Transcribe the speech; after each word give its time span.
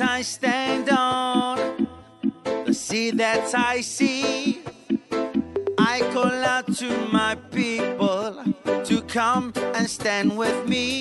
I 0.00 0.22
stand 0.22 0.88
on, 0.88 1.86
the 2.64 2.74
sea 2.74 3.10
that 3.12 3.54
I 3.54 3.80
see. 3.80 4.62
I 5.78 6.00
call 6.12 6.26
out 6.26 6.74
to 6.76 6.88
my 7.12 7.36
people 7.52 8.42
to 8.84 9.02
come 9.02 9.52
and 9.74 9.88
stand 9.88 10.36
with 10.36 10.68
me. 10.68 10.93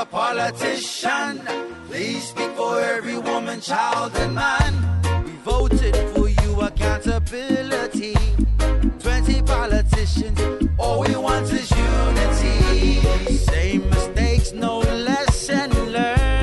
a 0.00 0.06
politician. 0.06 1.40
Please 1.86 2.28
speak 2.28 2.50
for 2.52 2.80
every 2.80 3.18
woman, 3.18 3.60
child, 3.60 4.12
and 4.16 4.34
man. 4.34 4.72
We 5.24 5.32
voted 5.52 5.94
for 6.14 6.28
you, 6.28 6.60
accountability. 6.62 8.14
20 9.00 9.42
politicians, 9.42 10.40
all 10.78 11.00
we 11.00 11.14
want 11.16 11.52
is 11.52 11.70
unity. 11.70 13.36
Same 13.36 13.90
mistakes, 13.90 14.52
no 14.52 14.78
lesson 14.78 15.70
learned. 15.92 16.39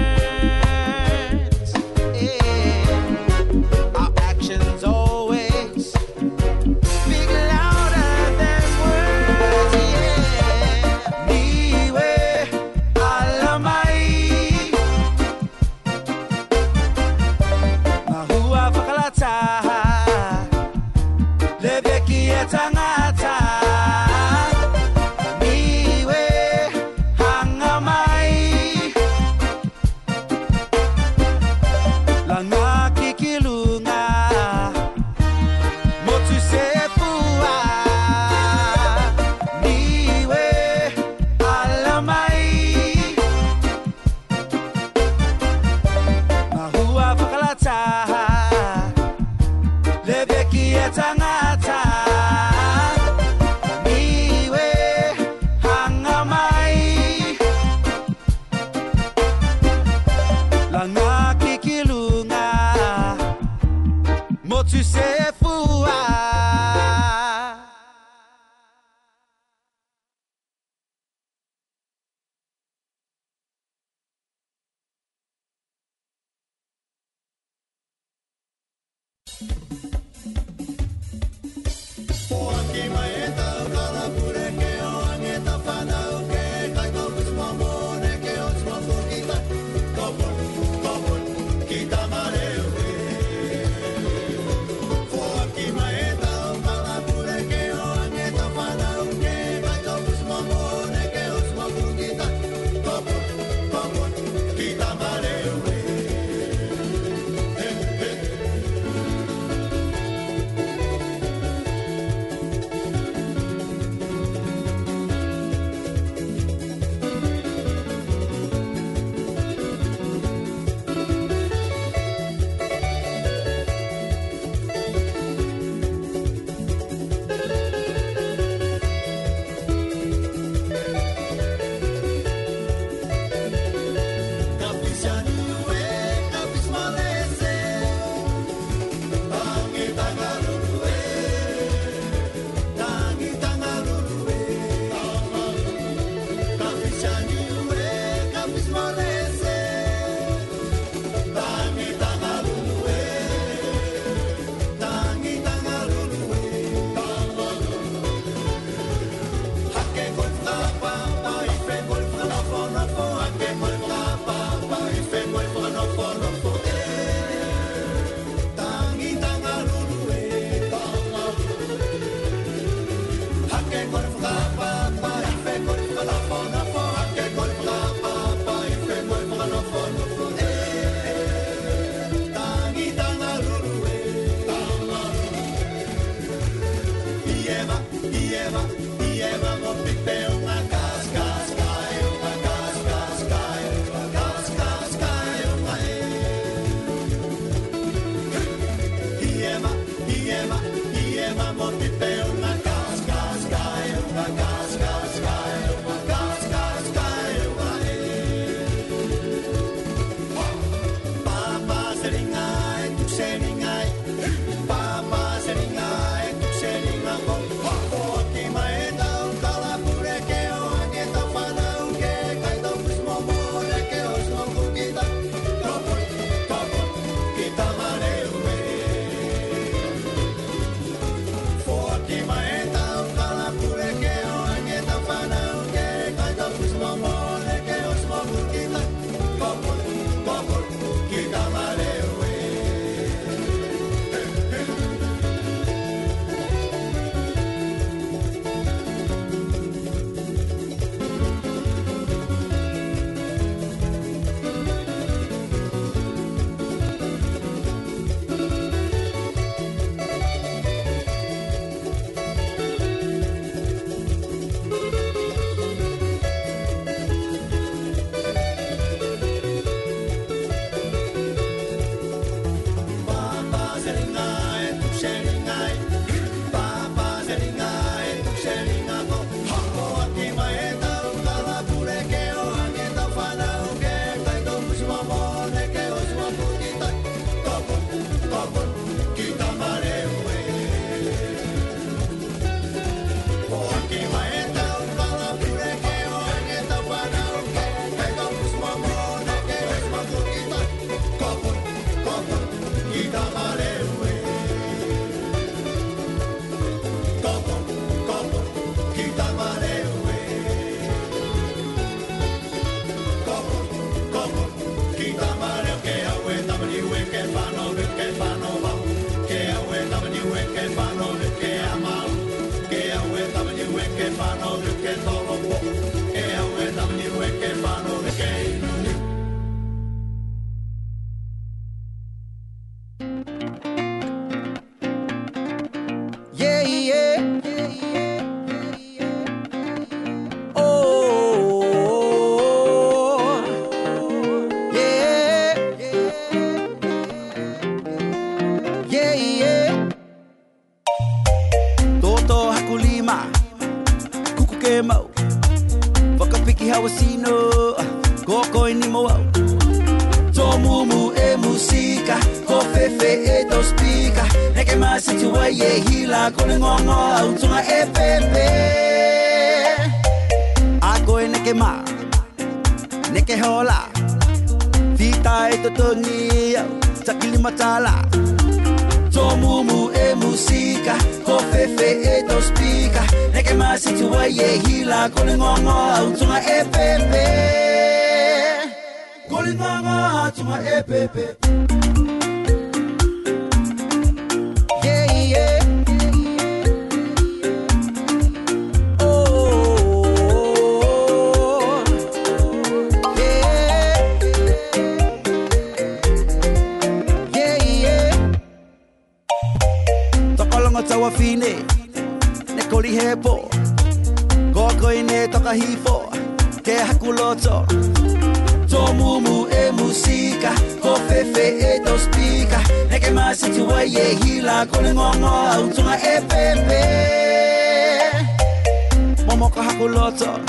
Momoko 429.87 430.11
hakuloto, 430.11 430.39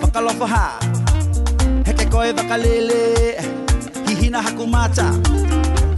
whakalofa 0.00 0.46
ha. 0.46 0.78
Heke 1.84 2.04
koe 2.10 2.32
hihina 4.06 4.42
hakumata. 4.42 5.12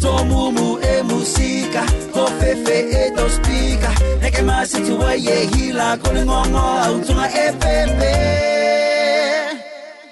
Tō 0.00 0.25
mumu 0.25 0.78
e 0.82 1.02
musika, 1.02 1.82
ko 2.12 2.26
fefe 2.38 2.88
e 2.90 3.11
to 3.16 3.28
spika. 3.28 3.90
Heke 4.23 4.42
masi 4.42 4.80
tua 4.87 5.14
ye 5.14 5.47
hila, 5.47 5.99
ko 6.02 6.12
le 6.12 6.25
ngongo 6.25 6.59
au 6.59 7.00
tunga 7.04 7.28
e 7.28 7.52
pepe. 7.61 8.12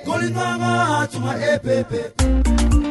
Ko 0.05 0.19
le 0.19 0.31
ngongo 0.31 0.71
au 0.95 1.07
tunga 1.07 1.35
e 1.55 1.59
pepe. 1.59 2.88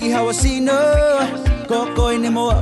Whakapiki 0.00 0.12
hawa 0.12 0.34
sino, 0.34 0.72
koko 1.68 2.12
i 2.12 2.18
ne 2.18 2.30
moa. 2.30 2.54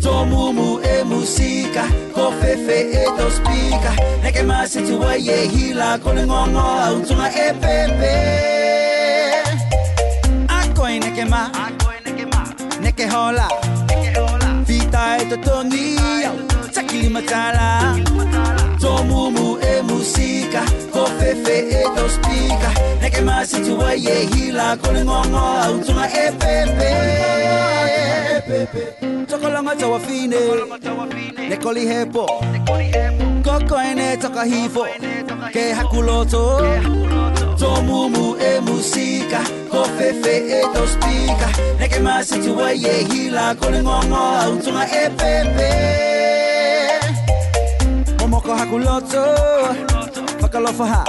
Tō 0.00 0.26
mumu 0.28 0.80
e 0.82 1.04
musika, 1.04 1.86
ko 2.14 2.32
fefe 2.40 2.90
e 2.90 3.04
to 3.16 3.30
spika. 3.30 3.92
Neke 4.22 4.42
masi 4.42 4.82
tua 4.86 5.14
ye 5.16 5.46
hila, 5.46 5.98
ko 6.02 6.12
le 6.12 6.26
ngongo 6.26 6.58
au 6.58 7.02
tunga 7.02 7.28
e 7.30 7.52
pepe. 7.60 8.14
A 10.48 10.66
koe 10.74 10.98
neke 10.98 11.24
ma, 11.30 11.50
neke 12.80 13.06
hola. 13.08 13.48
Fita 14.66 15.18
e 15.20 15.30
to 15.30 15.36
tongi, 15.36 15.96
au 16.26 16.36
takili 16.74 17.08
matala. 17.08 17.94
Mumu 18.08 18.26
e 18.82 19.82
musika, 19.82 20.62
ko 20.92 21.06
fefe 21.18 21.56
e 21.70 21.82
to 21.96 22.08
spika. 22.08 22.70
Neke 23.00 23.20
masi 23.22 23.64
tua 23.64 23.94
ye 23.94 24.26
hila, 24.26 24.76
ko 24.82 24.92
le 24.92 25.04
ngongo 25.04 25.38
au 25.38 25.80
tunga 25.84 26.06
e 26.06 26.30
pepe. 26.38 26.90
Tokolonga 29.26 29.74
tawa 29.76 29.98
fine, 30.00 30.40
ne 31.48 31.56
koli 31.56 31.86
hepo. 31.86 32.26
Koko 33.44 33.76
ene 33.76 34.16
toka 34.16 34.44
hifo, 34.44 34.86
ke 35.52 35.72
hakuloto. 35.72 36.60
Tō 37.56 37.82
mumu 37.86 38.36
e 38.38 38.60
musika, 38.60 39.40
ko 39.70 39.84
fefe 39.96 40.34
e 40.58 40.60
to 40.74 40.86
spika. 40.86 41.48
Whakalofa 50.42 50.86
ha. 50.86 51.04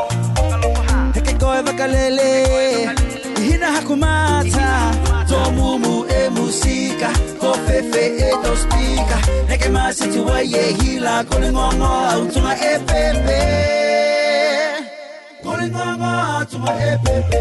Heke 1.14 1.34
koe 1.40 1.62
wakalele, 1.62 2.90
hina 3.42 3.72
hakumata. 3.72 4.92
Tō 5.30 5.52
mumu 5.56 6.06
e 6.10 6.30
musika, 6.30 7.10
ko 7.40 7.54
fefe 7.66 8.04
e 8.18 8.32
to 8.44 8.56
spika. 8.56 9.18
Heke 9.50 9.70
masi 9.70 10.08
tua 10.14 10.42
ye 10.42 10.74
hila, 10.74 11.24
ko 11.30 11.40
le 11.40 11.52
ngongo 11.52 11.86
au 11.86 12.26
tunga 12.28 12.54
e 12.56 12.80
pepe. 12.88 13.40
Ko 15.44 15.56
le 15.58 15.68
ngongo 15.70 16.06
au 16.06 16.46
tunga 16.46 16.74
e 16.92 16.98
pepe. 17.04 17.40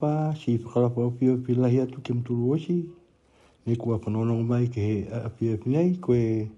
Pa 0.00 0.32
si 0.32 0.56
whakalapa 0.56 1.04
o 1.04 1.10
pio 1.12 1.36
pi 1.36 1.52
lahi 1.54 1.80
atu 1.84 2.00
ke 2.00 2.16
mturu 2.16 2.56
osi. 2.56 2.88
Ne 3.66 3.76
kua 3.76 4.00
whanonong 4.00 4.48
mai 4.48 4.66
ke 4.72 4.80
he 4.80 4.96
api 5.12 5.52
api 5.52 5.68
nei, 5.68 5.90
koe 6.00 6.48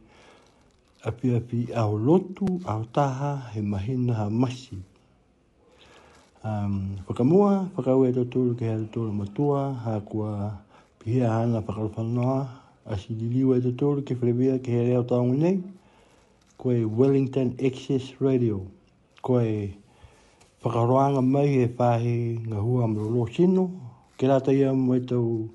api 1.03 1.35
api 1.35 1.59
au 1.75 1.99
lotu, 1.99 2.47
au 2.65 2.87
taha, 2.95 3.51
he 3.51 3.61
mahina 3.61 4.15
ha 4.15 4.31
masi. 4.31 4.79
Um, 6.45 6.99
whakamua, 7.09 7.71
whakau 7.75 8.07
e 8.07 8.13
tōtoro 8.15 8.55
ke 8.55 8.63
hea 8.71 9.11
matua, 9.11 9.75
ha 9.75 10.01
kua 10.01 10.59
pihia 11.03 11.31
hana 11.31 11.61
whakalapa 11.61 12.49
a 12.87 12.97
si 12.97 13.15
liliwa 13.15 13.59
e 13.59 13.73
ke 14.03 14.15
whalewea 14.15 14.59
ke 14.63 14.71
he 14.71 14.87
reo 14.87 15.03
taongu 15.03 15.35
nei, 15.35 15.63
koe 16.59 16.85
Wellington 16.85 17.55
Access 17.59 18.15
Radio, 18.21 18.67
koe 19.23 19.75
whakaroanga 20.63 21.23
mai 21.23 21.59
e 21.59 21.67
whahi 21.67 22.39
ngā 22.47 22.59
hua 22.63 22.85
amrolo 22.87 23.27
sino, 23.35 23.65
ke 24.17 24.29
rata 24.31 24.53
ia 24.55 24.73
mo 24.73 24.95
e 24.95 25.01
tau 25.01 25.49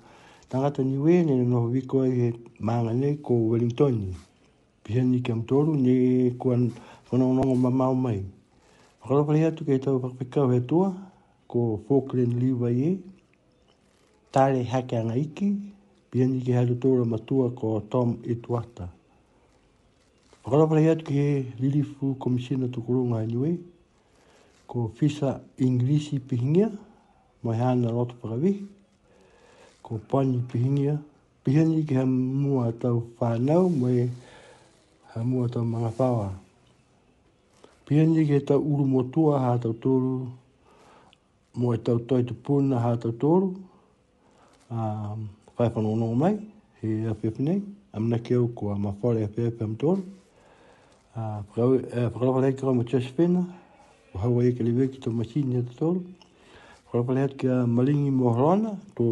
tangata 0.49 0.83
niwe, 0.83 1.23
ne 1.23 1.45
no 1.47 1.61
wiko 1.71 2.03
e 2.03 2.33
maanga 2.59 2.91
nei 2.93 3.15
ko 3.15 3.33
Wellington. 3.33 4.13
Pia 4.83 5.03
ni 5.03 5.21
ke 5.21 5.31
amtoru, 5.31 5.75
ne 5.79 6.31
kua 6.35 6.57
whanongonongo 7.09 7.55
mamau 7.55 7.95
mai. 7.95 8.19
Whakaropari 9.01 9.45
atu 9.47 9.63
ke 9.63 9.79
tau 9.79 9.99
whakapikau 9.99 10.51
he 10.51 10.59
tua, 10.59 10.91
ko 11.47 11.79
Falkland 11.87 12.35
Liwa 12.35 12.67
ye, 12.75 12.99
tare 14.31 14.63
hake 14.63 14.97
anga 14.99 15.15
iki, 15.15 15.55
pia 16.11 16.27
ni 16.27 16.43
ke 16.43 16.51
hatu 16.51 16.75
tōra 16.75 17.07
matua 17.07 17.49
ko 17.55 17.79
Tom 17.89 18.19
Etuata. 18.27 18.91
Whakaropari 20.43 20.91
atu 20.91 21.05
ke 21.05 21.15
he 21.15 21.45
Lilifu 21.63 22.15
Komisina 22.19 22.67
Tukurunga 22.67 23.23
niwe, 23.23 23.55
ko 24.67 24.91
fisa 24.95 25.39
inglisi 25.57 26.19
pihingia, 26.19 26.69
mai 27.43 27.57
hana 27.57 27.91
roto 27.91 28.15
pakawi, 28.21 28.67
ko 29.81 29.99
pani 30.09 30.39
pihingia, 30.39 30.99
pihani 31.43 31.87
ki 31.87 31.95
hamua 31.95 32.71
tau 32.79 33.03
whanau, 33.19 33.69
mai 33.69 34.09
hamua 35.15 35.47
tau 35.49 35.63
mga 35.63 35.91
whawa. 35.97 36.33
Pihani 37.87 38.27
ki 38.27 38.45
ta 38.45 38.55
uru 38.59 38.83
motua 38.85 39.39
ha 39.39 39.57
tau 39.57 39.73
toru, 39.73 40.27
e 41.73 41.77
tau 41.79 41.97
toi 41.99 42.23
tu 42.23 42.33
puna 42.33 42.79
ha 42.79 42.95
tau 42.97 43.11
toru, 43.11 43.55
whai 44.69 45.69
whanono 45.71 46.13
mai, 46.13 46.35
he 46.81 47.05
a 47.07 47.13
pepinei, 47.15 47.63
amna 47.93 48.19
keu 48.19 48.51
ko 48.53 48.69
a 48.71 48.75
mawhare 48.75 49.23
a 49.23 49.27
pepe 49.27 49.63
am 49.63 49.75
toru, 49.75 50.03
Uh, 51.17 51.41
Pagalawa 51.55 52.41
lai 52.41 52.53
mo 52.75 52.83
Chesh 52.83 53.09
Fena, 53.09 53.43
o 54.13 54.19
hawa 54.19 54.43
e 54.45 54.51
ke 54.53 54.63
lewe 54.63 54.87
ki 54.91 54.99
tō 54.99 55.11
machini 55.11 55.57
e 55.57 55.61
tōru. 55.61 56.01
Kora 56.91 57.03
pala 57.03 57.21
hat 57.21 57.37
kia 57.37 57.65
malingi 57.65 58.11
mō 58.11 58.33
horona, 58.35 58.71
tō 58.95 59.05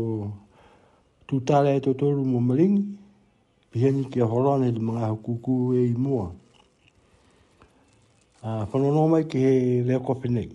tūtāle 1.28 1.76
e 1.76 1.82
tō 1.84 1.94
tōru 2.00 2.24
mō 2.24 2.40
malingi, 2.40 2.84
pihani 3.72 4.10
kia 4.12 4.26
horona 4.26 4.68
e 4.68 4.72
mga 4.72 5.10
hukuku 5.12 5.76
e 5.76 5.88
i 5.92 5.94
mua. 5.94 6.32
Whanonō 8.44 9.10
mai 9.10 9.24
ke 9.24 9.40
he 9.42 9.82
lea 9.84 10.00
kopi 10.00 10.30
nei. 10.30 10.50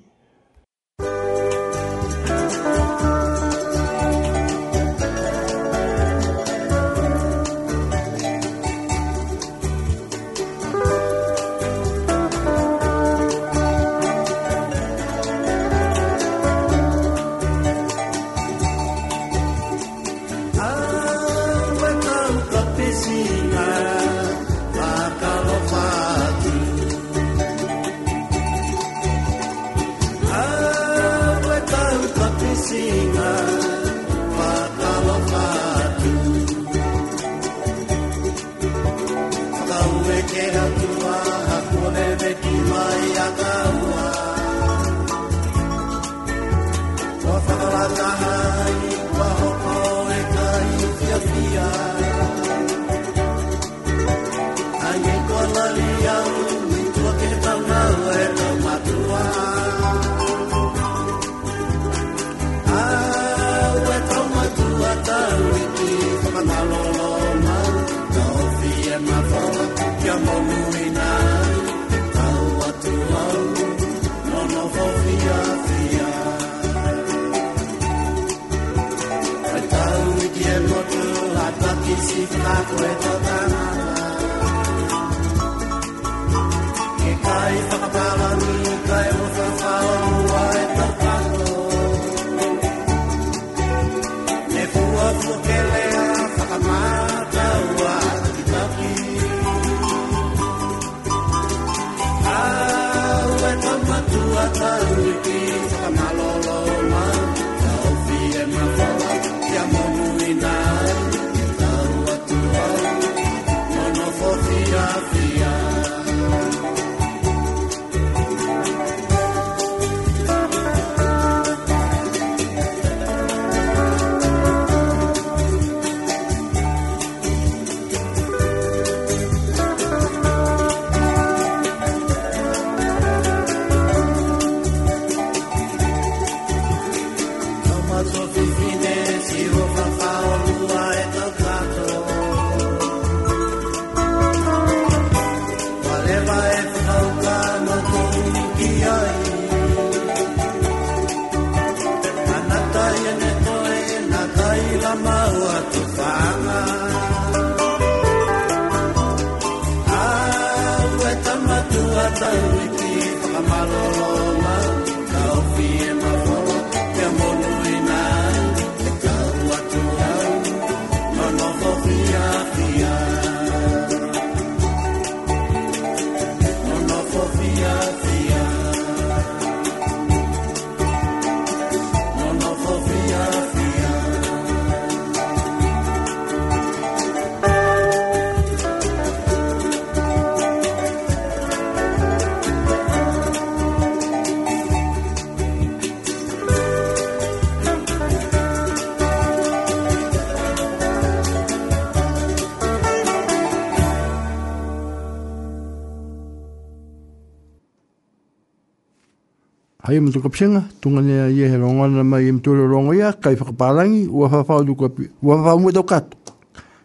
ia 210.00 210.06
mtu 210.06 210.22
kapsenga, 210.22 210.64
tunga 210.80 211.02
nea 211.02 211.28
ia 211.28 211.48
he 211.48 211.56
rongana 211.56 212.04
mai 212.04 212.28
e 212.28 212.32
mtu 212.32 212.54
rongo 212.54 212.94
ia, 212.94 213.12
kai 213.12 213.34
whakapalangi, 213.34 214.06
ua 214.08 214.28
whafau 214.28 214.64
du 214.64 214.74
kapi, 214.74 215.10
ua 215.22 215.36
whafau 215.36 215.60
mwe 215.60 215.72
tau 215.72 215.84
kato, 215.84 216.16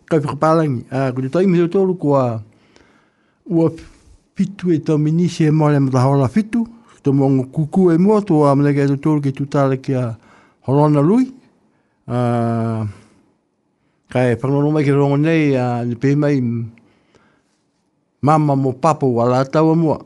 kai 0.06 0.20
whakapalangi. 0.20 0.84
Ko 1.16 1.22
te 1.22 1.30
taimi 1.30 1.58
heo 1.58 1.68
tolu 1.68 1.96
kua, 1.96 2.42
ua 3.46 3.72
fitu 4.36 4.74
e 4.74 4.80
tau 4.80 4.98
minisi 4.98 5.44
e 5.44 5.52
maare 5.52 5.80
mta 5.80 6.00
haora 6.00 6.28
fitu, 6.28 6.68
to 7.04 7.14
mongo 7.14 7.44
kuku 7.44 7.92
e 7.92 7.98
mua, 7.98 8.22
to 8.22 8.46
a 8.46 8.56
mleke 8.56 8.84
e 8.84 8.98
tolu 8.98 9.22
ke 9.22 9.32
tutale 9.32 9.78
ki 9.78 9.94
a 9.94 10.18
horona 10.68 11.02
lui, 11.02 11.32
kai 14.10 14.36
whakarono 14.36 14.72
mai 14.72 14.84
ke 14.84 14.92
rongo 14.92 15.18
nei, 15.18 15.56
ni 15.86 15.96
pēmai, 15.96 16.42
mama 18.22 18.56
mo 18.56 18.74
papo 18.74 19.08
wala 19.08 19.46
tau 19.46 19.76
mua, 19.76 20.00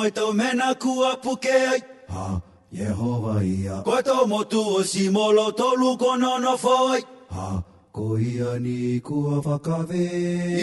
Moi 0.00 0.10
tau 0.10 0.32
mena 0.32 0.74
kua 0.82 1.10
puke 1.22 1.52
ai. 1.72 1.80
Ha, 2.08 2.40
Yehova 2.72 3.34
ia. 3.44 3.82
Koe 3.84 4.02
tau 4.02 4.24
motu 4.26 4.60
o 4.76 4.82
si 4.82 5.10
molo 5.10 5.52
tolu 5.52 5.90
kono 6.00 6.38
no 6.44 6.56
foi. 6.56 7.00
Ha, 7.28 7.62
ko 7.92 8.16
ia 8.16 8.56
ni 8.58 8.98
kua 9.00 9.42
whakawe. 9.44 10.04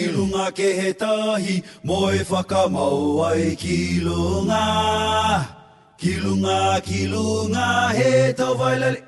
I 0.01 0.05
lunga 0.15 0.45
ke 0.57 0.69
he 0.79 0.89
tahi, 0.93 1.61
mo 1.83 2.09
e 2.09 2.23
whakamau 2.29 3.29
ai 3.29 3.55
ki 3.61 4.01
lunga. 4.07 4.63
Ki 6.01 6.13
lunga, 6.23 6.81
ki 6.81 7.05
lunga, 7.13 7.93
he 7.93 8.33
tau 8.33 8.55
vailale. 8.55 9.01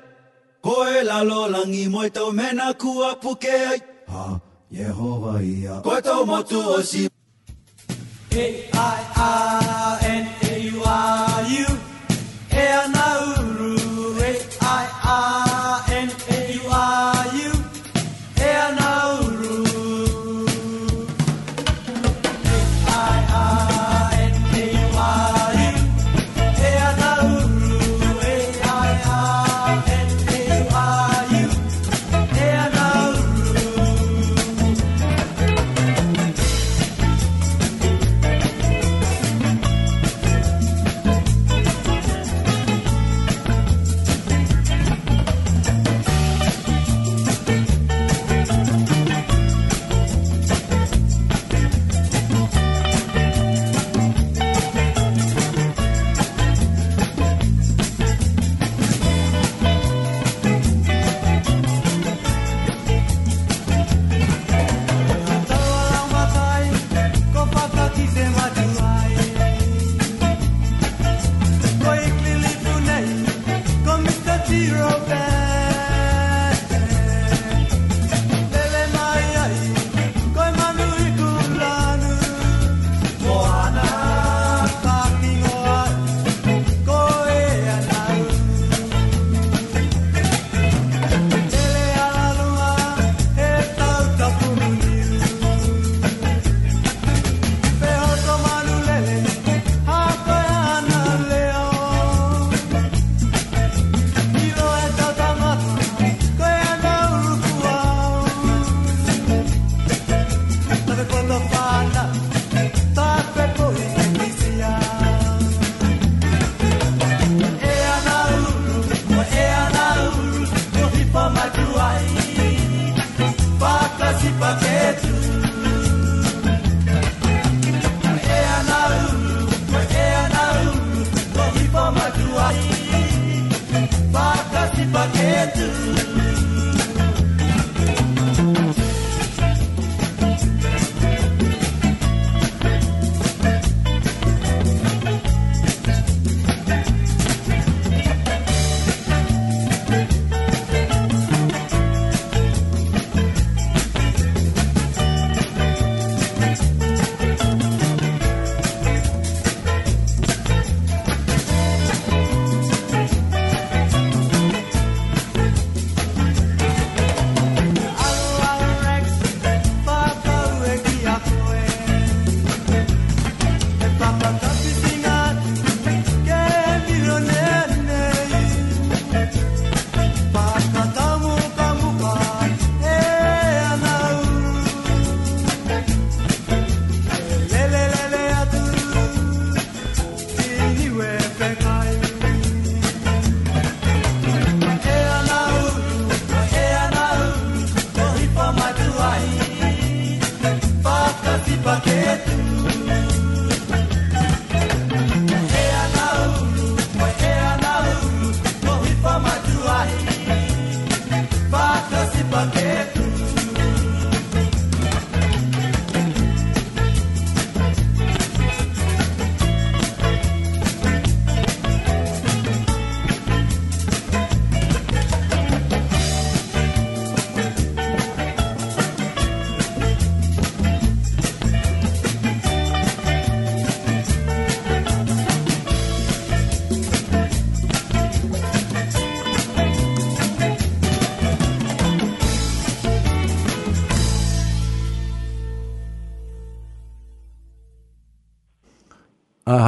Ko 0.62 0.76
e 0.86 1.02
lalo 1.10 1.40
langi, 1.50 1.88
mo 1.90 2.04
e 2.06 2.10
tau 2.10 2.30
mena 2.30 2.72
kua 2.74 3.16
puke 3.16 3.56
ai. 3.72 3.80
Ha, 4.12 4.38
Yehova 4.70 5.42
ia. 5.42 5.82
Koe 5.82 6.00
tau 6.00 6.22
motu 6.24 6.62
o 6.78 6.82
si 6.82 7.09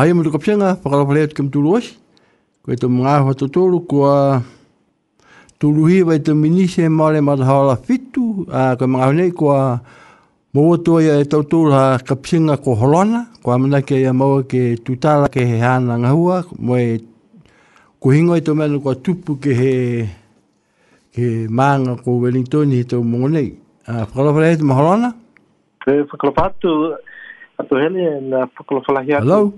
Ai, 0.02 0.12
mo 0.12 0.26
ka 0.26 0.38
pianga, 0.38 0.74
pakala 0.74 1.06
pale 1.06 1.22
atu 1.22 1.36
kemtu 1.38 1.62
luas. 1.62 1.94
Ko 2.66 2.72
e 2.72 2.76
tamu 2.76 3.04
ngā 3.04 3.22
ko 3.86 3.98
a 4.10 4.42
tūruhi 5.62 6.02
vai 6.02 6.18
tamu 6.18 6.42
minise 6.42 6.88
maare 6.90 7.20
matahawala 7.22 7.76
fitu. 7.78 8.44
Ko 8.50 8.82
e 8.82 8.88
mga 8.90 9.14
nei, 9.14 9.30
ko 9.30 9.52
a 9.54 9.78
mōtua 10.52 11.04
ia 11.06 11.20
e 11.22 11.22
tōtoro 11.22 11.70
ha 11.70 11.98
ka 12.02 12.16
ko 12.16 12.74
holona. 12.74 13.28
Ko 13.44 13.52
a 13.52 13.82
ke 13.82 13.94
ia 14.02 14.12
maua 14.12 14.42
ke 14.42 14.74
tutala 14.82 15.28
ke 15.30 15.46
he 15.46 15.58
hana 15.60 15.94
ngahua. 15.94 16.50
Mo 16.58 16.74
e 16.74 16.98
ko 18.00 18.10
hingoi 18.10 18.40
tō 18.40 18.56
mena 18.56 18.80
ko 18.82 18.90
a 18.90 18.96
tupu 18.96 19.38
ke 19.38 19.54
he 19.54 20.08
ke 21.14 21.46
maanga 21.48 21.94
ko 22.02 22.18
Wellington 22.18 22.72
he 22.72 22.82
tō 22.82 22.98
mongo 23.04 23.30
nei. 23.30 23.54
Pakala 23.86 24.34
pale 24.34 24.56
atu 24.56 24.64
maholona. 24.64 25.14
Pakala 25.86 26.32
pātu, 26.34 26.96
atu 27.56 27.74
hele, 27.76 28.20
na 28.20 28.46
pakala 28.46 28.82
pale 28.82 28.98
atu. 28.98 29.22
Hello. 29.22 29.52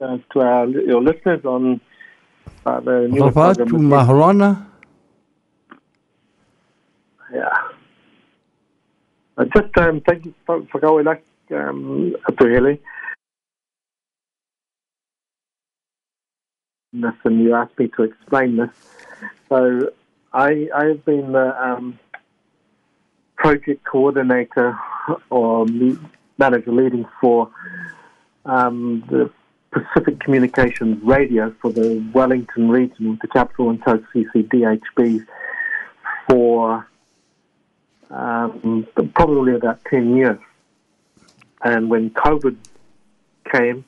Uh, 0.00 0.18
to 0.32 0.40
our, 0.40 0.66
your 0.68 1.02
listeners 1.02 1.44
on 1.44 1.80
uh, 2.66 2.80
the 2.80 3.08
new 3.08 3.30
pale 3.32 3.52
atu 3.52 4.56
Yeah. 7.32 7.48
Uh, 9.38 9.44
just 9.56 9.76
um, 9.78 10.00
thank 10.00 10.24
you 10.24 10.34
for, 10.46 10.62
for 10.70 10.80
going 10.80 11.04
like 11.04 11.24
um, 11.52 12.14
hele. 12.38 12.78
This, 16.92 17.14
and 17.24 17.40
you 17.40 17.54
asked 17.54 17.78
me 17.78 17.86
to 17.96 18.02
explain 18.02 18.56
this. 18.56 18.70
So 19.48 19.90
I 20.32 20.68
I 20.74 20.84
have 20.86 21.04
been 21.04 21.32
the 21.32 21.48
um, 21.66 21.98
project 23.36 23.84
coordinator 23.84 24.76
or 25.30 25.66
manager 26.36 26.72
leading 26.72 27.06
for 27.20 27.48
um, 28.44 29.04
the 29.08 29.30
Pacific 29.72 30.18
Communications 30.20 31.02
Radio 31.02 31.54
for 31.62 31.72
the 31.72 32.04
Wellington 32.12 32.68
region 32.70 33.10
with 33.10 33.20
the 33.20 33.28
capital 33.28 33.70
and 33.70 33.82
coast 33.84 34.04
CCDHB 34.14 35.24
for 36.28 36.86
um, 38.10 38.86
probably 39.14 39.54
about 39.54 39.84
10 39.84 40.16
years. 40.16 40.38
And 41.62 41.90
when 41.90 42.10
COVID 42.10 42.56
came, 43.52 43.84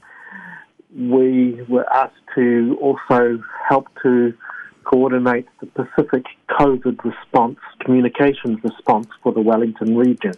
we 0.95 1.63
were 1.69 1.91
asked 1.93 2.15
to 2.35 2.79
also 2.81 3.43
help 3.69 3.89
to 4.03 4.35
coordinate 4.85 5.47
the 5.61 5.67
Pacific 5.67 6.25
COVID 6.51 7.03
response, 7.05 7.59
communications 7.81 8.63
response 8.63 9.09
for 9.23 9.33
the 9.33 9.41
Wellington 9.41 9.97
region. 9.97 10.35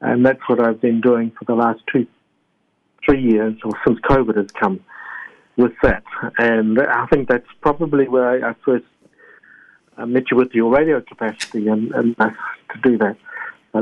And 0.00 0.24
that's 0.24 0.40
what 0.48 0.60
I've 0.60 0.80
been 0.80 1.00
doing 1.00 1.30
for 1.38 1.44
the 1.44 1.54
last 1.54 1.80
two, 1.90 2.06
three 3.04 3.22
years, 3.22 3.54
or 3.64 3.72
since 3.86 3.98
COVID 4.00 4.36
has 4.36 4.50
come 4.52 4.80
with 5.56 5.72
that. 5.82 6.02
And 6.38 6.80
I 6.80 7.06
think 7.06 7.28
that's 7.28 7.46
probably 7.60 8.08
where 8.08 8.44
I, 8.44 8.54
first 8.64 8.84
uh, 9.96 10.06
met 10.06 10.24
you 10.30 10.36
with 10.36 10.52
your 10.52 10.70
radio 10.70 11.00
capacity 11.00 11.68
and, 11.68 11.92
and 11.92 12.16
uh, 12.18 12.30
to 12.72 12.80
do 12.82 12.98
that. 12.98 13.16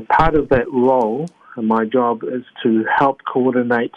Part 0.09 0.35
of 0.35 0.49
that 0.51 0.71
role, 0.71 1.29
and 1.57 1.69
my 1.69 1.85
job 1.85 2.23
is 2.25 2.45
to 2.63 2.85
help 2.99 3.21
coordinate 3.31 3.93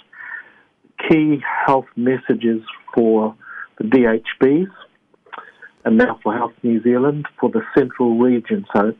key 1.09 1.41
health 1.65 1.85
messages 1.95 2.61
for 2.93 3.35
the 3.77 3.83
DHBs 3.83 4.71
and 5.83 5.97
now 5.97 6.19
for 6.23 6.33
Health 6.33 6.53
New 6.63 6.81
Zealand 6.81 7.27
for 7.39 7.49
the 7.49 7.61
central 7.77 8.17
region. 8.17 8.65
So 8.75 8.93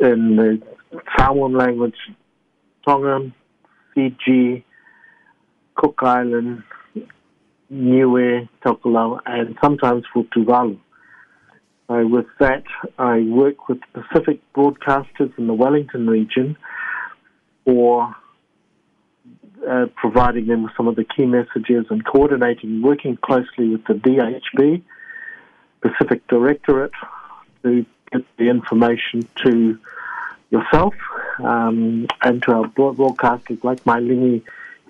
in 0.00 0.36
the 0.36 0.62
Samoan 1.18 1.52
language, 1.52 1.96
Tongan, 2.84 3.34
Fiji, 3.94 4.64
Cook 5.80 6.02
Island, 6.02 6.62
Niue, 7.70 8.48
Tokelau, 8.62 9.18
and 9.24 9.56
sometimes 9.62 10.04
Futuvalu. 10.14 10.78
Uh, 11.88 12.02
with 12.06 12.26
that, 12.38 12.64
I 12.98 13.20
work 13.20 13.66
with 13.66 13.78
Pacific 13.94 14.40
broadcasters 14.54 15.36
in 15.38 15.46
the 15.46 15.54
Wellington 15.54 16.06
region 16.06 16.58
for 17.64 18.14
uh, 19.66 19.86
providing 19.96 20.48
them 20.48 20.64
with 20.64 20.72
some 20.76 20.86
of 20.86 20.96
the 20.96 21.04
key 21.04 21.24
messages 21.24 21.86
and 21.88 22.04
coordinating, 22.04 22.82
working 22.82 23.16
closely 23.16 23.70
with 23.70 23.84
the 23.86 23.94
DHB, 23.94 24.82
Pacific 25.80 26.26
Directorate, 26.28 26.92
to 27.62 27.86
get 28.12 28.22
the 28.36 28.50
information 28.50 29.26
to 29.46 29.78
yourself 30.50 30.94
um, 31.42 32.06
and 32.20 32.42
to 32.42 32.52
our 32.52 32.68
broadcasters 32.68 33.64
like 33.64 33.86
my 33.86 33.98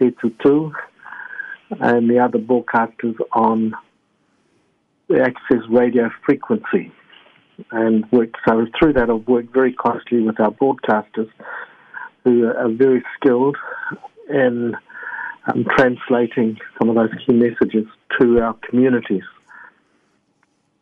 822, 0.00 0.72
and 1.80 2.10
the 2.10 2.18
other 2.18 2.38
broadcasters 2.38 3.16
on 3.32 3.74
the 5.08 5.20
access 5.20 5.66
radio 5.68 6.10
frequency. 6.24 6.92
And 7.72 8.10
worked, 8.10 8.36
so 8.48 8.66
through 8.78 8.94
that, 8.94 9.10
I've 9.10 9.26
worked 9.26 9.52
very 9.52 9.72
closely 9.72 10.22
with 10.22 10.40
our 10.40 10.50
broadcasters 10.50 11.30
who 12.24 12.46
are 12.46 12.70
very 12.70 13.02
skilled 13.16 13.56
in 14.28 14.74
um, 15.46 15.66
translating 15.76 16.58
some 16.78 16.88
of 16.88 16.94
those 16.94 17.10
key 17.26 17.32
messages 17.32 17.86
to 18.18 18.40
our 18.40 18.54
communities. 18.68 19.22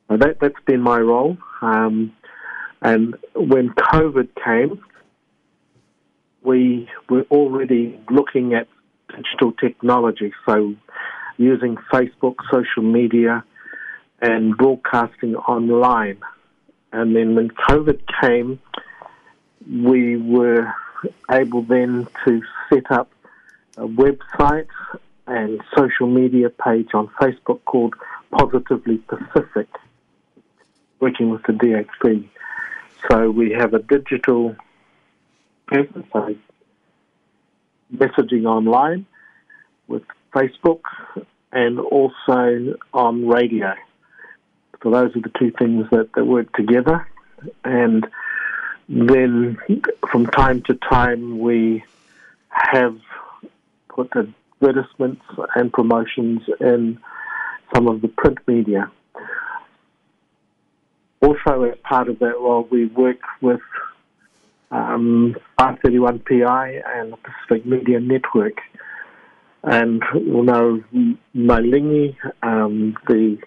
That 0.09 0.21
that, 0.21 0.37
has 0.43 0.53
been 0.66 0.81
my 0.81 0.99
role. 0.99 1.37
Um, 1.61 2.12
and 2.81 3.16
when 3.35 3.71
COVID 3.71 4.29
came, 4.45 4.81
we 6.43 6.89
were 7.09 7.27
already 7.31 7.99
looking 8.11 8.55
at 8.55 8.69
digital 9.19 9.53
technology, 9.53 10.33
so 10.47 10.75
using 11.37 11.77
Facebook, 11.93 12.37
social 12.51 12.83
media, 12.83 13.45
and 14.21 14.57
broadcasting 14.57 15.37
online. 15.37 16.19
And 16.93 17.14
then 17.14 17.35
when 17.35 17.51
COVID 17.51 18.01
came, 18.21 18.61
we 19.71 20.16
were 20.16 20.73
able 21.31 21.62
then 21.62 22.09
to 22.25 22.43
set 22.69 22.91
up 22.91 23.11
a 23.77 23.87
website 23.87 24.69
and 25.27 25.61
social 25.77 26.07
media 26.09 26.51
page 26.51 26.89
on 26.95 27.09
Facebook 27.21 27.61
called 27.64 27.95
Positively 28.31 28.99
Pacific, 28.99 29.69
working 31.01 31.31
with 31.31 31.43
the 31.45 31.53
DHB. 31.53 32.29
So 33.09 33.31
we 33.31 33.53
have 33.53 33.75
a 33.75 33.79
digital 33.79 34.57
presence, 35.66 36.07
messaging 37.95 38.45
online 38.45 39.07
with 39.86 40.03
Facebook 40.34 40.82
and 41.53 41.78
also 41.80 42.74
on 42.93 43.26
radio. 43.26 43.74
So 44.82 44.91
those 44.91 45.16
are 45.16 45.20
the 45.20 45.32
two 45.39 45.51
things 45.59 45.86
that, 45.91 46.12
that 46.14 46.24
work 46.24 46.53
together. 46.55 47.09
And 47.64 48.07
then 48.89 49.59
from 50.11 50.26
time 50.26 50.62
to 50.62 50.74
time 50.74 51.39
we 51.39 51.84
have 52.49 52.99
put 53.89 54.11
advertisements 54.14 55.22
and 55.55 55.72
promotions 55.72 56.43
in 56.61 56.99
some 57.74 57.89
of 57.89 58.01
the 58.01 58.09
print 58.09 58.39
media. 58.47 58.91
Also, 61.20 61.64
as 61.64 61.76
part 61.82 62.09
of 62.09 62.20
that 62.20 62.39
role, 62.39 62.66
we 62.70 62.86
work 62.86 63.18
with 63.41 63.61
um, 64.71 65.37
531PI 65.59 66.83
and 66.87 67.12
the 67.12 67.16
Pacific 67.16 67.66
Media 67.66 68.01
Network. 68.01 68.59
And 69.62 70.03
we'll 70.14 70.45
know 70.45 70.83
Mailingi, 71.35 72.16
um, 72.43 72.97
the 73.09 73.39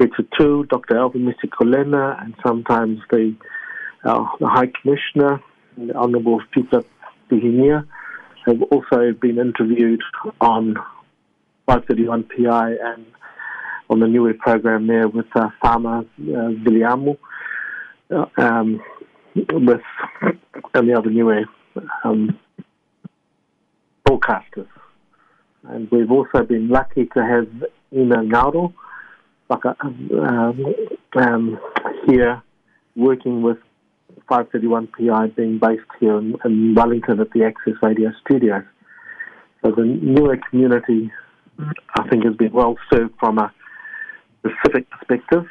Hetutu, 0.00 0.68
Dr. 0.68 0.98
Alvin 0.98 1.26
Misikolena, 1.26 2.22
and 2.22 2.34
sometimes 2.44 3.00
the, 3.10 3.34
uh, 4.04 4.24
the 4.40 4.48
High 4.48 4.70
Commissioner, 4.80 5.40
the 5.78 5.94
Honourable 5.94 6.42
Peter 6.52 6.82
Bihinia, 7.30 7.86
have 8.46 8.60
also 8.62 9.12
been 9.12 9.38
interviewed 9.38 10.02
on 10.40 10.74
531PI 11.68 12.76
and 12.84 13.06
on 13.90 14.00
the 14.00 14.06
Niue 14.06 14.34
program 14.38 14.86
there 14.86 15.08
with 15.08 15.26
uh, 15.34 15.48
Farmer 15.62 15.98
uh, 15.98 16.04
Viliamu, 16.18 17.16
uh, 18.10 18.26
um, 18.36 18.82
with 19.34 19.80
the 20.72 20.94
other 20.96 21.10
Niue 21.10 21.44
um, 22.04 22.38
broadcasters. 24.06 24.68
And 25.64 25.90
we've 25.90 26.10
also 26.10 26.42
been 26.44 26.68
lucky 26.68 27.06
to 27.14 27.24
have 27.24 27.48
Ina 27.92 28.16
Nauro 28.22 28.74
um, 29.50 30.74
um, 31.16 31.58
here 32.06 32.42
working 32.96 33.42
with 33.42 33.58
531PI 34.30 35.34
being 35.36 35.58
based 35.58 35.82
here 36.00 36.18
in, 36.18 36.36
in 36.44 36.74
Wellington 36.74 37.20
at 37.20 37.30
the 37.32 37.44
Access 37.44 37.74
Radio 37.82 38.10
Studios. 38.24 38.64
So 39.62 39.70
the 39.70 39.82
Niue 39.82 40.40
community, 40.50 41.10
I 41.58 42.08
think, 42.08 42.24
has 42.24 42.34
been 42.36 42.52
well 42.52 42.76
served 42.92 43.14
from 43.18 43.38
a 43.38 43.52
specific 44.40 44.88
perspective. 44.90 45.46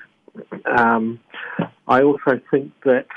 Um, 0.78 1.20
I 1.88 2.02
also 2.02 2.40
think 2.52 2.72
that 2.86 3.08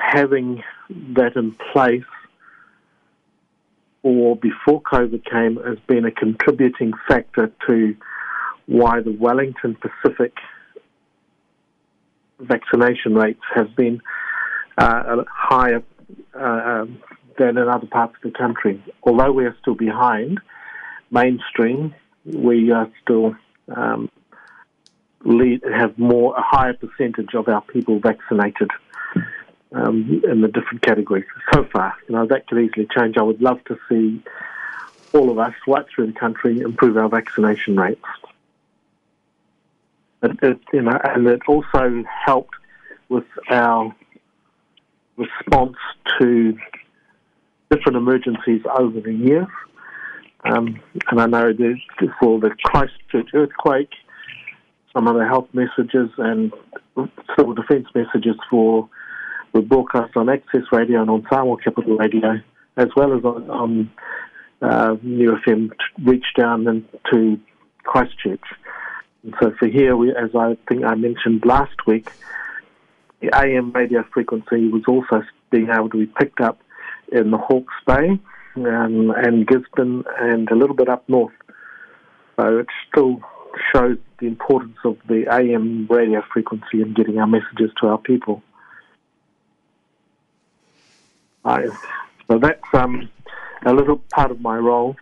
having 0.00 0.62
that 0.88 1.36
in 1.36 1.54
place 1.72 2.02
or 4.02 4.36
before 4.36 4.80
COVID 4.82 5.24
came 5.24 5.56
has 5.64 5.78
been 5.86 6.04
a 6.04 6.10
contributing 6.10 6.92
factor 7.08 7.52
to 7.66 7.96
why 8.66 9.00
the 9.00 9.12
Wellington 9.12 9.76
Pacific 9.76 10.34
vaccination 12.38 13.14
rates 13.14 13.40
have 13.54 13.74
been 13.74 14.00
uh, 14.76 15.24
higher 15.28 15.82
uh, 16.34 16.42
um, 16.42 16.98
than 17.38 17.58
in 17.58 17.68
other 17.68 17.86
parts 17.86 18.14
of 18.22 18.32
the 18.32 18.38
country. 18.38 18.82
Although 19.02 19.32
we 19.32 19.44
are 19.44 19.56
still 19.60 19.74
behind 19.74 20.40
mainstream, 21.10 21.94
we 22.24 22.70
are 22.70 22.88
still 23.02 23.34
um, 23.74 24.10
lead, 25.24 25.62
have 25.64 25.98
more 25.98 26.36
a 26.36 26.42
higher 26.42 26.74
percentage 26.74 27.34
of 27.34 27.48
our 27.48 27.62
people 27.62 27.98
vaccinated 27.98 28.70
um, 29.72 30.22
in 30.28 30.40
the 30.40 30.48
different 30.48 30.82
categories 30.82 31.26
so 31.52 31.64
far. 31.64 31.94
You 32.08 32.14
know 32.14 32.26
that 32.26 32.46
could 32.46 32.58
easily 32.58 32.88
change. 32.96 33.16
I 33.16 33.22
would 33.22 33.40
love 33.40 33.62
to 33.64 33.78
see 33.88 34.22
all 35.12 35.30
of 35.30 35.38
us 35.38 35.54
right 35.66 35.84
through 35.94 36.08
the 36.08 36.18
country 36.18 36.60
improve 36.60 36.96
our 36.96 37.08
vaccination 37.08 37.76
rates. 37.76 38.04
It, 40.22 40.38
it, 40.42 40.60
you 40.72 40.82
know, 40.82 40.98
and 41.04 41.26
it 41.26 41.42
also 41.46 42.04
helped 42.24 42.54
with 43.08 43.24
our 43.50 43.94
response 45.16 45.76
to 46.18 46.56
different 47.70 47.96
emergencies 47.96 48.62
over 48.78 49.00
the 49.00 49.12
years. 49.12 49.46
Um, 50.44 50.80
and 51.10 51.20
I 51.20 51.26
know 51.26 51.52
for 52.20 52.38
the 52.38 52.50
Christchurch 52.64 53.30
earthquake, 53.34 53.90
some 54.94 55.06
of 55.06 55.16
the 55.16 55.26
health 55.26 55.48
messages 55.52 56.10
and 56.18 56.52
civil 57.36 57.54
defence 57.54 57.86
messages 57.94 58.36
for 58.48 58.88
were 59.52 59.62
broadcast 59.62 60.16
on 60.16 60.28
Access 60.28 60.62
Radio 60.72 61.00
and 61.00 61.10
on 61.10 61.26
Samoa 61.30 61.56
Capital 61.62 61.96
Radio, 61.96 62.40
as 62.76 62.88
well 62.96 63.16
as 63.16 63.24
on, 63.24 63.50
on 63.50 63.90
uh, 64.62 64.96
New 65.02 65.36
FM 65.46 65.70
reached 66.04 66.36
down 66.36 66.66
into 66.66 67.40
Christchurch. 67.84 68.44
And 69.22 69.34
so 69.40 69.52
for 69.58 69.68
here, 69.68 69.96
we, 69.96 70.10
as 70.10 70.34
I 70.34 70.56
think 70.68 70.84
I 70.84 70.94
mentioned 70.94 71.44
last 71.44 71.86
week, 71.86 72.10
the 73.20 73.30
AM 73.34 73.72
radio 73.72 74.04
frequency 74.12 74.68
was 74.68 74.82
also 74.86 75.22
being 75.50 75.68
able 75.70 75.90
to 75.90 75.98
be 75.98 76.06
picked 76.06 76.40
up 76.40 76.60
in 77.10 77.30
the 77.30 77.38
Hawke's 77.38 77.74
Bay 77.86 78.20
um, 78.56 79.12
and 79.16 79.46
Gisborne 79.46 80.04
and 80.20 80.48
a 80.50 80.54
little 80.54 80.76
bit 80.76 80.88
up 80.88 81.08
north. 81.08 81.32
So 82.36 82.58
it 82.58 82.66
still 82.88 83.20
shows 83.72 83.96
the 84.20 84.26
importance 84.26 84.76
of 84.84 84.96
the 85.08 85.24
AM 85.30 85.86
radio 85.90 86.22
frequency 86.32 86.82
in 86.82 86.94
getting 86.94 87.18
our 87.18 87.26
messages 87.26 87.70
to 87.80 87.88
our 87.88 87.98
people. 87.98 88.42
So 92.30 92.38
that's 92.38 92.60
um, 92.74 93.08
a 93.64 93.72
little 93.72 94.02
part 94.12 94.30
of 94.30 94.40
my 94.40 94.56
role, 94.56 94.96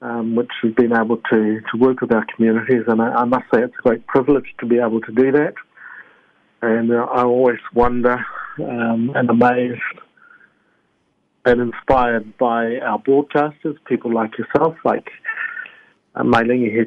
um, 0.00 0.36
which 0.36 0.50
has 0.62 0.72
been 0.72 0.92
able 0.92 1.18
to, 1.18 1.60
to 1.60 1.78
work 1.78 2.00
with 2.00 2.12
our 2.12 2.24
communities, 2.34 2.84
and 2.86 3.00
I, 3.00 3.10
I, 3.10 3.24
must 3.24 3.44
say 3.52 3.62
it's 3.62 3.74
a 3.78 3.82
great 3.82 4.06
privilege 4.06 4.54
to 4.60 4.66
be 4.66 4.78
able 4.78 5.00
to 5.02 5.12
do 5.12 5.32
that. 5.32 5.54
And 6.62 6.90
uh, 6.90 7.06
I 7.12 7.24
always 7.24 7.58
wonder 7.74 8.24
um, 8.58 9.12
and 9.14 9.28
amazed 9.28 9.80
and 11.44 11.60
inspired 11.60 12.38
by 12.38 12.78
our 12.78 12.98
broadcasters, 12.98 13.76
people 13.86 14.14
like 14.14 14.38
yourself, 14.38 14.76
like 14.82 15.10
uh, 16.14 16.22
Mailingi 16.22 16.86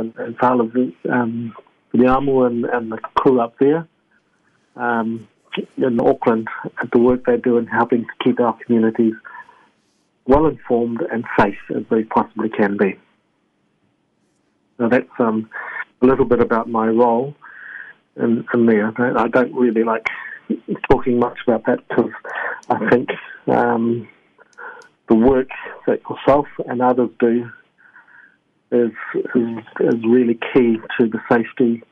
and, 0.00 0.14
and 0.16 0.36
Fala 0.38 0.62
um, 1.10 1.54
and, 1.92 2.64
and 2.64 2.92
the 2.92 2.98
crew 3.14 3.40
up 3.40 3.54
there 3.58 3.88
um, 4.76 5.26
in 5.76 6.00
Auckland 6.00 6.48
at 6.80 6.90
the 6.92 6.98
work 6.98 7.24
they 7.24 7.36
do 7.36 7.58
in 7.58 7.66
helping 7.66 8.04
to 8.04 8.24
keep 8.24 8.40
our 8.40 8.56
communities 8.64 9.14
well 10.26 10.46
informed 10.46 11.00
and 11.12 11.24
safe 11.38 11.58
as 11.74 11.82
they 11.90 12.04
possibly 12.04 12.48
can 12.48 12.76
be. 12.76 12.98
So 14.78 14.88
that's 14.88 15.08
um, 15.18 15.50
a 16.00 16.06
little 16.06 16.24
bit 16.24 16.40
about 16.40 16.68
my 16.68 16.86
role 16.86 17.34
in, 18.16 18.46
in 18.54 18.66
there. 18.66 18.92
I 19.18 19.28
don't 19.28 19.54
really 19.54 19.84
like 19.84 20.06
talking 20.90 21.18
much 21.18 21.38
about 21.46 21.66
that 21.66 21.86
because 21.88 22.12
I 22.68 22.88
think 22.90 23.10
um, 23.46 24.08
the 25.08 25.14
work 25.14 25.48
that 25.86 26.00
yourself 26.08 26.46
and 26.66 26.80
others 26.80 27.10
do 27.18 27.50
is, 28.72 28.90
is, 29.34 29.58
is 29.80 30.04
really 30.06 30.38
key 30.54 30.78
to 30.98 31.08
the 31.08 31.20
safety 31.30 31.82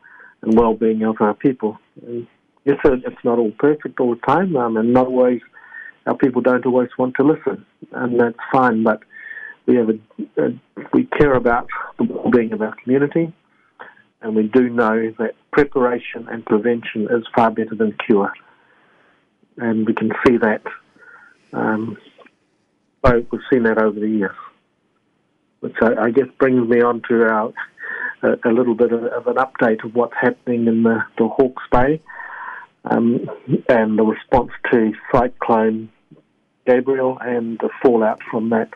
and 0.42 0.58
well-being 0.58 1.02
of 1.02 1.16
our 1.20 1.34
people. 1.34 1.78
And 2.06 2.26
yes, 2.68 2.78
it's 2.84 3.24
not 3.24 3.38
all 3.38 3.52
perfect 3.58 3.98
all 4.00 4.14
the 4.14 4.20
time, 4.20 4.56
um, 4.56 4.76
and 4.76 4.92
not 4.92 5.06
always 5.06 5.40
our 6.06 6.16
people 6.16 6.40
don't 6.40 6.64
always 6.64 6.90
want 6.98 7.16
to 7.16 7.24
listen, 7.24 7.66
and 7.92 8.20
that's 8.20 8.38
fine. 8.52 8.82
But 8.82 9.02
we 9.66 9.76
have 9.76 9.88
a, 9.88 10.42
a 10.42 10.60
we 10.92 11.04
care 11.04 11.34
about 11.34 11.68
the 11.98 12.04
well-being 12.04 12.52
of 12.52 12.62
our 12.62 12.74
community, 12.82 13.32
and 14.22 14.36
we 14.36 14.44
do 14.44 14.68
know 14.68 15.12
that 15.18 15.34
preparation 15.52 16.28
and 16.28 16.44
prevention 16.46 17.08
is 17.10 17.24
far 17.34 17.50
better 17.50 17.74
than 17.74 17.96
cure 18.06 18.32
and 19.58 19.86
we 19.86 19.94
can 19.94 20.10
see 20.26 20.36
that. 20.38 20.62
Um, 21.52 21.98
so 23.04 23.24
we've 23.30 23.40
seen 23.52 23.64
that 23.64 23.78
over 23.78 23.98
the 23.98 24.08
years, 24.08 24.36
which 25.60 25.74
I, 25.80 26.04
I 26.04 26.10
guess 26.10 26.26
brings 26.38 26.68
me 26.68 26.80
on 26.80 27.02
to 27.08 27.24
our 27.24 27.52
a, 28.22 28.48
a 28.48 28.52
little 28.52 28.74
bit 28.74 28.92
of, 28.92 29.04
of, 29.04 29.26
an 29.28 29.36
update 29.36 29.84
of 29.84 29.94
what's 29.94 30.14
happening 30.20 30.66
in 30.66 30.82
the, 30.82 30.98
the 31.18 31.28
Hawke's 31.28 31.62
Bay 31.70 32.00
um, 32.90 33.28
and 33.68 33.98
the 33.98 34.04
response 34.04 34.50
to 34.70 34.92
Cyclone 35.12 35.90
Gabrielle 36.66 37.18
and 37.20 37.58
the 37.58 37.70
fallout 37.82 38.22
from 38.30 38.50
that. 38.50 38.70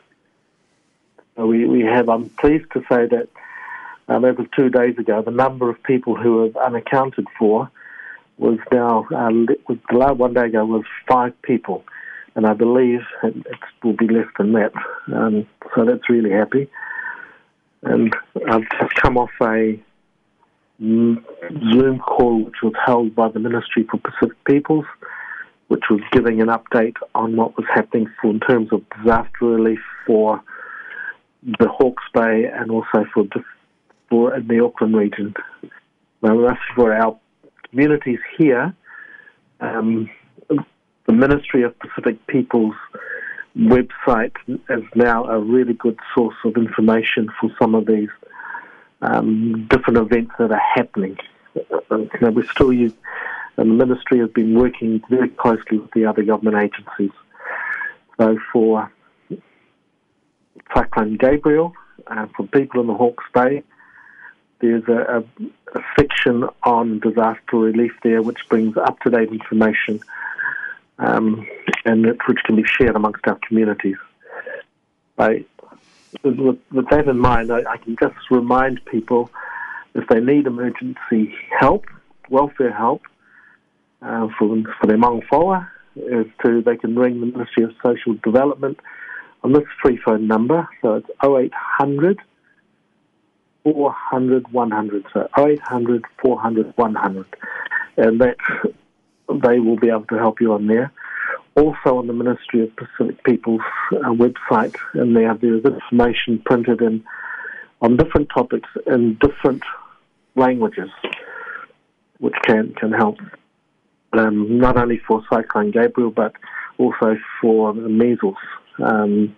we, 1.36 1.66
we 1.66 1.80
have, 1.82 2.08
I'm 2.08 2.28
pleased 2.30 2.70
to 2.72 2.80
say 2.90 3.06
that 3.06 3.28
um, 4.08 4.24
as 4.24 4.36
two 4.56 4.68
days 4.68 4.98
ago, 4.98 5.22
the 5.22 5.30
number 5.30 5.70
of 5.70 5.82
people 5.82 6.14
who 6.16 6.44
are 6.44 6.64
unaccounted 6.66 7.26
for 7.38 7.70
was 8.38 8.58
now, 8.70 9.06
uh, 9.14 9.30
was, 9.68 9.78
the 9.90 9.96
last 9.96 10.16
one 10.16 10.34
day 10.34 10.46
ago 10.46 10.64
was 10.64 10.84
five 11.06 11.40
people, 11.42 11.84
and 12.34 12.46
I 12.46 12.54
believe 12.54 13.00
it, 13.22 13.36
it 13.36 13.58
will 13.82 13.92
be 13.92 14.08
less 14.08 14.26
than 14.38 14.52
that. 14.52 14.72
Um, 15.12 15.46
so 15.74 15.84
that's 15.84 16.08
really 16.08 16.30
happy. 16.30 16.68
And 17.82 18.14
I've 18.48 18.68
just 18.80 18.94
come 18.94 19.16
off 19.18 19.30
a 19.42 19.80
Zoom 20.82 22.00
call 22.00 22.44
which 22.44 22.62
was 22.62 22.72
held 22.84 23.14
by 23.14 23.28
the 23.28 23.38
Ministry 23.38 23.86
for 23.88 23.98
Pacific 23.98 24.36
Peoples, 24.44 24.84
which 25.68 25.84
was 25.88 26.00
giving 26.10 26.40
an 26.40 26.48
update 26.48 26.96
on 27.14 27.36
what 27.36 27.56
was 27.56 27.66
happening 27.72 28.10
for, 28.20 28.30
in 28.30 28.40
terms 28.40 28.68
of 28.72 28.82
disaster 28.98 29.46
relief 29.46 29.78
for 30.06 30.42
the 31.44 31.68
Hawke's 31.68 32.02
Bay 32.12 32.46
and 32.52 32.70
also 32.70 33.04
for 33.14 33.24
for 34.08 34.34
in 34.34 34.46
the 34.48 34.62
Auckland 34.62 34.96
region. 34.96 35.34
Now, 36.22 36.56
for 36.74 36.92
our 36.92 37.18
communities 37.70 38.18
here, 38.36 38.74
um, 39.60 40.10
the 40.48 41.12
Ministry 41.12 41.62
of 41.62 41.78
Pacific 41.78 42.26
Peoples 42.26 42.74
website 43.56 44.34
is 44.48 44.84
now 44.94 45.24
a 45.24 45.38
really 45.38 45.74
good 45.74 45.98
source 46.14 46.36
of 46.44 46.56
information 46.56 47.28
for 47.40 47.50
some 47.60 47.74
of 47.74 47.86
these 47.86 48.08
um, 49.02 49.66
different 49.68 49.98
events 49.98 50.32
that 50.38 50.50
are 50.50 50.62
happening. 50.74 51.18
Uh, 51.56 51.98
you 51.98 52.20
know, 52.20 52.30
we 52.30 52.46
still 52.48 52.72
use, 52.72 52.94
the 53.56 53.64
ministry 53.64 54.20
has 54.20 54.30
been 54.30 54.54
working 54.54 55.02
very 55.10 55.28
closely 55.28 55.78
with 55.78 55.90
the 55.90 56.06
other 56.06 56.22
government 56.22 56.56
agencies. 56.56 57.10
So 58.18 58.38
for 58.52 58.90
Cyclone 60.74 61.16
Gabrielle, 61.16 61.74
uh, 62.06 62.26
for 62.36 62.46
people 62.46 62.80
in 62.80 62.86
the 62.86 62.94
Hawke's 62.94 63.24
Bay, 63.34 63.62
there's 64.60 64.84
a, 64.88 65.18
a, 65.18 65.78
a, 65.78 65.82
section 65.98 66.44
on 66.62 67.00
disaster 67.00 67.56
relief 67.56 67.92
there 68.04 68.22
which 68.22 68.38
brings 68.48 68.76
up 68.76 69.00
to 69.00 69.10
date 69.10 69.30
information 69.30 70.00
um, 71.00 71.46
and 71.84 72.06
which 72.06 72.38
can 72.44 72.54
be 72.54 72.64
shared 72.64 72.94
amongst 72.94 73.26
our 73.26 73.38
communities. 73.46 73.96
With, 76.22 76.58
with, 76.70 76.88
that 76.90 77.08
in 77.08 77.18
mind, 77.18 77.52
I, 77.52 77.58
I, 77.70 77.76
can 77.76 77.96
just 78.00 78.14
remind 78.30 78.84
people 78.84 79.30
if 79.94 80.08
they 80.08 80.20
need 80.20 80.46
emergency 80.46 81.34
help, 81.58 81.84
welfare 82.30 82.72
help 82.72 83.02
uh, 84.00 84.28
for, 84.38 84.56
for 84.80 84.86
their 84.86 84.96
maunga 84.96 85.68
is 85.96 86.26
to 86.44 86.62
they 86.62 86.76
can 86.76 86.96
ring 86.96 87.20
the 87.20 87.26
Ministry 87.26 87.64
of 87.64 87.72
Social 87.82 88.14
Development 88.24 88.78
on 89.44 89.52
this 89.52 89.64
free 89.82 89.98
phone 90.04 90.26
number. 90.26 90.68
So 90.80 90.94
it's 90.94 91.08
0800 91.22 92.18
400 93.64 94.52
100. 94.52 95.04
So 95.12 95.28
0800 95.38 96.04
400 96.22 96.72
100. 96.76 97.26
And 97.98 98.20
that 98.20 98.36
they 99.28 99.58
will 99.58 99.76
be 99.76 99.88
able 99.88 100.06
to 100.06 100.18
help 100.18 100.40
you 100.40 100.52
on 100.54 100.66
there. 100.66 100.92
Also 101.54 101.98
on 101.98 102.06
the 102.06 102.12
Ministry 102.14 102.62
of 102.62 102.70
Pacific 102.76 103.22
People's 103.24 103.60
uh, 103.92 104.10
website, 104.10 104.74
and 104.94 105.14
there 105.14 105.34
there's 105.34 105.64
information 105.64 106.40
printed 106.44 106.80
in 106.80 107.04
on 107.82 107.96
different 107.96 108.30
topics 108.34 108.68
in 108.86 109.18
different 109.20 109.62
languages, 110.34 110.88
which 112.18 112.34
can 112.44 112.72
can 112.74 112.92
help 112.92 113.18
um, 114.14 114.58
not 114.58 114.78
only 114.78 114.98
for 115.06 115.22
Cyclone 115.30 115.72
Gabrielle 115.72 116.10
but 116.10 116.32
also 116.78 117.16
for 117.40 117.74
the 117.74 117.88
measles 117.88 118.36
um, 118.78 119.36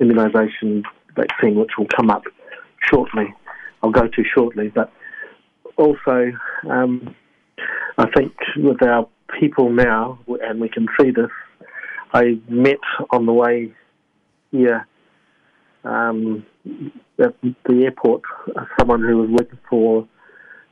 immunisation 0.00 0.82
vaccine, 1.16 1.54
which 1.54 1.70
will 1.78 1.88
come 1.96 2.10
up 2.10 2.24
shortly. 2.90 3.34
I'll 3.82 3.90
go 3.90 4.06
to 4.06 4.24
shortly, 4.34 4.68
but 4.68 4.92
also 5.76 6.32
um, 6.68 7.14
I 7.98 8.10
think 8.10 8.32
with 8.56 8.82
our 8.82 9.08
people 9.38 9.70
now, 9.70 10.18
and 10.42 10.60
we 10.60 10.68
can 10.68 10.86
see 11.00 11.10
this. 11.10 11.30
I 12.14 12.38
met 12.48 12.78
on 13.10 13.26
the 13.26 13.32
way 13.32 13.72
here 14.52 14.86
um, 15.82 16.46
at 17.18 17.34
the 17.42 17.82
airport 17.82 18.22
someone 18.78 19.02
who 19.02 19.18
was 19.18 19.30
working 19.30 19.58
for 19.68 20.08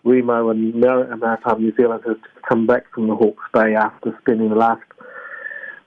Remo 0.05 0.51
and 0.51 0.73
Maritime 0.75 1.61
New 1.61 1.75
Zealand 1.77 2.05
has 2.07 2.17
come 2.49 2.67
back 2.67 2.85
from 2.95 3.09
the 3.09 3.17
Hawke's 3.17 3.45
Bay 3.53 3.75
after 3.75 4.17
spending 4.21 4.51
the 4.51 4.55
last 4.55 4.83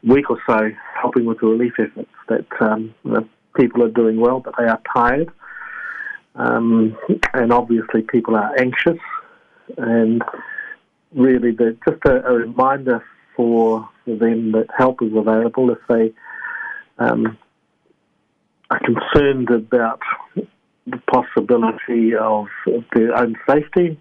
week 0.04 0.30
or 0.30 0.40
so 0.46 0.70
helping 1.02 1.26
with 1.26 1.40
the 1.40 1.48
relief 1.48 1.74
efforts. 1.80 2.10
That 2.28 2.46
um, 2.60 2.94
people 3.56 3.84
are 3.84 3.90
doing 3.90 4.20
well, 4.20 4.42
but 4.42 4.56
they 4.58 4.66
are 4.66 4.82
tired, 4.94 5.30
um, 6.36 6.98
and 7.34 7.54
obviously 7.54 8.02
people 8.02 8.36
are 8.36 8.52
anxious, 8.60 9.00
and 9.78 10.22
really 11.14 11.52
the, 11.52 11.78
just 11.88 12.04
a, 12.06 12.26
a, 12.26 12.34
reminder 12.34 13.04
for 13.36 13.88
them 14.06 14.52
that 14.54 14.68
help 14.78 15.02
is 15.02 15.12
available 15.16 15.72
if 15.72 15.80
they 15.90 16.14
um, 16.98 17.38
are 18.70 18.80
concerned 18.80 19.50
about 19.50 20.00
the 20.36 20.98
possibility 21.12 22.16
of, 22.16 22.48
their 22.94 23.18
own 23.18 23.36
safety 23.48 24.00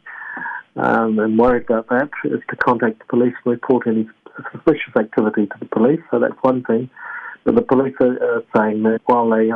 um, 0.76 1.18
and 1.18 1.38
worried 1.38 1.64
about 1.64 1.88
that 1.88 2.10
is 2.24 2.40
to 2.50 2.56
contact 2.56 2.98
the 2.98 3.04
police 3.06 3.34
and 3.44 3.52
report 3.52 3.86
any 3.86 4.08
suspicious 4.52 4.94
activity 4.96 5.46
to 5.46 5.56
the 5.60 5.66
police. 5.66 6.00
So 6.10 6.18
that's 6.18 6.34
one 6.42 6.64
thing. 6.64 6.90
But 7.44 7.54
the 7.54 7.62
police 7.62 7.94
are, 8.00 8.36
are 8.36 8.44
saying 8.56 8.82
that 8.84 9.00
while 9.06 9.28
they 9.30 9.50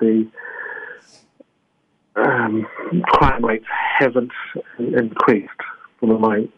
the 0.00 0.28
um, 2.16 2.66
crime 3.04 3.44
rates 3.44 3.66
haven't 3.98 4.32
increased 4.78 5.50
for 6.00 6.06
the 6.06 6.18
moment, 6.18 6.50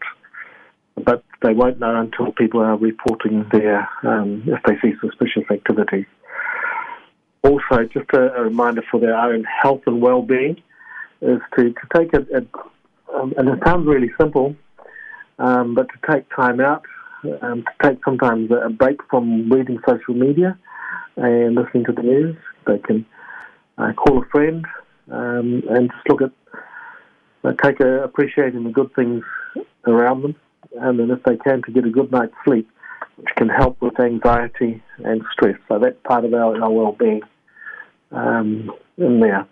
but 0.95 1.23
they 1.41 1.53
won't 1.53 1.79
know 1.79 1.99
until 1.99 2.31
people 2.33 2.61
are 2.61 2.75
reporting 2.75 3.45
their 3.51 3.89
um, 4.03 4.43
if 4.47 4.61
they 4.63 4.77
see 4.81 4.95
suspicious 5.01 5.49
activity. 5.49 6.05
Also, 7.43 7.85
just 7.85 8.09
a, 8.13 8.33
a, 8.35 8.43
reminder 8.43 8.83
for 8.91 8.99
their 8.99 9.15
own 9.15 9.45
health 9.45 9.81
and 9.87 10.01
well-being 10.01 10.61
is 11.21 11.39
to, 11.55 11.71
to 11.71 11.81
take 11.95 12.13
a, 12.13 12.25
a 12.35 13.17
um, 13.17 13.33
and 13.37 13.49
it 13.49 13.59
sounds 13.65 13.87
really 13.87 14.11
simple, 14.19 14.55
um, 15.39 15.73
but 15.73 15.87
to 15.89 16.13
take 16.13 16.29
time 16.35 16.59
out, 16.59 16.83
um, 17.41 17.63
to 17.63 17.87
take 17.87 18.03
sometimes 18.03 18.51
a 18.51 18.69
break 18.69 18.99
from 19.09 19.49
reading 19.49 19.79
social 19.87 20.13
media 20.13 20.57
and 21.15 21.55
listening 21.55 21.85
to 21.85 21.91
the 21.91 22.03
news. 22.03 22.35
They 22.67 22.77
can 22.79 23.05
uh, 23.77 23.93
call 23.93 24.21
a 24.21 24.25
friend 24.27 24.65
um, 25.11 25.63
and 25.69 25.89
just 25.89 26.09
look 26.09 26.21
at, 26.21 26.31
uh, 27.43 27.53
take 27.63 27.79
a, 27.79 28.03
appreciating 28.03 28.63
the 28.63 28.69
good 28.69 28.93
things 28.93 29.23
around 29.87 30.21
them 30.21 30.35
and 30.77 30.99
then 30.99 31.11
if 31.11 31.23
they 31.23 31.37
can, 31.37 31.61
to 31.63 31.71
get 31.71 31.85
a 31.85 31.89
good 31.89 32.11
night's 32.11 32.33
sleep, 32.45 32.69
which 33.17 33.35
can 33.35 33.49
help 33.49 33.81
with 33.81 33.99
anxiety 33.99 34.81
and 34.99 35.21
stress. 35.31 35.57
So 35.67 35.79
that's 35.79 35.97
part 36.03 36.25
of 36.25 36.33
our, 36.33 36.61
our 36.61 36.71
well-being 36.71 37.21
um, 38.11 38.71
in 38.97 39.19
there. 39.19 39.47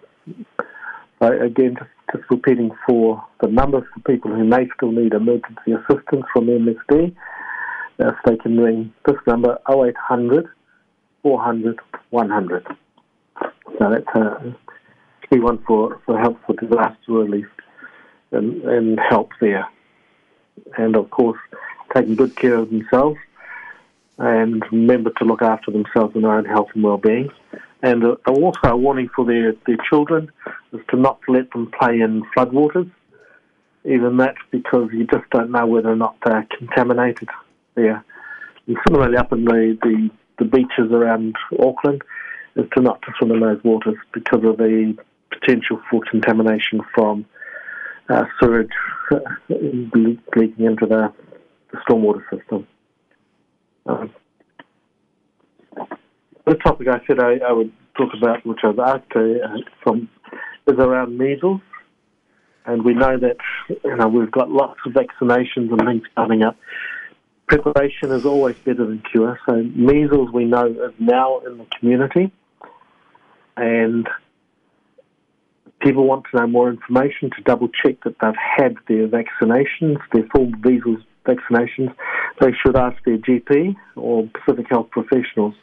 So 1.20 1.42
again, 1.42 1.76
just, 1.78 1.90
just 2.12 2.30
repeating 2.30 2.72
for 2.88 3.24
the 3.42 3.50
numbers 3.50 3.84
for 3.94 4.12
people 4.12 4.32
who 4.32 4.44
may 4.44 4.68
still 4.76 4.92
need 4.92 5.14
emergency 5.14 5.74
assistance 5.74 6.26
from 6.32 6.48
MSD, 6.48 7.16
if 8.00 8.16
they 8.26 8.38
can 8.38 8.58
ring 8.60 8.94
this 9.06 9.18
number 9.26 9.58
0800 9.70 10.46
400 11.24 11.80
100. 12.12 12.68
So 13.80 13.90
that's 13.90 14.08
a 14.16 14.56
key 15.30 15.40
one 15.40 15.64
for, 15.68 16.00
for 16.06 16.20
help 16.20 16.40
for 16.46 16.54
disaster 16.56 16.96
relief 17.10 17.48
and, 18.32 18.62
and 18.64 19.00
help 19.10 19.32
there 19.42 19.68
and 20.78 20.96
of 20.96 21.10
course 21.10 21.40
taking 21.94 22.16
good 22.16 22.36
care 22.36 22.56
of 22.56 22.70
themselves 22.70 23.18
and 24.18 24.64
remember 24.72 25.12
to 25.18 25.26
look 25.26 25.42
after 25.42 25.72
themselves 25.72 26.16
and 26.16 26.24
their 26.24 26.34
own 26.34 26.46
health 26.46 26.70
and 26.74 26.84
well-being. 26.84 27.30
And 27.84 28.04
uh, 28.04 28.16
also 28.28 28.60
a 28.64 28.76
warning 28.76 29.10
for 29.16 29.26
their, 29.26 29.54
their 29.68 29.78
children 29.88 30.32
is 30.74 30.82
to 30.90 30.98
not 30.98 31.20
let 31.28 31.52
them 31.52 31.72
play 31.80 32.00
in 32.00 32.24
floodwaters. 32.36 32.90
Even 33.86 34.18
that 34.18 34.36
because 34.52 34.90
you 34.92 35.06
just 35.06 35.30
don't 35.30 35.52
know 35.52 35.66
whether 35.66 35.90
or 35.90 35.96
not 35.96 36.18
they're 36.26 36.48
contaminated 36.58 37.30
there. 37.76 38.04
And 38.66 38.78
similarly 38.88 39.18
up 39.18 39.32
in 39.32 39.46
the, 39.46 39.78
the, 39.82 40.10
the 40.40 40.46
beaches 40.46 40.92
around 40.92 41.36
Auckland 41.60 42.02
is 42.56 42.66
to 42.76 42.82
not 42.82 43.02
to 43.04 43.14
swim 43.18 43.32
in 43.32 43.40
those 43.40 43.64
waters 43.64 43.96
because 44.14 44.44
of 44.44 44.58
the 44.58 44.98
potential 45.30 45.80
for 45.90 46.02
contamination 46.10 46.82
from 46.94 47.26
uh, 48.10 48.24
sewage 48.40 48.70
leaking 49.50 50.66
into 50.66 50.86
the, 50.86 51.14
the 51.72 51.78
stormwater 51.88 52.24
system. 52.30 52.68
Um, 53.86 54.12
the 56.46 56.56
topic 56.56 56.88
I 56.88 57.00
said 57.06 57.20
I, 57.20 57.38
I, 57.48 57.52
would 57.52 57.72
talk 57.98 58.10
about, 58.18 58.46
which 58.46 58.60
I've 58.64 58.80
asked 58.80 59.12
uh, 59.16 59.48
from, 59.84 60.10
is 60.68 60.76
around 60.78 61.18
measles. 61.18 61.62
And 62.66 62.84
we 62.84 62.94
know 62.94 63.18
that 63.18 63.38
you 63.70 63.96
know 63.96 64.08
we've 64.08 64.32
got 64.32 64.52
lots 64.52 64.80
of 64.86 64.92
vaccinations 64.92 65.72
and 65.72 65.80
things 65.86 66.04
coming 66.16 66.44
up. 66.44 66.58
Preparation 67.48 68.12
is 68.12 68.26
always 68.26 68.58
better 68.58 68.86
than 68.86 69.02
cure. 69.10 69.40
So 69.46 69.56
measles, 69.74 70.32
we 70.34 70.44
know, 70.44 70.66
is 70.66 70.94
now 71.00 71.40
in 71.40 71.60
the 71.60 71.66
community, 71.80 72.30
and 73.56 74.10
people 75.82 76.06
want 76.06 76.26
to 76.32 76.38
know 76.38 76.48
more 76.48 76.70
information 76.70 77.30
to 77.36 77.42
double 77.44 77.70
check 77.70 78.04
that 78.04 78.16
they've 78.22 78.34
had 78.36 78.76
their 78.88 79.08
vaccinations, 79.08 79.98
their 80.12 80.28
full 80.34 80.50
measles 80.64 81.02
vaccinations, 81.26 81.94
they 82.40 82.52
should 82.54 82.76
ask 82.76 83.04
their 83.04 83.18
GP 83.18 83.76
or 83.96 84.28
Pacific 84.28 84.68
Health 84.70 84.90
professionals. 84.90 85.54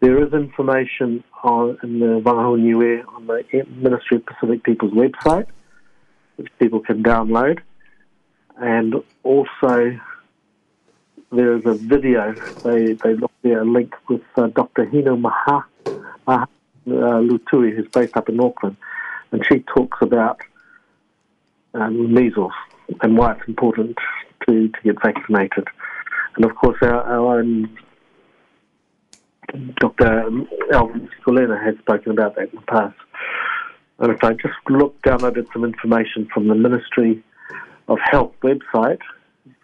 There 0.00 0.22
is 0.24 0.32
information 0.32 1.22
on, 1.44 1.78
in 1.82 2.00
the 2.00 2.20
Vagahau 2.20 2.58
Niue 2.58 3.04
on 3.14 3.26
the 3.26 3.44
Ministry 3.76 4.16
of 4.16 4.26
Pacific 4.26 4.64
People's 4.64 4.92
website, 4.92 5.46
which 6.36 6.48
people 6.58 6.80
can 6.80 7.02
download. 7.02 7.60
And 8.56 8.96
also, 9.22 9.98
there 11.30 11.56
is 11.56 11.64
a 11.64 11.74
video. 11.74 12.34
They 12.64 12.92
they 12.94 13.14
look 13.14 13.32
there 13.42 13.62
a 13.62 13.64
link 13.64 13.94
with 14.08 14.22
uh, 14.36 14.48
Dr. 14.48 14.86
Hino 14.86 15.18
Maha, 15.18 15.64
Maha 16.26 16.48
uh, 16.86 17.22
Lutui, 17.28 17.74
who's 17.74 17.88
based 17.88 18.16
up 18.16 18.28
in 18.28 18.40
Auckland 18.40 18.76
and 19.32 19.42
she 19.50 19.60
talks 19.60 19.98
about 20.00 20.40
um, 21.74 22.12
measles 22.12 22.52
and 23.00 23.16
why 23.16 23.32
it's 23.32 23.48
important 23.48 23.96
to, 24.48 24.68
to 24.68 24.78
get 24.84 25.02
vaccinated. 25.02 25.66
And 26.36 26.44
of 26.44 26.54
course, 26.54 26.76
our, 26.82 27.02
our 27.02 27.40
own 27.40 27.76
Dr. 29.80 30.28
Alvin 30.72 31.08
Scolena 31.20 31.62
has 31.62 31.76
spoken 31.78 32.12
about 32.12 32.36
that 32.36 32.50
in 32.50 32.56
the 32.56 32.62
past. 32.62 32.96
And 33.98 34.10
if 34.10 34.22
I 34.24 34.32
just 34.32 34.54
look, 34.68 35.00
downloaded 35.02 35.46
some 35.52 35.64
information 35.64 36.28
from 36.32 36.48
the 36.48 36.54
Ministry 36.54 37.22
of 37.88 37.98
Health 38.10 38.34
website, 38.42 39.00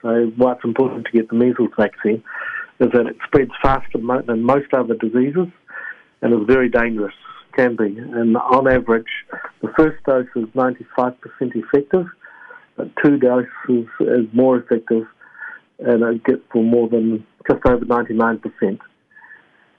so 0.02 0.32
why 0.36 0.52
it's 0.52 0.64
important 0.64 1.06
to 1.06 1.12
get 1.12 1.28
the 1.28 1.34
measles 1.34 1.70
vaccine 1.76 2.22
is 2.80 2.90
that 2.92 3.06
it 3.06 3.16
spreads 3.24 3.50
faster 3.62 3.98
than 4.26 4.42
most 4.42 4.72
other 4.72 4.94
diseases 4.94 5.48
and 6.22 6.32
is 6.32 6.46
very 6.46 6.68
dangerous 6.68 7.14
can 7.58 7.76
be. 7.76 7.98
And 7.98 8.36
on 8.36 8.72
average, 8.72 9.08
the 9.60 9.72
first 9.76 10.02
dose 10.04 10.26
is 10.36 10.44
95% 10.54 11.16
effective, 11.40 12.06
but 12.76 12.88
two 13.04 13.18
doses 13.18 13.88
is 14.00 14.26
more 14.32 14.58
effective, 14.58 15.06
and 15.80 16.02
it 16.02 16.24
gets 16.24 16.42
for 16.52 16.62
more 16.62 16.88
than 16.88 17.26
just 17.50 17.60
over 17.66 17.84
99%. 17.84 18.78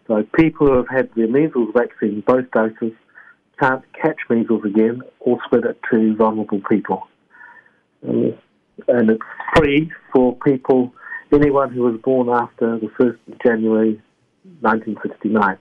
So 0.08 0.24
people 0.36 0.68
who 0.68 0.78
have 0.78 0.90
had 0.90 1.10
their 1.16 1.28
measles 1.28 1.70
vaccine, 1.74 2.24
both 2.26 2.52
doses, 2.52 2.94
can't 3.62 3.84
catch 3.94 4.18
measles 4.30 4.64
again 4.66 5.02
or 5.20 5.38
spread 5.46 5.66
it 5.66 5.80
to 5.92 6.16
vulnerable 6.16 6.62
people. 6.70 7.08
And, 8.02 8.38
and 8.88 9.12
it's 9.12 9.22
free 9.56 9.92
for 10.14 10.36
people, 10.38 10.94
anyone 11.34 11.74
who 11.74 11.84
was 11.84 12.00
born 12.02 12.30
after 12.30 12.80
the 12.80 12.88
1st 13.00 13.20
of 13.28 13.42
January 13.46 14.02
1969. 14.62 15.58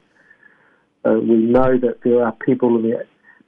Uh, 1.04 1.14
we 1.20 1.36
know 1.36 1.78
that 1.78 2.00
there 2.02 2.24
are 2.24 2.32
people 2.32 2.70
who 2.70 2.98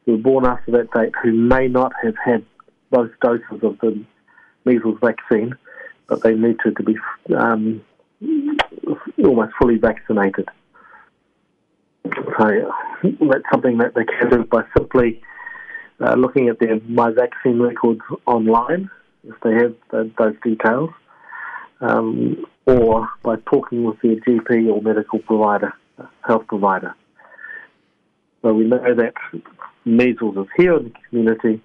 were 0.07 0.17
born 0.19 0.47
after 0.47 0.71
that 0.73 0.91
date 0.93 1.13
who 1.23 1.33
may 1.33 1.69
not 1.69 1.93
have 2.03 2.15
had 2.25 2.45
both 2.91 3.11
doses 3.21 3.63
of 3.63 3.79
the 3.81 4.03
measles 4.65 4.99
vaccine, 5.01 5.55
but 6.07 6.23
they 6.23 6.35
need 6.35 6.57
to, 6.65 6.73
to 6.73 6.83
be 6.83 6.97
um, 7.37 7.83
almost 9.23 9.53
fully 9.61 9.77
vaccinated. 9.77 10.49
So 12.05 12.73
that's 13.03 13.45
something 13.53 13.79
that 13.79 13.95
they 13.95 14.05
can 14.05 14.31
do 14.31 14.45
by 14.45 14.65
simply 14.77 15.23
uh, 16.01 16.15
looking 16.15 16.49
at 16.49 16.59
their 16.59 16.81
My 16.89 17.11
Vaccine 17.11 17.61
records 17.61 18.01
online, 18.27 18.91
if 19.25 19.35
they 19.43 19.53
have 19.55 19.75
those 20.19 20.35
details, 20.43 20.91
um, 21.81 22.45
or 22.67 23.09
by 23.23 23.37
talking 23.47 23.85
with 23.85 24.01
their 24.01 24.17
GP 24.17 24.73
or 24.73 24.83
medical 24.83 25.19
provider, 25.19 25.73
health 26.27 26.47
provider. 26.47 26.95
So 28.43 28.53
we 28.53 28.64
know 28.64 28.95
that 28.95 29.14
measles 29.84 30.36
is 30.36 30.47
here 30.57 30.76
in 30.76 30.84
the 30.84 30.93
community. 31.09 31.62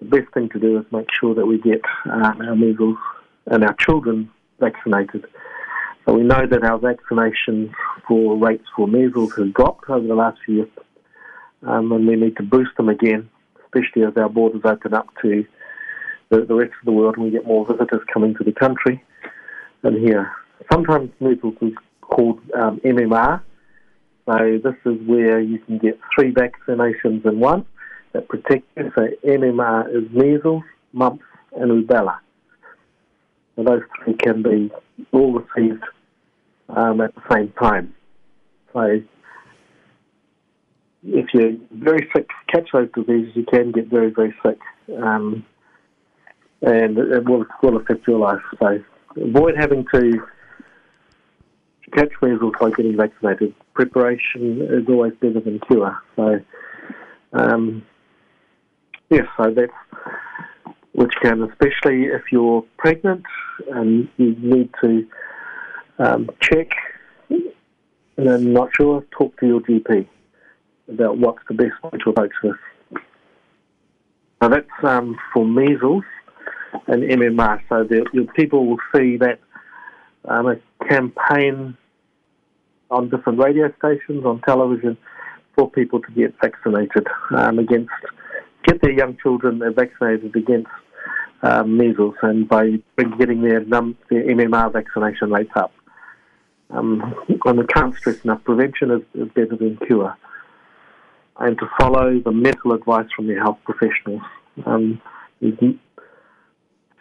The 0.00 0.06
best 0.06 0.32
thing 0.32 0.48
to 0.50 0.58
do 0.58 0.78
is 0.78 0.84
make 0.90 1.08
sure 1.18 1.34
that 1.34 1.46
we 1.46 1.58
get 1.58 1.82
um, 2.06 2.40
our 2.40 2.56
measles 2.56 2.98
and 3.46 3.64
our 3.64 3.74
children 3.74 4.30
vaccinated. 4.58 5.26
So 6.04 6.14
we 6.14 6.22
know 6.22 6.46
that 6.46 6.64
our 6.64 6.78
vaccination 6.78 7.74
for 8.06 8.36
rates 8.36 8.66
for 8.76 8.86
measles 8.86 9.34
has 9.36 9.48
dropped 9.52 9.88
over 9.88 10.06
the 10.06 10.14
last 10.14 10.38
few 10.44 10.56
years, 10.56 10.68
um, 11.62 11.92
and 11.92 12.06
we 12.06 12.16
need 12.16 12.36
to 12.36 12.42
boost 12.42 12.76
them 12.76 12.88
again, 12.88 13.28
especially 13.64 14.04
as 14.04 14.16
our 14.16 14.28
borders 14.28 14.62
open 14.64 14.94
up 14.94 15.08
to 15.22 15.44
the, 16.30 16.44
the 16.44 16.54
rest 16.54 16.72
of 16.80 16.84
the 16.84 16.92
world 16.92 17.16
and 17.16 17.24
we 17.24 17.30
get 17.30 17.46
more 17.46 17.66
visitors 17.66 18.02
coming 18.12 18.34
to 18.34 18.44
the 18.44 18.52
country 18.52 19.02
and 19.82 19.96
here. 19.98 20.32
Sometimes 20.72 21.10
measles 21.20 21.54
is 21.60 21.72
called 22.00 22.40
um, 22.54 22.80
MMR. 22.84 23.42
So 24.26 24.58
this 24.62 24.74
is 24.86 25.06
where 25.06 25.40
you 25.40 25.58
can 25.58 25.78
get 25.78 25.98
three 26.14 26.32
vaccinations 26.32 27.26
in 27.26 27.40
one 27.40 27.66
that 28.12 28.28
protect 28.28 28.64
you. 28.76 28.90
So 28.94 29.08
MMR 29.24 29.94
is 29.94 30.10
measles, 30.10 30.62
mumps, 30.92 31.24
and 31.56 31.70
rubella. 31.70 32.18
And 33.56 33.66
those 33.66 33.82
three 34.02 34.14
can 34.14 34.42
be 34.42 34.70
all 35.12 35.32
received 35.40 35.84
um, 36.70 37.00
at 37.00 37.14
the 37.14 37.22
same 37.32 37.52
time. 37.60 37.94
So 38.72 39.00
if 41.06 41.26
you're 41.34 41.52
very 41.72 42.08
sick, 42.16 42.28
catch 42.48 42.70
those 42.72 42.88
diseases, 42.94 43.36
you 43.36 43.44
can 43.44 43.72
get 43.72 43.88
very, 43.88 44.10
very 44.10 44.34
sick. 44.44 44.58
Um, 45.02 45.44
and 46.62 46.96
it 46.96 47.28
will, 47.28 47.44
will 47.62 47.76
affect 47.76 48.08
your 48.08 48.18
life. 48.18 48.40
So 48.58 48.82
avoid 49.20 49.54
having 49.56 49.84
to 49.92 50.26
catch 51.94 52.12
measles 52.22 52.54
by 52.60 52.70
getting 52.70 52.96
vaccinated. 52.96 53.54
Preparation 53.74 54.62
is 54.62 54.88
always 54.88 55.12
better 55.20 55.40
than 55.40 55.60
cure. 55.60 55.96
So, 56.16 56.40
um, 57.32 57.84
yes, 59.10 59.26
so 59.36 59.50
that's 59.50 59.72
which 60.92 61.12
can, 61.22 61.42
especially 61.42 62.04
if 62.04 62.22
you're 62.30 62.64
pregnant 62.76 63.24
and 63.72 64.08
you 64.16 64.36
need 64.38 64.70
to 64.80 65.06
um, 65.98 66.30
check 66.40 66.70
and 68.16 68.28
I'm 68.28 68.52
not 68.52 68.70
sure, 68.76 69.04
talk 69.10 69.38
to 69.40 69.46
your 69.46 69.60
GP 69.60 70.06
about 70.88 71.18
what's 71.18 71.42
the 71.48 71.54
best 71.54 71.72
way 71.82 71.98
to 71.98 72.10
approach 72.10 72.32
this. 72.42 73.00
Now 74.40 74.48
that's 74.48 74.68
um, 74.82 75.18
for 75.32 75.44
measles 75.44 76.04
and 76.86 77.02
MMR. 77.02 77.60
So 77.68 77.84
the 77.84 78.28
people 78.36 78.66
will 78.66 78.78
see 78.94 79.16
that 79.16 79.40
um, 80.26 80.46
a 80.46 80.56
campaign 80.86 81.76
on 82.90 83.08
different 83.08 83.38
radio 83.38 83.72
stations, 83.78 84.24
on 84.24 84.40
television, 84.42 84.96
for 85.54 85.70
people 85.70 86.00
to 86.00 86.10
get 86.12 86.34
vaccinated 86.40 87.06
um, 87.36 87.58
against, 87.58 87.90
get 88.64 88.80
their 88.82 88.92
young 88.92 89.16
children 89.22 89.62
vaccinated 89.74 90.34
against 90.34 90.68
um, 91.42 91.76
measles, 91.76 92.14
and 92.22 92.48
by 92.48 92.70
getting 93.18 93.42
their, 93.42 93.64
num- 93.64 93.96
their 94.10 94.24
MMR 94.24 94.72
vaccination 94.72 95.30
rates 95.30 95.52
up. 95.56 95.72
Um, 96.70 97.14
and 97.44 97.58
we 97.58 97.66
can't 97.66 97.94
stress 97.94 98.24
enough, 98.24 98.42
prevention 98.44 98.90
is, 98.90 99.02
is 99.14 99.28
better 99.34 99.56
than 99.56 99.78
cure. 99.86 100.16
And 101.38 101.58
to 101.58 101.66
follow 101.78 102.18
the 102.20 102.32
medical 102.32 102.72
advice 102.72 103.06
from 103.14 103.26
your 103.26 103.42
health 103.42 103.58
professionals. 103.64 104.22
Um, 104.66 105.00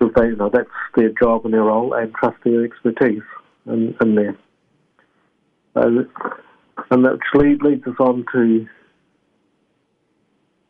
because 0.03 0.11
they, 0.15 0.27
you 0.27 0.35
know, 0.35 0.49
that's 0.51 0.69
their 0.95 1.09
job 1.09 1.45
and 1.45 1.53
their 1.53 1.63
role, 1.63 1.93
and 1.93 2.13
trust 2.13 2.37
their 2.43 2.65
expertise 2.65 3.21
in, 3.65 3.95
in 4.01 4.15
there. 4.15 4.37
So, 5.73 6.05
and 6.91 7.05
that 7.05 7.19
lead, 7.33 7.61
leads 7.63 7.87
us 7.87 7.95
on 7.99 8.25
to 8.33 8.67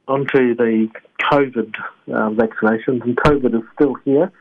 onto 0.08 0.56
the 0.56 0.90
COVID 1.32 1.74
uh, 2.08 2.30
vaccinations, 2.32 3.04
and 3.04 3.16
COVID 3.18 3.56
is 3.56 3.64
still 3.76 3.96
here 4.06 4.32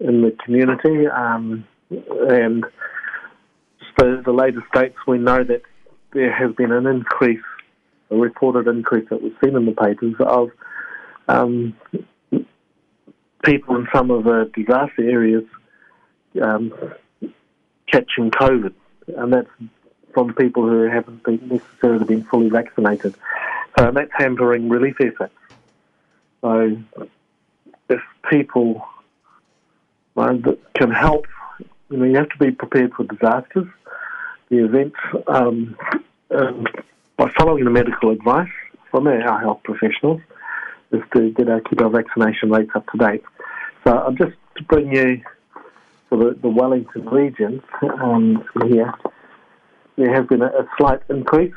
in 0.00 0.22
the 0.22 0.36
community. 0.44 1.06
Um, 1.06 1.66
and 1.90 2.64
the, 3.96 4.22
the 4.24 4.32
latest 4.32 4.66
dates, 4.72 4.96
we 5.06 5.18
know 5.18 5.42
that 5.44 5.62
there 6.12 6.32
has 6.32 6.54
been 6.54 6.72
an 6.72 6.86
increase, 6.86 7.44
a 8.10 8.16
reported 8.16 8.68
increase 8.68 9.08
that 9.10 9.22
we've 9.22 9.36
seen 9.44 9.56
in 9.56 9.66
the 9.66 9.72
papers 9.72 10.14
of 10.20 10.50
um, 11.28 11.76
people 13.44 13.76
in 13.76 13.86
some 13.94 14.10
of 14.10 14.24
the 14.24 14.50
disaster 14.54 15.02
areas 15.08 15.44
um, 16.42 16.72
catching 17.90 18.30
COVID, 18.30 18.74
and 19.16 19.32
that's 19.32 19.48
from 20.16 20.32
people 20.32 20.66
who 20.66 20.84
haven't 20.84 21.22
been 21.24 21.46
necessarily 21.46 22.06
been 22.06 22.24
fully 22.24 22.48
vaccinated. 22.48 23.14
So 23.78 23.90
that's 23.90 24.10
hampering 24.14 24.70
relief 24.70 24.96
efforts. 24.98 25.34
So 26.40 26.78
if 27.90 28.00
people 28.30 28.82
uh, 30.16 30.38
can 30.72 30.90
help, 30.90 31.26
you 31.90 31.98
know, 31.98 32.06
you 32.06 32.16
have 32.16 32.30
to 32.30 32.38
be 32.38 32.50
prepared 32.50 32.94
for 32.94 33.04
disasters, 33.04 33.66
the 34.48 34.64
events, 34.64 34.96
um, 35.26 35.76
um, 36.34 36.64
by 37.18 37.30
following 37.36 37.64
the 37.64 37.70
medical 37.70 38.10
advice 38.10 38.48
from 38.90 39.06
our 39.06 39.38
health 39.38 39.60
professionals 39.64 40.22
is 40.92 41.02
to 41.14 41.30
get 41.32 41.50
our 41.50 41.60
keep 41.60 41.82
our 41.82 41.90
vaccination 41.90 42.50
rates 42.50 42.70
up 42.74 42.86
to 42.90 42.96
date. 42.96 43.22
So 43.84 43.90
I'll 43.92 44.12
just 44.12 44.36
to 44.56 44.62
bring 44.62 44.94
you 44.94 45.20
to 46.08 46.16
the, 46.16 46.38
the 46.40 46.48
Wellington 46.48 47.04
region 47.04 47.62
um, 48.00 48.42
here. 48.66 48.94
There 49.96 50.14
has 50.14 50.26
been 50.26 50.42
a, 50.42 50.46
a 50.46 50.68
slight 50.78 51.00
increase 51.08 51.54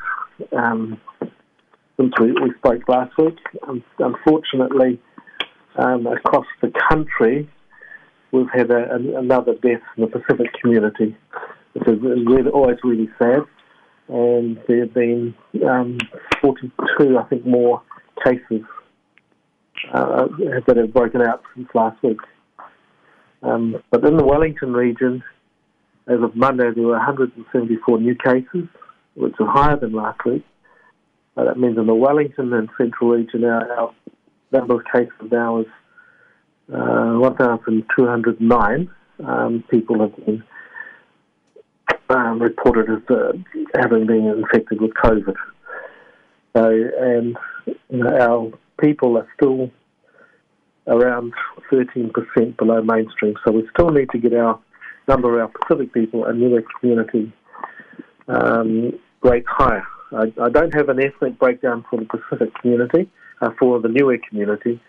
um, 0.56 1.00
since 1.98 2.12
we, 2.18 2.32
we, 2.32 2.52
spoke 2.58 2.88
last 2.88 3.16
week. 3.18 3.36
Um, 3.68 3.84
unfortunately, 3.98 4.98
across 5.76 6.46
the 6.62 6.72
country, 6.88 7.48
we've 8.32 8.50
had 8.52 8.70
a, 8.70 8.92
a, 8.92 9.18
another 9.18 9.54
death 9.54 9.82
in 9.96 10.04
the 10.04 10.06
Pacific 10.06 10.46
community, 10.60 11.16
which 11.74 11.86
is 11.86 12.00
really, 12.00 12.50
always 12.50 12.78
really 12.82 13.10
sad. 13.18 13.40
And 14.08 14.58
there 14.66 14.80
have 14.80 14.94
been 14.94 15.34
um, 15.68 15.98
42, 16.40 17.18
I 17.18 17.24
think, 17.24 17.46
more 17.46 17.82
cases 18.24 18.62
uh, 19.92 20.26
that 20.66 20.76
have 20.76 20.92
broken 20.92 21.22
out 21.22 21.42
since 21.54 21.68
last 21.74 22.02
week. 22.02 22.18
Um, 23.42 23.82
but 23.90 24.04
in 24.04 24.16
the 24.16 24.24
Wellington 24.24 24.72
region, 24.72 25.22
as 26.06 26.20
of 26.22 26.34
Monday, 26.34 26.70
there 26.74 26.84
were 26.84 26.92
174 26.92 28.00
new 28.00 28.14
cases, 28.14 28.68
which 29.14 29.34
are 29.40 29.46
higher 29.46 29.76
than 29.76 29.92
last 29.92 30.24
week. 30.24 30.44
Uh, 31.36 31.44
that 31.44 31.58
means 31.58 31.78
in 31.78 31.86
the 31.86 31.94
Wellington 31.94 32.52
and 32.52 32.68
Central 32.76 33.10
region, 33.10 33.44
our, 33.44 33.72
our 33.72 33.94
number 34.52 34.74
of 34.74 34.84
cases 34.92 35.30
now 35.30 35.60
is 35.60 35.66
uh, 36.72 37.18
1,209 37.18 38.90
um, 39.26 39.64
people 39.70 40.00
have 40.00 40.16
been 40.24 40.42
um, 42.08 42.40
reported 42.40 42.90
as 42.90 43.02
uh, 43.10 43.32
having 43.74 44.06
been 44.06 44.26
infected 44.26 44.80
with 44.80 44.92
COVID. 44.94 45.34
So, 46.56 46.90
and 47.00 47.36
our 48.04 48.50
people 48.80 49.18
are 49.18 49.28
still 49.36 49.70
around 50.86 51.32
13% 51.70 52.56
below 52.56 52.82
mainstream. 52.82 53.34
So 53.44 53.52
we 53.52 53.68
still 53.72 53.90
need 53.90 54.10
to 54.10 54.18
get 54.18 54.34
our 54.34 54.58
number 55.10 55.40
of 55.40 55.50
our 55.50 55.58
Pacific 55.60 55.92
people 55.92 56.24
and 56.24 56.40
Niue 56.40 56.62
community 56.78 57.32
um, 58.28 58.98
rates 59.22 59.46
higher. 59.48 59.86
I, 60.12 60.32
I, 60.42 60.48
don't 60.48 60.74
have 60.74 60.88
an 60.88 61.00
ethnic 61.02 61.38
breakdown 61.38 61.84
for 61.88 61.98
the 61.98 62.06
Pacific 62.06 62.54
community, 62.60 63.08
uh, 63.40 63.50
for 63.58 63.80
the 63.80 63.88
Niue 63.88 64.18
community, 64.28 64.80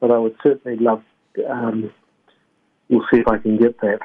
but 0.00 0.10
I 0.10 0.18
would 0.18 0.36
certainly 0.42 0.78
love, 0.78 1.02
um, 1.48 1.92
we'll 2.88 3.06
see 3.12 3.20
if 3.20 3.28
I 3.28 3.38
can 3.38 3.56
get 3.56 3.80
that. 3.80 4.00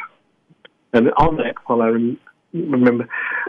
And 0.93 1.11
on 1.17 1.38
that, 1.38 1.55
while 1.65 1.82
I 1.82 1.88
rem- 1.88 2.19
remember, 2.53 3.07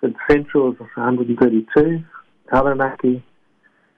In 0.03 0.15
Central 0.29 0.71
is 0.71 0.79
132. 0.79 2.03
Taranaki 2.49 3.23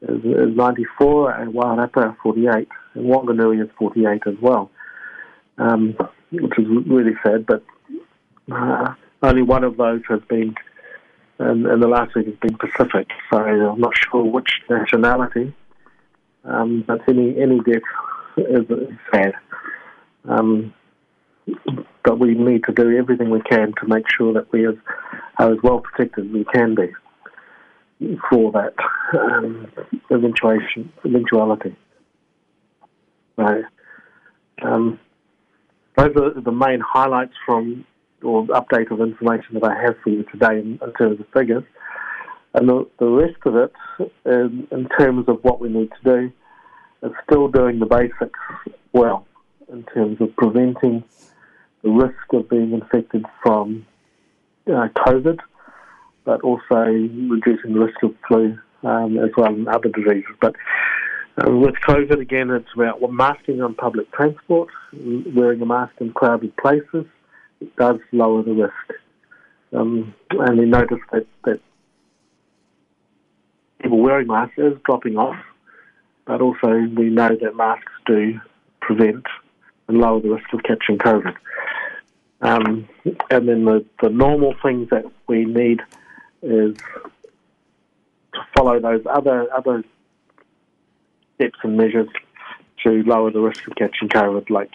is, 0.01 0.23
is 0.23 0.55
94, 0.55 1.31
and 1.31 1.53
Wairata 1.53 2.15
48, 2.23 2.67
and 2.93 3.05
Wanganui 3.05 3.63
is 3.63 3.69
48 3.77 4.21
as 4.25 4.35
well, 4.41 4.71
um, 5.57 5.95
which 6.31 6.57
is 6.57 6.65
really 6.87 7.13
sad. 7.23 7.45
But 7.45 7.63
uh, 8.51 8.93
only 9.21 9.43
one 9.43 9.63
of 9.63 9.77
those 9.77 10.01
has 10.09 10.21
been, 10.27 10.55
and, 11.39 11.65
and 11.65 11.81
the 11.81 11.87
last 11.87 12.15
week 12.15 12.27
has 12.27 12.35
been 12.35 12.57
Pacific. 12.57 13.07
So 13.31 13.39
I'm 13.39 13.79
not 13.79 13.93
sure 13.95 14.23
which 14.23 14.61
nationality, 14.69 15.53
um, 16.43 16.83
but 16.87 17.01
any 17.07 17.39
any 17.39 17.59
death 17.59 17.81
is, 18.37 18.69
is 18.69 18.97
sad. 19.13 19.33
Um, 20.25 20.73
but 22.03 22.19
we 22.19 22.33
need 22.33 22.63
to 22.65 22.71
do 22.71 22.97
everything 22.97 23.29
we 23.29 23.41
can 23.41 23.73
to 23.79 23.87
make 23.87 24.05
sure 24.15 24.33
that 24.33 24.51
we 24.51 24.65
are 24.65 24.77
as 25.39 25.57
well 25.63 25.79
protected 25.79 26.27
as 26.27 26.31
we 26.31 26.45
can 26.45 26.75
be 26.75 26.89
for 28.29 28.51
that 28.51 28.73
um, 29.19 29.71
eventuation, 30.11 30.91
eventuality. 31.05 31.75
So, 33.35 33.63
um, 34.63 34.99
those 35.97 36.15
are 36.15 36.41
the 36.41 36.51
main 36.51 36.79
highlights 36.79 37.33
from 37.45 37.85
or 38.23 38.45
update 38.47 38.91
of 38.91 39.01
information 39.01 39.55
that 39.55 39.63
I 39.63 39.81
have 39.81 39.95
for 40.03 40.09
you 40.09 40.23
today 40.31 40.59
in, 40.59 40.79
in 40.81 40.93
terms 40.97 41.19
of 41.19 41.25
figures. 41.33 41.63
And 42.53 42.69
the, 42.69 42.87
the 42.99 43.07
rest 43.07 43.37
of 43.45 43.55
it, 43.55 43.73
in, 44.25 44.67
in, 44.71 44.87
terms 44.99 45.25
of 45.27 45.43
what 45.43 45.59
we 45.59 45.69
need 45.69 45.89
to 46.03 46.03
do, 46.03 46.31
is 47.03 47.11
still 47.23 47.47
doing 47.47 47.79
the 47.79 47.85
basics 47.85 48.39
well 48.93 49.25
in 49.71 49.83
terms 49.83 50.19
of 50.19 50.35
preventing 50.35 51.03
the 51.81 51.89
risk 51.89 52.33
of 52.33 52.49
being 52.49 52.73
infected 52.73 53.25
from 53.41 53.85
uh, 54.67 54.87
COVID, 54.95 55.39
but 56.23 56.41
also 56.41 56.75
reducing 56.75 57.73
the 57.73 57.79
risk 57.79 58.01
of 58.03 58.15
flu 58.27 58.57
um, 58.83 59.17
as 59.17 59.29
well 59.37 59.53
and 59.53 59.67
other 59.67 59.89
diseases. 59.89 60.35
But 60.39 60.55
uh, 61.37 61.51
with 61.51 61.75
COVID, 61.75 62.19
again, 62.19 62.49
it's 62.49 62.69
about 62.75 63.01
masking 63.11 63.61
on 63.61 63.73
public 63.75 64.11
transport, 64.11 64.69
wearing 64.93 65.61
a 65.61 65.65
mask 65.65 65.93
in 65.99 66.11
crowded 66.13 66.55
places. 66.57 67.05
It 67.59 67.75
does 67.75 67.99
lower 68.11 68.43
the 68.43 68.53
risk. 68.53 69.01
Um, 69.73 70.13
and 70.31 70.59
we 70.59 70.65
notice 70.65 70.99
that, 71.11 71.25
that 71.45 71.61
people 73.81 73.99
wearing 73.99 74.27
masks 74.27 74.57
is 74.57 74.73
dropping 74.83 75.17
off, 75.17 75.37
but 76.25 76.41
also 76.41 76.67
we 76.67 77.09
know 77.09 77.29
that 77.29 77.55
masks 77.55 77.91
do 78.05 78.39
prevent 78.81 79.25
and 79.87 79.97
lower 79.97 80.19
the 80.19 80.29
risk 80.29 80.51
of 80.53 80.63
catching 80.63 80.97
COVID. 80.97 81.35
Um, 82.41 82.87
and 83.29 83.47
then 83.47 83.65
the, 83.65 83.85
the 84.01 84.09
normal 84.09 84.55
things 84.61 84.89
that 84.89 85.05
we 85.27 85.45
need 85.45 85.81
is 86.41 86.75
to 88.33 88.39
follow 88.55 88.79
those 88.79 89.01
other 89.09 89.51
other 89.53 89.83
steps 91.35 91.59
and 91.63 91.77
measures 91.77 92.09
to 92.83 93.03
lower 93.03 93.31
the 93.31 93.39
risk 93.39 93.67
of 93.67 93.75
catching 93.75 94.09
COVID, 94.09 94.49
like 94.49 94.71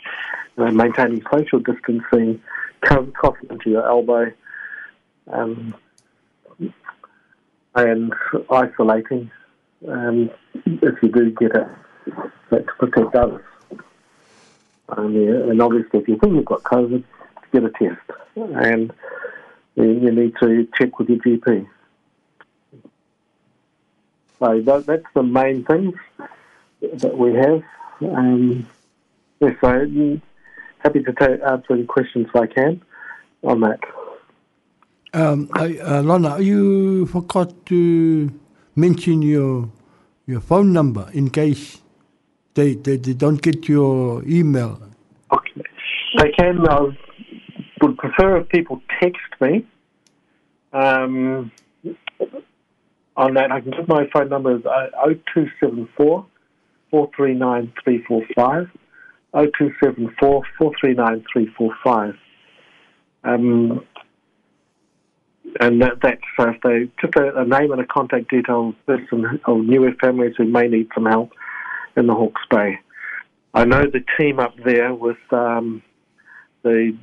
maintaining 0.56 1.22
social 1.32 1.58
distancing, 1.60 2.40
coughing 2.82 3.50
into 3.50 3.70
your 3.70 3.86
elbow, 3.86 4.32
um, 5.32 5.74
and 7.74 8.12
isolating 8.50 9.30
um, 9.88 10.30
if 10.64 11.02
you 11.02 11.08
do 11.08 11.30
get 11.32 11.52
it, 11.54 11.68
to 12.50 12.64
protect 12.78 13.14
others. 13.14 13.44
Um, 14.88 15.14
yeah, 15.14 15.50
and 15.50 15.60
obviously, 15.60 16.00
if 16.00 16.08
you 16.08 16.16
think 16.18 16.34
you've 16.34 16.44
got 16.44 16.62
COVID, 16.62 17.02
get 17.52 17.64
a 17.64 17.70
test, 17.70 18.00
and 18.36 18.92
you 19.76 20.10
need 20.10 20.34
to 20.40 20.66
check 20.76 20.98
with 20.98 21.08
your 21.08 21.18
GP. 21.18 21.66
So 24.38 24.60
that, 24.60 24.86
that's 24.86 25.04
the 25.14 25.22
main 25.22 25.64
things 25.64 25.94
that 26.80 27.16
we 27.16 27.34
have. 27.34 27.62
Um, 28.00 28.66
yeah, 29.40 29.50
so 29.60 30.20
happy 30.78 31.02
to 31.02 31.12
take, 31.12 31.40
answer 31.42 31.72
any 31.72 31.84
questions 31.84 32.26
I 32.34 32.46
can 32.46 32.82
on 33.42 33.60
that. 33.60 33.80
Um, 35.14 35.48
I, 35.54 35.78
uh, 35.78 36.02
Lana, 36.02 36.40
you 36.40 37.06
forgot 37.06 37.66
to 37.66 38.30
mention 38.74 39.22
your 39.22 39.70
your 40.26 40.40
phone 40.40 40.72
number 40.72 41.08
in 41.12 41.30
case 41.30 41.80
they, 42.54 42.74
they, 42.74 42.96
they 42.96 43.12
don't 43.12 43.40
get 43.40 43.68
your 43.68 44.24
email. 44.26 44.80
Okay. 45.32 45.62
They 46.18 46.30
can. 46.32 46.66
I 46.68 46.88
would 47.82 47.96
prefer 47.98 48.38
if 48.38 48.48
people 48.48 48.80
text 49.00 49.22
me. 49.40 49.66
Um, 50.72 51.52
on 53.16 53.34
that, 53.34 53.50
I 53.50 53.60
can 53.60 53.70
give 53.70 53.88
my 53.88 54.06
phone 54.12 54.28
number 54.28 54.56
is 54.56 54.62
0274 54.62 56.26
439 56.90 57.72
345. 57.82 58.70
0274 59.32 60.42
439 60.58 61.24
345. 61.32 62.14
Um, 63.24 63.84
and 65.60 65.82
that, 65.82 66.00
that's 66.02 66.20
uh, 66.38 66.50
if 66.50 66.60
they 66.62 66.90
just 67.00 67.16
a, 67.16 67.40
a, 67.40 67.44
name 67.44 67.72
and 67.72 67.80
a 67.80 67.86
contact 67.86 68.30
detail 68.30 68.70
of 68.70 68.86
person 68.86 69.40
of 69.44 69.58
newer 69.58 69.92
families 70.00 70.34
who 70.36 70.44
may 70.44 70.68
need 70.68 70.88
some 70.94 71.06
help 71.06 71.32
in 71.96 72.06
the 72.06 72.14
Hawke's 72.14 72.42
Bay. 72.50 72.78
I 73.54 73.64
know 73.64 73.84
the 73.84 74.04
team 74.18 74.38
up 74.38 74.54
there 74.64 74.94
with 74.94 75.16
um, 75.30 75.82
the 76.62 76.96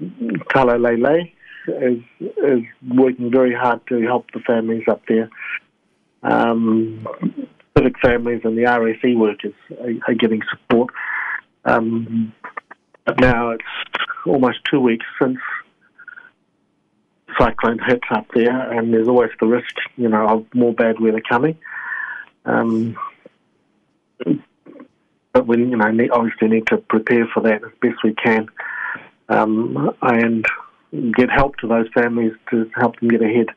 Tala 0.49 0.77
Lele 0.77 1.29
is 1.67 2.01
is 2.19 2.63
working 2.95 3.31
very 3.31 3.53
hard 3.53 3.85
to 3.87 4.01
help 4.01 4.31
the 4.31 4.39
families 4.41 4.83
up 4.87 5.01
there. 5.07 5.29
Um, 6.23 7.05
civic 7.77 7.99
families 7.99 8.41
and 8.43 8.57
the 8.57 8.63
RSE 8.63 9.17
workers 9.17 9.53
are, 9.79 10.11
are 10.11 10.15
getting 10.15 10.41
support. 10.51 10.93
Um, 11.65 12.33
but 13.05 13.19
now 13.19 13.51
it's 13.51 13.63
almost 14.25 14.59
two 14.69 14.79
weeks 14.79 15.05
since 15.21 15.37
cyclone 17.37 17.79
hits 17.79 18.07
up 18.11 18.27
there, 18.33 18.71
and 18.71 18.93
there's 18.93 19.07
always 19.07 19.31
the 19.39 19.47
risk, 19.47 19.75
you 19.97 20.07
know, 20.07 20.27
of 20.27 20.45
more 20.53 20.73
bad 20.73 20.99
weather 20.99 21.21
coming. 21.27 21.57
Um, 22.45 22.95
but 25.33 25.47
we, 25.47 25.57
you 25.57 25.75
know, 25.75 26.07
obviously 26.11 26.47
need 26.47 26.67
to 26.67 26.77
prepare 26.77 27.27
for 27.33 27.41
that 27.41 27.63
as 27.63 27.71
best 27.81 28.03
we 28.03 28.13
can, 28.13 28.47
um, 29.29 29.95
and 30.01 30.45
get 31.15 31.29
help 31.29 31.57
to 31.57 31.67
those 31.67 31.87
families 31.93 32.33
to 32.51 32.69
help 32.75 32.99
them 32.99 33.09
get 33.09 33.21
ahead. 33.21 33.47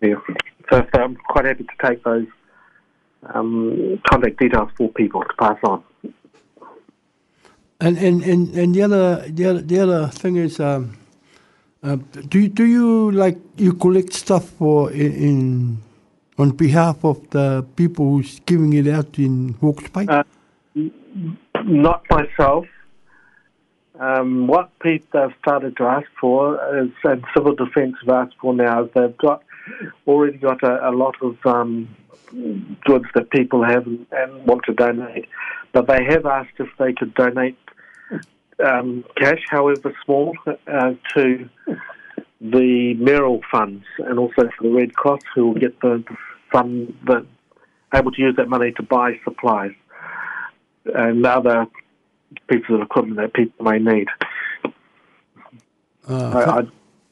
Yeah. 0.00 0.14
So, 0.70 0.86
so 0.94 1.02
I'm 1.02 1.16
quite 1.16 1.44
happy 1.44 1.64
to 1.64 1.86
take 1.86 2.02
those 2.04 2.26
um, 3.34 4.00
contact 4.08 4.38
details 4.38 4.70
for 4.76 4.88
people 4.90 5.22
to 5.22 5.34
pass 5.38 5.58
on. 5.64 5.82
And 7.80 7.98
and, 7.98 8.22
and, 8.22 8.54
and 8.54 8.74
the 8.74 8.82
other 8.82 9.24
the 9.28 9.46
other 9.46 9.60
the 9.60 9.78
other 9.80 10.08
thing 10.08 10.36
is. 10.36 10.60
Um 10.60 10.96
uh, 11.84 11.96
do 12.28 12.40
you, 12.40 12.48
do 12.48 12.64
you 12.64 13.10
like 13.10 13.36
you 13.58 13.74
collect 13.74 14.14
stuff 14.14 14.48
for 14.48 14.90
in, 14.90 15.12
in 15.12 15.78
on 16.38 16.50
behalf 16.52 17.04
of 17.04 17.28
the 17.28 17.62
people 17.76 18.08
who's 18.08 18.40
giving 18.46 18.72
it 18.72 18.88
out 18.88 19.18
in 19.18 19.54
Hawke's 19.60 19.90
Bay? 19.90 20.06
Uh, 20.08 20.22
not 21.64 22.02
myself. 22.08 22.64
Um, 23.98 24.48
what 24.48 24.76
Pete 24.80 25.06
have 25.12 25.32
started 25.40 25.76
to 25.76 25.84
ask 25.84 26.08
for 26.20 26.56
is, 26.78 26.90
and 27.04 27.24
Civil 27.34 27.54
Defence 27.54 27.96
have 28.04 28.14
asked 28.14 28.36
for 28.40 28.52
now, 28.52 28.88
they've 28.94 29.16
got 29.16 29.42
already 30.06 30.36
got 30.36 30.62
a, 30.62 30.90
a 30.90 30.92
lot 30.92 31.14
of 31.22 31.36
um, 31.46 31.88
goods 32.84 33.06
that 33.14 33.30
people 33.30 33.62
have 33.62 33.86
and, 33.86 34.06
and 34.10 34.46
want 34.46 34.64
to 34.64 34.74
donate, 34.74 35.28
but 35.72 35.86
they 35.86 36.04
have 36.04 36.26
asked 36.26 36.54
if 36.58 36.68
they 36.78 36.92
could 36.92 37.14
donate 37.14 37.56
um, 38.64 39.04
cash, 39.16 39.42
however 39.48 39.94
small, 40.04 40.36
uh, 40.66 40.94
to 41.14 41.48
the 42.40 42.94
mayoral 42.94 43.40
funds 43.50 43.84
and 43.98 44.18
also 44.18 44.50
for 44.56 44.62
the 44.62 44.70
Red 44.70 44.94
Cross, 44.94 45.22
who 45.34 45.48
will 45.48 45.60
get 45.60 45.80
the 45.80 46.04
fund 46.52 46.96
that 47.06 47.24
able 47.94 48.10
to 48.10 48.20
use 48.20 48.36
that 48.36 48.48
money 48.48 48.72
to 48.72 48.82
buy 48.82 49.18
supplies 49.24 49.72
and 50.84 51.24
other 51.24 51.66
pieces 52.48 52.70
of 52.70 52.80
equipment 52.80 53.16
that 53.18 53.32
people 53.34 53.64
may 53.64 53.78
need. 53.78 54.08
Uh, 56.08 56.30
I, 56.30 56.58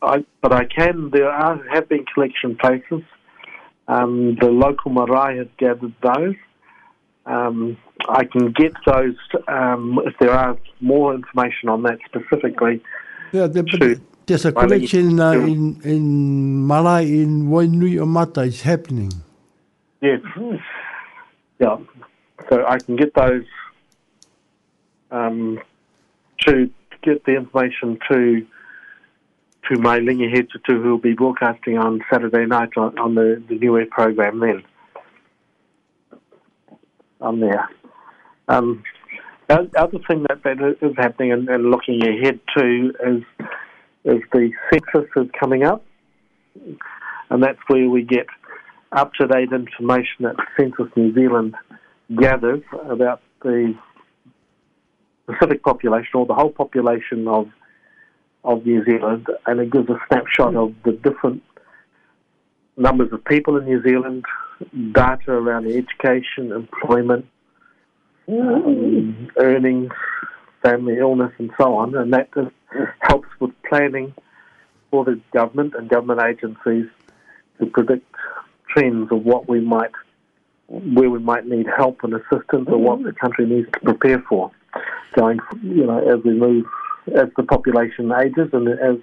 I, 0.07 0.14
I, 0.16 0.25
but 0.41 0.53
I 0.53 0.64
can. 0.64 1.11
There 1.11 1.31
are 1.31 1.61
have 1.73 1.89
been 1.89 2.05
collection 2.12 2.57
places. 2.57 3.03
Um, 3.89 4.37
the 4.41 4.47
local 4.47 4.91
marae 4.93 5.39
has 5.39 5.49
gathered 5.59 5.95
those. 6.03 6.37
Um, 7.27 7.77
I 8.09 8.25
can 8.25 8.53
get 8.53 8.73
those 8.85 9.16
um, 9.49 10.01
if 10.05 10.14
there 10.18 10.33
are 10.33 10.57
more 10.81 11.14
information 11.14 11.68
on 11.68 11.83
that 11.85 11.99
specifically. 12.07 12.83
yeah, 13.33 13.47
there, 13.47 13.62
to- 13.62 14.01
there's 14.27 14.45
a 14.45 14.53
collection 14.53 15.18
uh, 15.20 15.33
in 15.33 15.81
in 15.85 16.66
Malai 16.66 17.07
in 17.23 17.49
Wainuiomata 17.49 18.47
is 18.47 18.62
happening. 18.62 19.12
Yes. 20.01 20.20
Yeah. 21.61 21.77
So 22.49 22.64
I 22.66 22.79
can 22.79 22.97
get 22.97 23.14
those 23.14 23.45
um, 25.12 25.60
to 26.46 26.70
get 27.02 27.24
the 27.24 27.36
information 27.36 27.98
to 28.10 28.46
to 29.70 29.78
my 29.78 29.98
linear 29.98 30.28
head 30.28 30.48
to 30.50 30.58
who 30.66 30.90
will 30.90 30.98
be 30.98 31.12
broadcasting 31.12 31.78
on 31.78 32.00
Saturday 32.10 32.46
night 32.46 32.70
on, 32.76 32.98
on 32.98 33.14
the, 33.14 33.40
the 33.48 33.54
New 33.54 33.78
Air 33.78 33.86
program 33.88 34.40
then. 34.40 34.64
On 37.20 37.38
there. 37.38 37.68
Um, 38.48 38.82
the 39.48 39.70
other 39.76 39.98
thing 40.08 40.24
that, 40.28 40.42
that 40.42 40.76
is 40.80 40.96
happening 40.96 41.32
and, 41.32 41.48
and 41.48 41.70
looking 41.70 42.02
ahead 42.02 42.40
to 42.56 42.92
is 43.06 43.22
is 44.04 44.20
the 44.32 44.50
census 44.72 45.08
is 45.14 45.30
coming 45.38 45.62
up, 45.62 45.84
and 47.30 47.40
that's 47.40 47.58
where 47.68 47.88
we 47.88 48.02
get 48.02 48.26
up 48.90 49.12
to 49.14 49.28
date 49.28 49.52
information 49.52 50.22
that 50.22 50.36
Census 50.56 50.88
New 50.96 51.14
Zealand 51.14 51.54
gathers 52.16 52.62
about 52.90 53.20
the 53.42 53.74
Pacific 55.33 55.62
population 55.62 56.11
or 56.14 56.26
the 56.26 56.35
whole 56.35 56.51
population 56.51 57.28
of 57.28 57.49
of 58.45 58.66
New 58.66 58.85
Zealand, 58.85 59.26
and 59.47 59.61
it 59.61 59.70
gives 59.70 59.89
a 59.89 59.99
snapshot 60.09 60.57
of 60.57 60.74
the 60.85 60.93
different 60.93 61.43
numbers 62.76 63.12
of 63.12 63.24
people 63.24 63.57
in 63.57 63.64
New 63.64 63.80
Zealand, 63.83 64.24
data 64.93 65.30
around 65.30 65.66
education, 65.66 66.51
employment, 66.51 67.24
um, 68.28 69.28
earnings, 69.37 69.93
family 70.62 70.97
illness, 70.99 71.33
and 71.39 71.51
so 71.57 71.74
on, 71.74 71.95
and 71.95 72.12
that 72.12 72.33
just 72.35 72.51
helps 73.01 73.28
with 73.39 73.51
planning 73.68 74.12
for 74.91 75.05
the 75.05 75.20
government 75.33 75.74
and 75.76 75.89
government 75.89 76.20
agencies 76.20 76.87
to 77.59 77.66
predict 77.66 78.12
trends 78.68 79.11
of 79.12 79.24
what 79.24 79.49
we 79.49 79.61
might, 79.61 79.93
where 80.66 81.11
we 81.11 81.18
might 81.18 81.47
need 81.47 81.66
help 81.76 82.03
and 82.03 82.14
assistance, 82.14 82.68
or 82.68 82.78
what 82.78 83.03
the 83.03 83.12
country 83.12 83.47
needs 83.47 83.68
to 83.72 83.80
prepare 83.80 84.20
for, 84.28 84.51
going, 85.12 85.38
you 85.62 85.86
know, 85.86 85.98
as 85.98 86.22
we 86.24 86.32
move, 86.32 86.66
as 87.14 87.28
the 87.36 87.42
population 87.42 88.12
ages, 88.12 88.48
and 88.52 88.68
as 88.68 88.96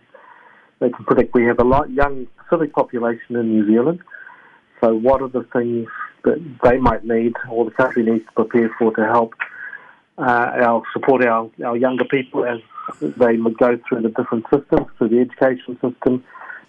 they 0.80 0.90
can 0.90 1.06
predict, 1.06 1.34
we 1.34 1.46
have 1.46 1.60
a 1.60 1.64
lot 1.64 1.90
young 1.92 2.28
Pacific 2.38 2.74
population 2.74 3.36
in 3.36 3.50
New 3.50 3.68
Zealand. 3.68 4.00
So, 4.82 4.96
what 4.96 5.22
are 5.22 5.28
the 5.28 5.44
things 5.54 5.88
that 6.24 6.40
they 6.64 6.78
might 6.78 7.06
need, 7.06 7.34
or 7.50 7.66
the 7.66 7.72
country 7.72 8.04
needs 8.04 8.26
to 8.26 8.32
prepare 8.32 8.70
for 8.78 8.94
to 8.96 9.06
help 9.06 9.34
uh, 10.18 10.52
our 10.62 10.84
support 10.94 11.26
our, 11.26 11.50
our 11.66 11.78
younger 11.78 12.06
people 12.06 12.46
as 12.46 12.60
they 13.00 13.38
go 13.38 13.80
through 13.88 14.02
the 14.02 14.10
different 14.10 14.46
systems, 14.54 14.88
through 14.98 15.10
the 15.10 15.20
education 15.20 15.78
system, 15.82 16.24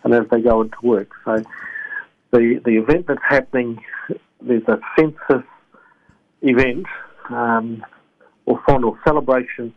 and 0.05 0.14
as 0.14 0.28
they 0.30 0.41
go 0.41 0.62
into 0.62 0.76
work. 0.82 1.11
So 1.24 1.43
the 2.30 2.61
the 2.64 2.76
event 2.76 3.07
that's 3.07 3.22
happening, 3.28 3.82
there's 4.41 4.66
a 4.68 4.78
census 4.97 5.45
event 6.43 6.86
um, 7.28 7.84
or 8.51 8.61
fond 8.67 8.85
or 8.85 8.99
celebration 9.05 9.73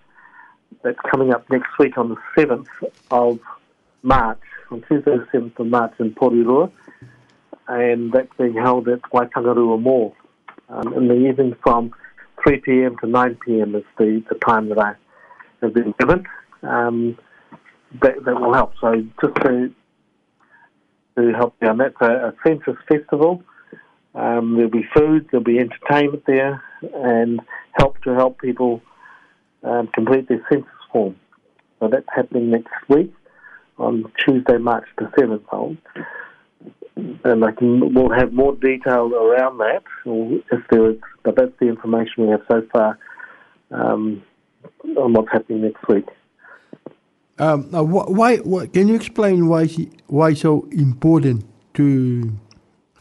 that's 0.83 0.97
coming 1.11 1.31
up 1.31 1.47
next 1.49 1.69
week 1.77 1.97
on 1.97 2.09
the 2.09 2.17
7th 2.35 2.67
of 3.11 3.39
March, 4.01 4.41
on 4.71 4.81
Tuesday 4.87 5.11
the 5.17 5.27
7th 5.37 5.59
of 5.59 5.67
March 5.67 5.93
in 5.99 6.13
Porirua, 6.15 6.71
and 7.67 8.11
that's 8.11 8.33
being 8.37 8.55
held 8.55 8.87
at 8.89 9.01
Waitangirua 9.13 9.79
Mall 9.79 10.15
um, 10.69 10.93
in 10.93 11.07
the 11.07 11.15
evening 11.29 11.55
from 11.61 11.93
3 12.43 12.59
p.m. 12.61 12.97
to 12.97 13.07
9 13.07 13.37
p.m. 13.45 13.75
is 13.75 13.83
the, 13.97 14.23
the 14.29 14.35
time 14.39 14.69
that 14.69 14.79
I 14.79 14.95
have 15.61 15.73
been 15.73 15.93
given. 15.99 16.25
Um, 16.63 17.17
that, 18.01 18.25
that 18.25 18.41
will 18.41 18.53
help. 18.53 18.73
So 18.81 19.05
just 19.21 19.35
to 19.43 19.73
to 21.15 21.31
help 21.31 21.53
down, 21.59 21.77
that's 21.77 21.95
a, 22.01 22.29
a 22.29 22.33
census 22.43 22.75
festival. 22.87 23.43
Um, 24.15 24.55
there'll 24.55 24.69
be 24.69 24.87
food, 24.95 25.27
there'll 25.31 25.43
be 25.43 25.59
entertainment 25.59 26.23
there, 26.27 26.63
and 26.93 27.41
help 27.73 28.01
to 28.03 28.13
help 28.13 28.39
people 28.39 28.81
um, 29.63 29.87
complete 29.87 30.27
their 30.27 30.45
census 30.49 30.69
form. 30.91 31.15
So 31.79 31.87
that's 31.87 32.05
happening 32.13 32.51
next 32.51 32.73
week 32.87 33.13
on 33.77 34.11
Tuesday, 34.23 34.57
March 34.57 34.87
the 34.97 35.11
seventh. 35.17 35.43
And 37.23 37.43
I 37.43 37.51
can 37.51 37.93
we'll 37.93 38.11
have 38.11 38.31
more 38.33 38.55
detail 38.55 39.11
around 39.13 39.57
that 39.57 39.83
if 40.05 40.61
there 40.69 40.91
is, 40.91 40.97
but 41.23 41.35
that's 41.35 41.51
the 41.59 41.67
information 41.67 42.25
we 42.25 42.29
have 42.29 42.43
so 42.47 42.61
far 42.71 42.99
um, 43.71 44.21
on 44.95 45.13
what's 45.13 45.31
happening 45.31 45.63
next 45.63 45.87
week. 45.87 46.05
Um, 47.39 47.63
why, 47.71 48.37
why? 48.37 48.67
Can 48.67 48.87
you 48.87 48.95
explain 48.95 49.47
why 49.47 49.67
why 50.05 50.33
so 50.33 50.67
important 50.71 51.45
to 51.73 52.31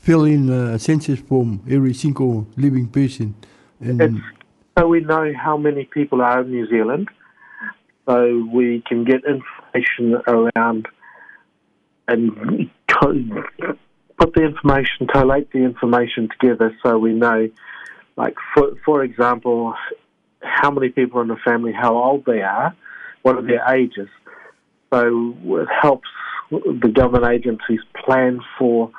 fill 0.03 0.25
in 0.25 0.51
a 0.51 0.79
census 0.79 1.21
form 1.21 1.63
every 1.71 1.95
single 1.95 2.47
living 2.57 2.89
person? 2.89 3.35
And 3.81 4.21
so 4.77 4.87
we 4.87 5.01
know 5.01 5.33
how 5.33 5.57
many 5.57 5.85
people 5.85 6.21
are 6.21 6.43
in 6.43 6.51
New 6.51 6.69
Zealand, 6.69 7.09
so 8.07 8.47
we 8.53 8.83
can 8.87 9.05
get 9.05 9.23
information 9.25 10.21
around 10.27 10.89
and 12.09 12.69
put 12.89 14.35
the 14.35 14.43
information, 14.43 15.07
collate 15.07 15.51
the 15.53 15.59
information 15.59 16.29
together, 16.29 16.77
so 16.83 16.99
we 16.99 17.13
know, 17.13 17.49
like 18.17 18.35
for 18.55 18.73
for 18.85 19.05
example, 19.05 19.75
how 20.41 20.71
many 20.71 20.89
people 20.89 21.21
in 21.21 21.29
the 21.29 21.37
family, 21.45 21.73
how 21.73 21.95
old 21.97 22.25
they 22.25 22.43
are, 22.43 22.75
what 23.23 23.37
are 23.37 23.43
their 23.43 23.65
ages. 23.73 24.09
So 24.93 25.35
it 25.63 25.69
helps 25.81 26.09
the 26.51 26.93
government 26.93 27.33
agencies 27.33 27.81
plan 28.05 28.41
for 28.59 28.91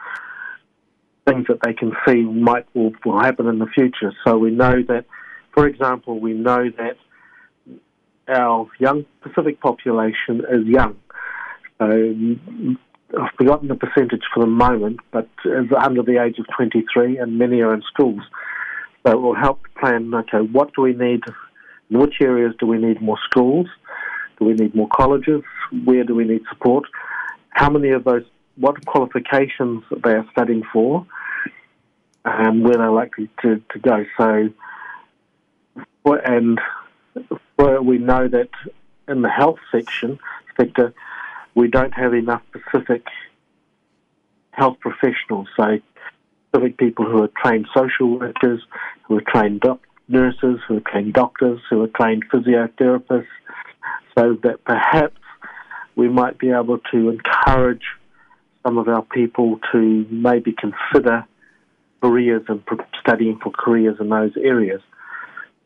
things 1.28 1.46
that 1.48 1.60
they 1.64 1.74
can 1.74 1.92
see 2.08 2.22
might 2.22 2.66
will, 2.74 2.92
will 3.06 3.20
happen 3.20 3.48
in 3.48 3.60
the 3.60 3.68
future. 3.68 4.14
So 4.26 4.38
we 4.38 4.52
know 4.52 4.82
that, 4.88 5.06
for 5.54 5.68
example, 5.68 6.20
we 6.20 6.34
know 6.34 6.70
that 6.78 6.98
our 8.28 8.68
young 8.80 9.06
Pacific 9.22 9.60
population 9.62 10.44
is 10.52 10.66
young. 10.66 10.96
Mm, 11.80 12.78
I've 13.20 13.34
forgotten 13.38 13.68
the 13.68 13.76
percentage 13.76 14.24
for 14.34 14.42
the 14.42 14.50
moment, 14.50 15.00
but 15.12 15.30
is 15.46 15.68
under 15.80 16.02
the 16.02 16.24
age 16.24 16.40
of 16.40 16.46
23, 16.56 17.18
and 17.18 17.38
many 17.38 17.62
are 17.62 17.74
in 17.74 17.84
schools. 17.94 18.22
So 19.06 19.12
it 19.14 19.22
will 19.22 19.36
help 19.36 19.62
plan. 19.80 20.12
Okay, 20.14 20.40
what 20.52 20.74
do 20.74 20.82
we 20.82 20.94
need? 20.94 21.22
In 21.90 22.00
which 22.00 22.16
areas 22.22 22.56
do 22.60 22.66
we 22.66 22.78
need 22.78 23.02
more 23.02 23.20
schools? 23.30 23.68
Do 24.40 24.46
we 24.46 24.54
need 24.54 24.74
more 24.74 24.88
colleges? 24.96 25.44
Where 25.86 26.04
do 26.04 26.16
we 26.16 26.26
need 26.26 26.42
support? 26.50 26.86
How 27.50 27.70
many 27.70 27.90
of 27.92 28.04
those? 28.04 28.24
What 28.56 28.86
qualifications 28.86 29.84
they 30.04 30.12
are 30.12 30.28
studying 30.32 30.64
for? 30.72 31.06
And 32.26 32.64
where 32.64 32.76
they're 32.76 32.92
likely 32.92 33.30
to, 33.42 33.62
to 33.72 33.80
go. 33.80 34.06
So, 34.18 34.50
and 36.06 36.60
we 37.58 37.98
know 37.98 38.28
that 38.28 38.50
in 39.08 39.22
the 39.22 39.30
health 39.30 39.60
section 39.72 40.20
sector, 40.58 40.94
we 41.56 41.68
don't 41.68 41.94
have 41.94 42.14
enough 42.14 42.42
Pacific 42.52 43.06
health 44.52 44.78
professionals. 44.80 45.48
So, 45.58 45.80
Pacific 46.52 46.78
people 46.78 47.06
who 47.06 47.24
are 47.24 47.32
trained 47.44 47.68
social 47.76 48.20
workers, 48.20 48.62
who 49.04 49.18
are 49.18 49.24
trained 49.28 49.62
doc- 49.62 49.86
nurses, 50.08 50.60
who 50.68 50.78
are 50.78 50.82
trained 50.92 51.14
doctors, 51.14 51.60
who 51.70 51.84
are 51.84 51.88
trained 51.88 52.24
physiotherapists, 52.30 53.28
so 54.18 54.38
that 54.44 54.64
perhaps 54.64 55.20
we 55.96 56.08
might 56.08 56.38
be 56.38 56.52
able 56.52 56.78
to 56.92 57.10
encourage 57.10 57.84
some 58.64 58.78
of 58.78 58.88
our 58.88 59.04
people 59.04 59.60
to 59.72 60.06
maybe 60.10 60.56
consider 60.58 61.26
careers 62.02 62.44
and 62.48 62.64
studying 63.00 63.40
for 63.42 63.52
careers 63.52 63.98
in 64.00 64.10
those 64.10 64.32
areas. 64.42 64.82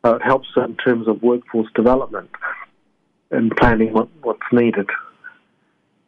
So 0.04 0.14
it 0.14 0.22
helps 0.22 0.48
in 0.56 0.76
terms 0.76 1.08
of 1.08 1.22
workforce 1.22 1.68
development 1.74 2.30
and 3.30 3.54
planning 3.56 3.92
what, 3.92 4.08
what's 4.22 4.40
needed 4.52 4.88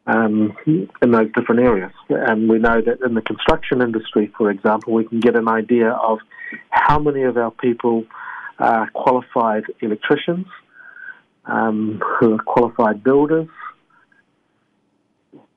um, 0.07 0.57
in 0.67 1.11
those 1.11 1.31
different 1.35 1.61
areas. 1.61 1.93
And 2.09 2.49
we 2.49 2.59
know 2.59 2.81
that 2.81 3.01
in 3.05 3.15
the 3.15 3.23
construction 3.23 3.83
industry, 3.83 4.33
for 4.37 4.51
example, 4.51 4.93
we 4.93 5.05
can 5.05 5.21
get 5.21 5.37
an 5.37 5.49
idea 5.49 5.91
of 5.91 6.19
how 6.71 6.99
many 6.99 7.23
of 7.23 7.37
our 7.37 7.51
people 7.51 8.05
are 8.59 8.89
qualified 8.91 9.65
electricians, 9.81 10.47
um, 11.47 12.01
who 12.19 12.35
are 12.35 12.43
qualified 12.43 13.03
builders, 13.03 13.49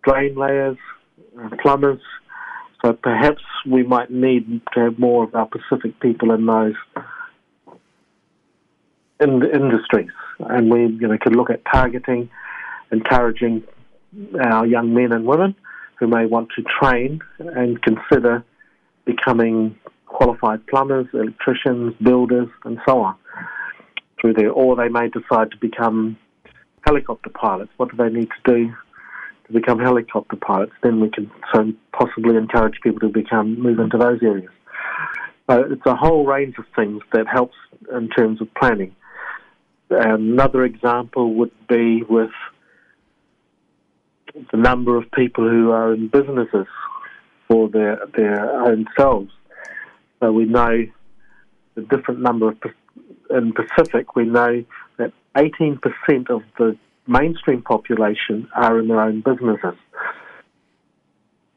drain 0.03 0.35
layers, 0.35 0.77
plumbers. 1.61 2.01
So 2.83 2.93
perhaps 2.93 3.41
we 3.65 3.83
might 3.83 4.11
need 4.11 4.61
to 4.73 4.79
have 4.81 4.99
more 4.99 5.23
of 5.23 5.33
our 5.35 5.47
Pacific 5.47 5.99
people 5.99 6.31
in 6.31 6.45
those 6.45 6.75
in 9.19 9.39
the 9.39 9.53
industries, 9.53 10.11
and 10.39 10.69
we 10.69 10.87
you 10.87 11.07
know 11.07 11.17
could 11.17 11.35
look 11.35 11.49
at 11.49 11.61
targeting, 11.71 12.29
encouraging 12.91 13.63
our 14.43 14.65
young 14.65 14.93
men 14.93 15.13
and 15.13 15.25
women 15.25 15.55
who 15.99 16.07
may 16.07 16.25
want 16.25 16.49
to 16.55 16.63
train 16.63 17.21
and 17.39 17.81
consider 17.81 18.43
becoming 19.05 19.77
qualified 20.05 20.65
plumbers, 20.67 21.07
electricians, 21.13 21.93
builders, 22.01 22.49
and 22.65 22.79
so 22.85 23.01
on 23.01 23.15
through 24.19 24.33
there, 24.33 24.51
or 24.51 24.75
they 24.75 24.89
may 24.89 25.07
decide 25.09 25.51
to 25.51 25.57
become 25.57 26.17
helicopter 26.85 27.29
pilots. 27.29 27.71
What 27.77 27.91
do 27.91 27.97
they 27.97 28.09
need 28.09 28.29
to 28.29 28.53
do 28.55 28.73
become 29.53 29.79
helicopter 29.79 30.35
pilots? 30.35 30.73
Then 30.81 30.99
we 30.99 31.09
can 31.09 31.31
so 31.53 31.71
possibly 31.91 32.35
encourage 32.35 32.81
people 32.81 32.99
to 33.01 33.09
become 33.09 33.59
move 33.59 33.79
into 33.79 33.97
those 33.97 34.21
areas. 34.21 34.51
It's 35.49 35.85
a 35.85 35.95
whole 35.95 36.25
range 36.25 36.55
of 36.57 36.65
things 36.75 37.01
that 37.13 37.27
helps 37.27 37.55
in 37.91 38.09
terms 38.09 38.41
of 38.41 38.53
planning. 38.55 38.95
Another 39.89 40.63
example 40.63 41.33
would 41.35 41.51
be 41.67 42.01
with 42.03 42.31
the 44.51 44.57
number 44.57 44.97
of 44.97 45.11
people 45.11 45.47
who 45.47 45.71
are 45.71 45.93
in 45.93 46.07
businesses 46.07 46.65
for 47.47 47.69
their 47.69 47.99
their 48.15 48.49
own 48.63 48.87
selves. 48.97 49.31
So 50.19 50.31
we 50.31 50.45
know 50.45 50.87
the 51.75 51.81
different 51.81 52.21
number 52.21 52.49
of 52.49 52.57
in 53.29 53.53
Pacific. 53.53 54.15
We 54.15 54.25
know 54.25 54.63
that 54.97 55.11
18% 55.35 56.29
of 56.29 56.41
the 56.57 56.77
mainstream 57.07 57.61
population 57.61 58.47
are 58.55 58.79
in 58.79 58.87
their 58.87 59.01
own 59.01 59.21
businesses. 59.21 59.77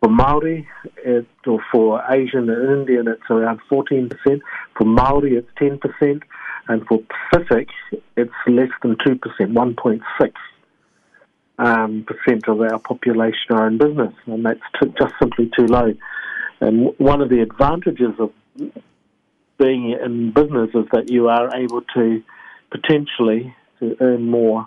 For 0.01 0.11
Maori, 0.11 0.69
it, 0.99 1.27
or 1.47 1.61
for 1.73 2.03
Asian 2.11 2.51
and 2.51 2.81
Indian, 2.81 3.09
it's 3.09 3.23
around 3.31 3.61
14%. 3.71 4.11
For 4.77 4.85
Maori, 4.85 5.37
it's 5.37 5.49
10%, 5.59 6.23
and 6.69 6.87
for 6.87 7.01
Pacific, 7.33 7.69
it's 8.17 8.33
less 8.47 8.71
than 8.83 8.97
2%, 8.97 9.19
1.6 9.19 10.33
um, 11.59 12.07
percent 12.07 12.49
of 12.49 12.61
our 12.61 12.79
population 12.79 13.53
are 13.53 13.67
in 13.67 13.79
business, 13.79 14.15
and 14.27 14.45
that's 14.45 14.61
t- 14.81 14.93
just 14.99 15.15
simply 15.19 15.51
too 15.57 15.67
low. 15.67 15.95
And 16.61 16.93
one 16.99 17.21
of 17.21 17.29
the 17.31 17.41
advantages 17.41 18.15
of 18.19 18.33
being 19.59 19.91
in 19.93 20.33
business 20.33 20.71
is 20.75 20.85
that 20.93 21.11
you 21.11 21.29
are 21.29 21.55
able 21.57 21.83
to 21.95 22.23
potentially 22.71 23.55
to 23.81 23.97
earn 24.01 24.29
more 24.29 24.67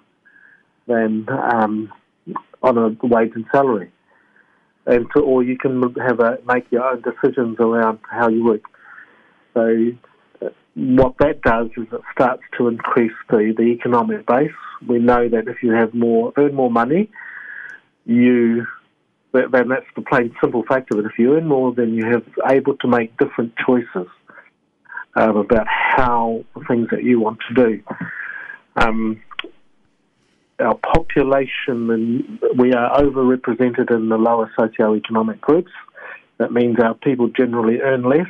than 0.90 1.26
um, 1.30 1.94
on 2.62 2.78
a 2.78 3.08
wage 3.08 3.32
and 3.36 3.46
salary, 3.54 3.90
and 4.86 5.06
to, 5.16 5.22
or 5.22 5.44
you 5.44 5.58
can 5.58 5.82
have 6.06 6.20
a 6.20 6.40
make 6.46 6.66
your 6.72 6.84
own 6.84 7.02
decisions 7.02 7.56
around 7.60 8.00
how 8.10 8.28
you 8.28 8.44
work. 8.44 8.64
So 9.54 9.92
what 10.76 11.16
that 11.20 11.42
does 11.42 11.68
is 11.78 11.88
it 11.92 12.02
starts 12.12 12.44
to 12.58 12.68
increase 12.68 13.14
the, 13.30 13.54
the 13.58 13.64
economic 13.64 14.26
base. 14.26 14.52
We 14.88 15.00
know 15.00 15.28
that 15.28 15.48
if 15.48 15.62
you 15.62 15.72
have 15.72 15.94
more, 15.94 16.32
earn 16.38 16.54
more 16.56 16.72
money, 16.72 17.10
you 18.06 18.66
then 19.32 19.68
that's 19.68 19.86
the 19.96 20.02
plain 20.02 20.34
simple 20.42 20.64
fact 20.68 20.92
of 20.92 21.00
it. 21.00 21.06
If 21.06 21.20
you 21.20 21.36
earn 21.36 21.48
more, 21.48 21.74
then 21.74 21.94
you 21.94 22.06
have 22.06 22.24
able 22.50 22.76
to 22.78 22.88
make 22.88 23.16
different 23.18 23.54
choices 23.64 24.08
um, 25.16 25.38
about 25.38 25.68
how 25.68 26.44
the 26.56 26.64
things 26.66 26.88
that 26.92 27.04
you 27.04 27.20
want 27.20 27.40
to 27.48 27.54
do. 27.54 27.84
Um, 28.76 29.22
our 30.60 30.76
population, 30.76 31.90
and 31.90 32.40
we 32.58 32.74
are 32.74 33.00
overrepresented 33.00 33.92
in 33.92 34.10
the 34.10 34.18
lower 34.18 34.52
socioeconomic 34.58 35.40
groups. 35.42 35.72
That 36.38 36.52
means 36.52 36.80
our 36.80 36.94
people 36.94 37.28
generally 37.30 37.82
earn 37.82 38.04
less 38.04 38.28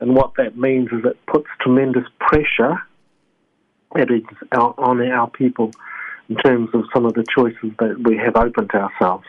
and 0.00 0.16
what 0.16 0.32
that 0.38 0.56
means 0.56 0.88
is 0.92 1.04
it 1.04 1.18
puts 1.26 1.46
tremendous 1.60 2.04
pressure 2.18 2.82
on 3.92 5.10
our 5.10 5.30
people 5.30 5.70
in 6.28 6.36
terms 6.36 6.70
of 6.72 6.84
some 6.94 7.04
of 7.04 7.14
the 7.14 7.24
choices 7.34 7.70
that 7.78 8.00
we 8.04 8.16
have 8.16 8.36
open 8.36 8.68
to 8.68 8.76
ourselves. 8.76 9.26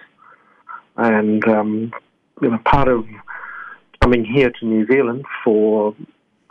And 0.96 1.46
um, 1.48 1.92
you 2.42 2.50
know, 2.50 2.60
part 2.64 2.88
of 2.88 3.06
coming 4.02 4.24
here 4.24 4.50
to 4.50 4.66
New 4.66 4.88
Zealand 4.88 5.26
for 5.44 5.96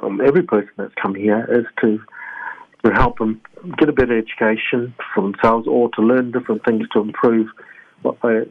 um, 0.00 0.20
every 0.20 0.42
person 0.42 0.70
that's 0.76 0.94
come 1.00 1.14
here 1.14 1.46
is 1.50 1.64
to 1.80 2.00
to 2.84 2.92
help 2.92 3.18
them 3.18 3.40
get 3.78 3.88
a 3.88 3.92
better 3.92 4.18
education 4.18 4.94
for 5.14 5.22
themselves 5.22 5.66
or 5.68 5.90
to 5.90 6.02
learn 6.02 6.30
different 6.32 6.64
things 6.64 6.88
to 6.92 7.00
improve 7.00 7.48
what 8.02 8.20
their 8.22 8.46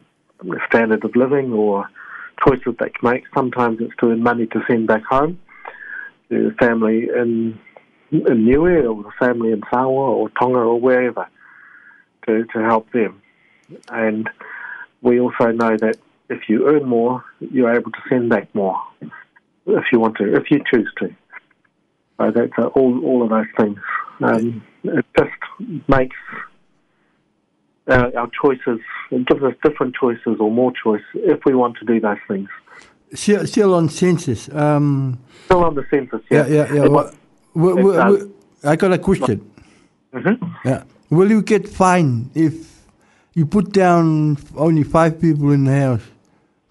standard 0.68 1.04
of 1.04 1.14
living 1.16 1.52
or 1.52 1.88
choices 2.46 2.74
they 2.78 2.90
can 2.90 3.10
make. 3.10 3.24
Sometimes 3.34 3.78
it's 3.80 3.94
to 4.00 4.10
earn 4.10 4.22
money 4.22 4.46
to 4.46 4.60
send 4.68 4.86
back 4.86 5.04
home 5.04 5.38
the 6.30 6.54
family 6.58 7.08
in 7.14 7.58
in 8.12 8.44
Niue 8.44 8.88
or 8.88 9.02
the 9.04 9.12
family 9.18 9.52
in 9.52 9.62
Samoa 9.72 10.12
or 10.12 10.30
Tonga 10.30 10.58
or 10.58 10.80
wherever 10.80 11.28
to, 12.26 12.44
to 12.44 12.58
help 12.58 12.90
them. 12.92 13.22
And 13.88 14.28
we 15.00 15.20
also 15.20 15.52
know 15.52 15.76
that 15.76 15.96
if 16.28 16.48
you 16.48 16.68
earn 16.68 16.88
more, 16.88 17.24
you're 17.38 17.72
able 17.72 17.92
to 17.92 17.98
send 18.08 18.28
back 18.30 18.52
more 18.54 18.80
if 19.66 19.84
you 19.92 20.00
want 20.00 20.16
to, 20.16 20.34
if 20.34 20.50
you 20.50 20.62
choose 20.72 20.92
to. 20.98 21.14
So 22.18 22.30
that's 22.32 22.52
all, 22.74 23.04
all 23.04 23.22
of 23.22 23.30
those 23.30 23.46
things. 23.58 23.78
Um, 24.22 24.62
it 24.84 25.04
just 25.16 25.88
makes 25.88 26.16
uh, 27.88 28.10
our 28.16 28.30
choices, 28.42 28.80
it 29.10 29.26
gives 29.26 29.42
us 29.42 29.54
different 29.64 29.94
choices 29.94 30.36
or 30.38 30.50
more 30.50 30.72
choice 30.72 31.02
if 31.14 31.44
we 31.44 31.54
want 31.54 31.76
to 31.78 31.84
do 31.84 32.00
those 32.00 32.18
things. 32.28 32.48
Still, 33.14 33.46
still 33.46 33.74
on 33.74 33.88
census. 33.88 34.48
Um, 34.54 35.18
still 35.46 35.64
on 35.64 35.74
the 35.74 35.84
census. 35.90 36.20
Yeah, 36.30 36.46
yeah, 36.46 36.72
yeah. 36.72 36.86
Well, 36.86 37.12
well, 37.54 37.76
well, 37.76 38.30
I 38.62 38.76
got 38.76 38.92
a 38.92 38.98
question. 38.98 39.50
Mm-hmm. 40.12 40.68
Yeah. 40.68 40.84
Will 41.10 41.30
you 41.30 41.42
get 41.42 41.68
fined 41.68 42.30
if 42.34 42.84
you 43.34 43.46
put 43.46 43.72
down 43.72 44.38
only 44.56 44.84
five 44.84 45.20
people 45.20 45.50
in 45.50 45.64
the 45.64 45.76
house, 45.80 46.02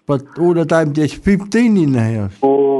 but 0.06 0.22
all 0.38 0.54
the 0.54 0.64
time 0.64 0.94
there's 0.94 1.12
15 1.12 1.76
in 1.76 1.92
the 1.92 2.02
house? 2.02 2.32
Oh. 2.42 2.79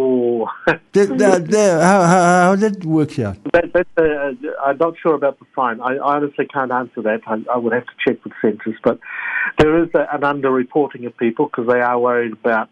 That, 0.67 0.81
that, 0.93 1.47
that, 1.49 1.83
how, 1.83 2.03
how, 2.03 2.23
how 2.23 2.57
that 2.57 2.85
works 2.85 3.19
out? 3.19 3.37
That, 3.53 3.73
that, 3.73 3.87
uh, 3.97 4.63
I'm 4.65 4.79
not 4.79 4.95
sure 5.03 5.15
about 5.15 5.39
the 5.39 5.47
fine. 5.55 5.81
I, 5.81 5.95
I 5.97 6.17
honestly 6.17 6.47
can't 6.47 6.73
answer 6.73 7.03
that. 7.03 7.21
I, 7.27 7.43
I, 7.53 7.57
would 7.57 7.73
have 7.73 7.87
to 7.87 7.93
check 8.07 8.25
with 8.25 8.33
census, 8.43 8.75
but 8.83 8.99
there 9.59 9.83
is 9.83 9.91
a, 9.95 10.07
an 10.15 10.25
under-reporting 10.25 11.07
of 11.07 11.17
people 11.17 11.47
because 11.47 11.67
they 11.73 11.81
are 11.81 11.99
worried 11.99 12.33
about 12.33 12.69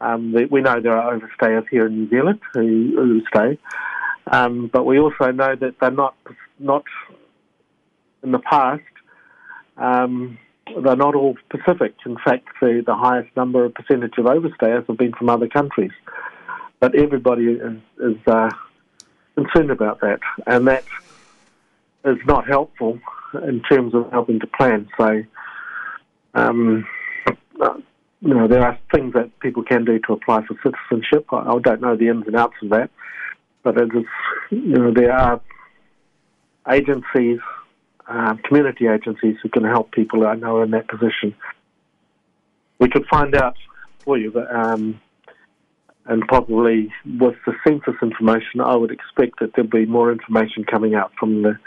um, 0.00 0.34
we 0.50 0.60
know 0.60 0.80
there 0.80 0.96
are 0.96 1.16
overstayers 1.16 1.68
here 1.70 1.86
in 1.86 1.96
New 1.96 2.08
Zealand 2.08 2.40
who, 2.54 2.92
who 2.96 3.22
stay, 3.32 3.56
um, 4.26 4.68
but 4.72 4.84
we 4.84 4.98
also 4.98 5.30
know 5.30 5.54
that 5.54 5.76
they're 5.80 5.90
not 5.92 6.16
not 6.58 6.84
in 8.22 8.32
the 8.32 8.40
past. 8.40 8.82
Um, 9.76 10.38
they're 10.66 10.96
not 10.96 11.14
all 11.14 11.36
Pacific. 11.50 11.94
In 12.06 12.16
fact, 12.24 12.48
the, 12.60 12.82
the 12.84 12.94
highest 12.94 13.34
number 13.36 13.64
of 13.64 13.74
percentage 13.74 14.14
of 14.18 14.26
overstayers 14.26 14.86
have 14.86 14.96
been 14.96 15.12
from 15.12 15.28
other 15.28 15.48
countries. 15.48 15.92
But 16.82 16.96
everybody 16.96 17.44
is, 17.44 17.78
is 18.00 18.16
uh, 18.26 18.50
concerned 19.36 19.70
about 19.70 20.00
that, 20.00 20.18
and 20.48 20.66
that 20.66 20.84
is 22.04 22.18
not 22.26 22.48
helpful 22.48 22.98
in 23.34 23.62
terms 23.70 23.94
of 23.94 24.10
helping 24.10 24.40
to 24.40 24.48
plan. 24.48 24.88
So, 24.98 25.22
um, 26.34 26.84
you 28.20 28.34
know, 28.34 28.48
there 28.48 28.66
are 28.66 28.76
things 28.92 29.12
that 29.14 29.30
people 29.38 29.62
can 29.62 29.84
do 29.84 30.00
to 30.00 30.12
apply 30.14 30.44
for 30.44 30.56
citizenship. 30.60 31.26
I, 31.32 31.52
I 31.52 31.58
don't 31.60 31.80
know 31.80 31.94
the 31.94 32.08
ins 32.08 32.26
and 32.26 32.34
outs 32.34 32.56
of 32.60 32.70
that, 32.70 32.90
but 33.62 33.76
it 33.76 33.94
is, 33.94 34.04
you 34.50 34.76
know, 34.76 34.92
there 34.92 35.12
are 35.12 35.40
agencies, 36.68 37.38
uh, 38.08 38.34
community 38.42 38.88
agencies 38.88 39.36
who 39.40 39.48
can 39.50 39.62
help 39.62 39.92
people 39.92 40.26
I 40.26 40.34
know 40.34 40.60
in 40.62 40.72
that 40.72 40.88
position. 40.88 41.36
We 42.80 42.88
could 42.88 43.06
find 43.06 43.36
out 43.36 43.56
for 44.00 44.18
you, 44.18 44.32
but, 44.32 44.52
um, 44.52 45.00
and 46.06 46.26
probably 46.26 46.92
with 47.18 47.36
the 47.46 47.54
census 47.66 47.94
information, 48.02 48.60
I 48.60 48.74
would 48.74 48.90
expect 48.90 49.40
that 49.40 49.52
there'll 49.54 49.70
be 49.70 49.86
more 49.86 50.10
information 50.10 50.64
coming 50.64 50.94
out 50.94 51.12
from 51.18 51.42
the 51.42 51.58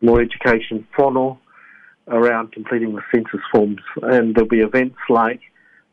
more 0.00 0.20
education 0.20 0.86
funnel 0.96 1.40
around 2.06 2.52
completing 2.52 2.94
the 2.94 3.02
census 3.12 3.40
forms, 3.50 3.80
and 4.02 4.34
there'll 4.34 4.48
be 4.48 4.60
events 4.60 4.98
like 5.08 5.40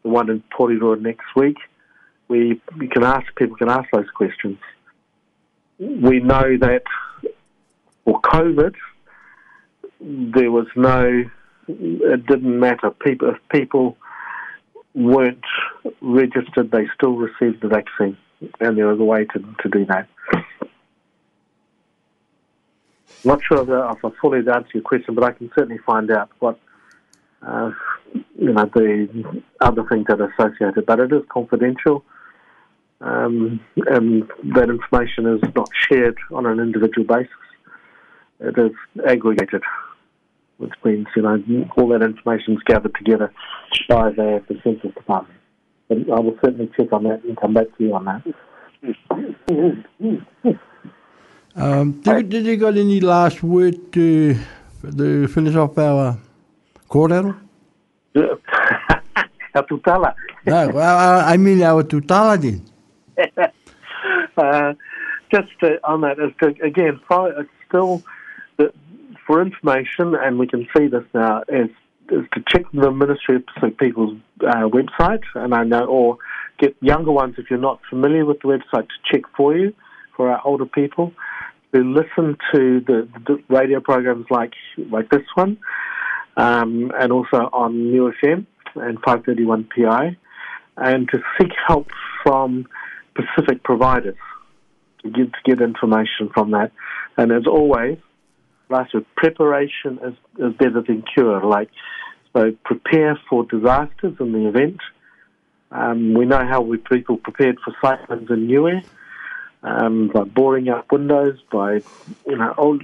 the 0.03 0.09
one 0.09 0.29
in 0.29 0.43
Porirua 0.51 0.99
next 0.99 1.25
week, 1.35 1.57
we, 2.27 2.61
we 2.77 2.87
can 2.87 3.03
ask 3.03 3.27
people 3.35 3.55
can 3.55 3.69
ask 3.69 3.89
those 3.91 4.09
questions. 4.15 4.57
We 5.79 6.19
know 6.19 6.57
that 6.59 6.83
for 8.05 8.21
COVID, 8.21 8.75
there 9.99 10.51
was 10.51 10.67
no. 10.75 11.23
It 11.67 12.25
didn't 12.25 12.59
matter. 12.59 12.91
People 12.91 13.31
if 13.31 13.37
people 13.49 13.97
weren't 14.93 15.43
registered, 16.01 16.71
they 16.71 16.87
still 16.95 17.15
received 17.15 17.61
the 17.61 17.67
vaccine, 17.67 18.17
and 18.59 18.77
there 18.77 18.87
was 18.87 18.99
a 18.99 19.03
way 19.03 19.25
to 19.25 19.39
to 19.61 19.69
do 19.69 19.85
that. 19.85 20.07
not 23.23 23.41
sure 23.43 23.61
if 23.61 24.05
I 24.05 24.09
fully 24.19 24.39
answered 24.39 24.73
your 24.73 24.83
question, 24.83 25.15
but 25.15 25.23
I 25.23 25.31
can 25.31 25.51
certainly 25.55 25.79
find 25.85 26.11
out 26.11 26.29
what 26.39 26.59
uh, 27.41 27.71
you 28.37 28.53
know 28.53 28.69
the 28.73 29.41
other 29.59 29.83
things 29.89 30.05
that 30.07 30.21
are 30.21 30.33
associated, 30.37 30.85
but 30.85 30.99
it 30.99 31.11
is 31.11 31.23
confidential. 31.29 32.03
Um, 32.99 33.59
and 33.87 34.29
that 34.53 34.69
information 34.69 35.25
is 35.25 35.41
not 35.55 35.69
shared 35.89 36.17
on 36.31 36.45
an 36.45 36.59
individual 36.59 37.05
basis. 37.07 37.31
It 38.39 38.57
is 38.57 38.71
aggregated, 39.07 39.63
which 40.61 40.73
means 40.83 41.07
you 41.15 41.21
know 41.23 41.41
all 41.75 41.87
that 41.89 42.03
information 42.03 42.53
is 42.53 42.63
gathered 42.65 42.95
together 42.95 43.33
by 43.89 44.11
the, 44.11 44.43
the 44.47 44.55
census 44.63 44.93
department. 44.93 45.39
But 45.89 45.97
I 46.09 46.19
will 46.19 46.37
certainly 46.43 46.69
check 46.77 46.93
on 46.93 47.03
that 47.03 47.23
and 47.23 47.35
come 47.37 47.53
back 47.53 47.67
to 47.77 47.83
you 47.83 47.93
on 47.95 48.05
that. 48.05 48.21
Um, 51.55 51.99
did, 52.01 52.29
did 52.29 52.45
you 52.45 52.55
got 52.57 52.77
any 52.77 53.01
last 53.01 53.43
word 53.43 53.91
to, 53.93 54.37
to 54.97 55.27
finish 55.27 55.55
off 55.55 55.77
our 55.77 56.17
kōrero? 56.89 57.35
Our 59.53 59.63
tutala. 59.63 60.15
No, 60.45 60.69
well, 60.69 61.25
I 61.27 61.35
mean 61.35 61.61
our 61.61 61.83
tutala 61.83 62.39
then. 62.41 62.63
uh, 64.37 64.73
just 65.33 65.49
to, 65.59 65.77
on 65.83 66.01
that, 66.01 66.15
to, 66.15 66.47
again, 66.63 66.99
it's 67.09 67.49
still 67.67 68.01
the, 68.57 68.71
for 69.31 69.41
information, 69.41 70.13
and 70.13 70.37
we 70.37 70.45
can 70.45 70.67
see 70.75 70.87
this 70.87 71.05
now, 71.13 71.41
is, 71.47 71.69
is 72.11 72.25
to 72.33 72.43
check 72.49 72.63
the 72.73 72.91
Ministry 72.91 73.37
of 73.37 73.43
Pacific 73.45 73.77
People's 73.77 74.17
uh, 74.41 74.67
website, 74.67 75.23
and 75.35 75.53
I 75.53 75.63
know, 75.63 75.85
or 75.85 76.17
get 76.59 76.75
younger 76.81 77.11
ones 77.11 77.35
if 77.37 77.45
you're 77.49 77.57
not 77.57 77.79
familiar 77.89 78.25
with 78.25 78.41
the 78.41 78.49
website 78.49 78.87
to 78.87 78.93
check 79.09 79.21
for 79.37 79.55
you, 79.55 79.73
for 80.17 80.29
our 80.29 80.41
older 80.43 80.65
people, 80.65 81.13
to 81.73 81.79
listen 81.81 82.37
to 82.53 82.81
the, 82.81 83.07
the 83.25 83.41
radio 83.47 83.79
programs 83.79 84.25
like 84.29 84.51
like 84.89 85.09
this 85.09 85.25
one, 85.35 85.57
um, 86.35 86.91
and 86.99 87.13
also 87.13 87.37
on 87.53 87.89
Niu 87.89 88.11
FM 88.21 88.45
and 88.75 89.01
531PI, 89.01 90.17
and 90.75 91.07
to 91.07 91.19
seek 91.39 91.51
help 91.65 91.87
from 92.21 92.67
Pacific 93.15 93.63
providers 93.63 94.17
to 95.03 95.09
get, 95.09 95.31
to 95.31 95.39
get 95.45 95.61
information 95.61 96.29
from 96.33 96.51
that. 96.51 96.73
And 97.17 97.31
as 97.31 97.47
always, 97.47 97.97
last 98.71 98.93
word, 98.93 99.05
preparation 99.15 99.99
is, 100.03 100.13
is 100.39 100.53
better 100.53 100.81
than 100.81 101.03
cure. 101.13 101.43
Like, 101.43 101.69
so 102.33 102.51
prepare 102.63 103.19
for 103.29 103.45
disasters 103.45 104.15
in 104.19 104.31
the 104.31 104.47
event. 104.47 104.79
Um, 105.71 106.13
we 106.13 106.25
know 106.25 106.45
how 106.45 106.61
we 106.61 106.77
people 106.77 107.17
prepared 107.17 107.57
for 107.63 107.73
cyclones 107.81 108.29
in 108.29 108.47
Niue, 108.47 108.81
um, 109.63 110.09
by 110.13 110.23
boring 110.23 110.69
up 110.69 110.91
windows, 110.91 111.39
by 111.51 111.81
you 112.25 112.37
know, 112.37 112.79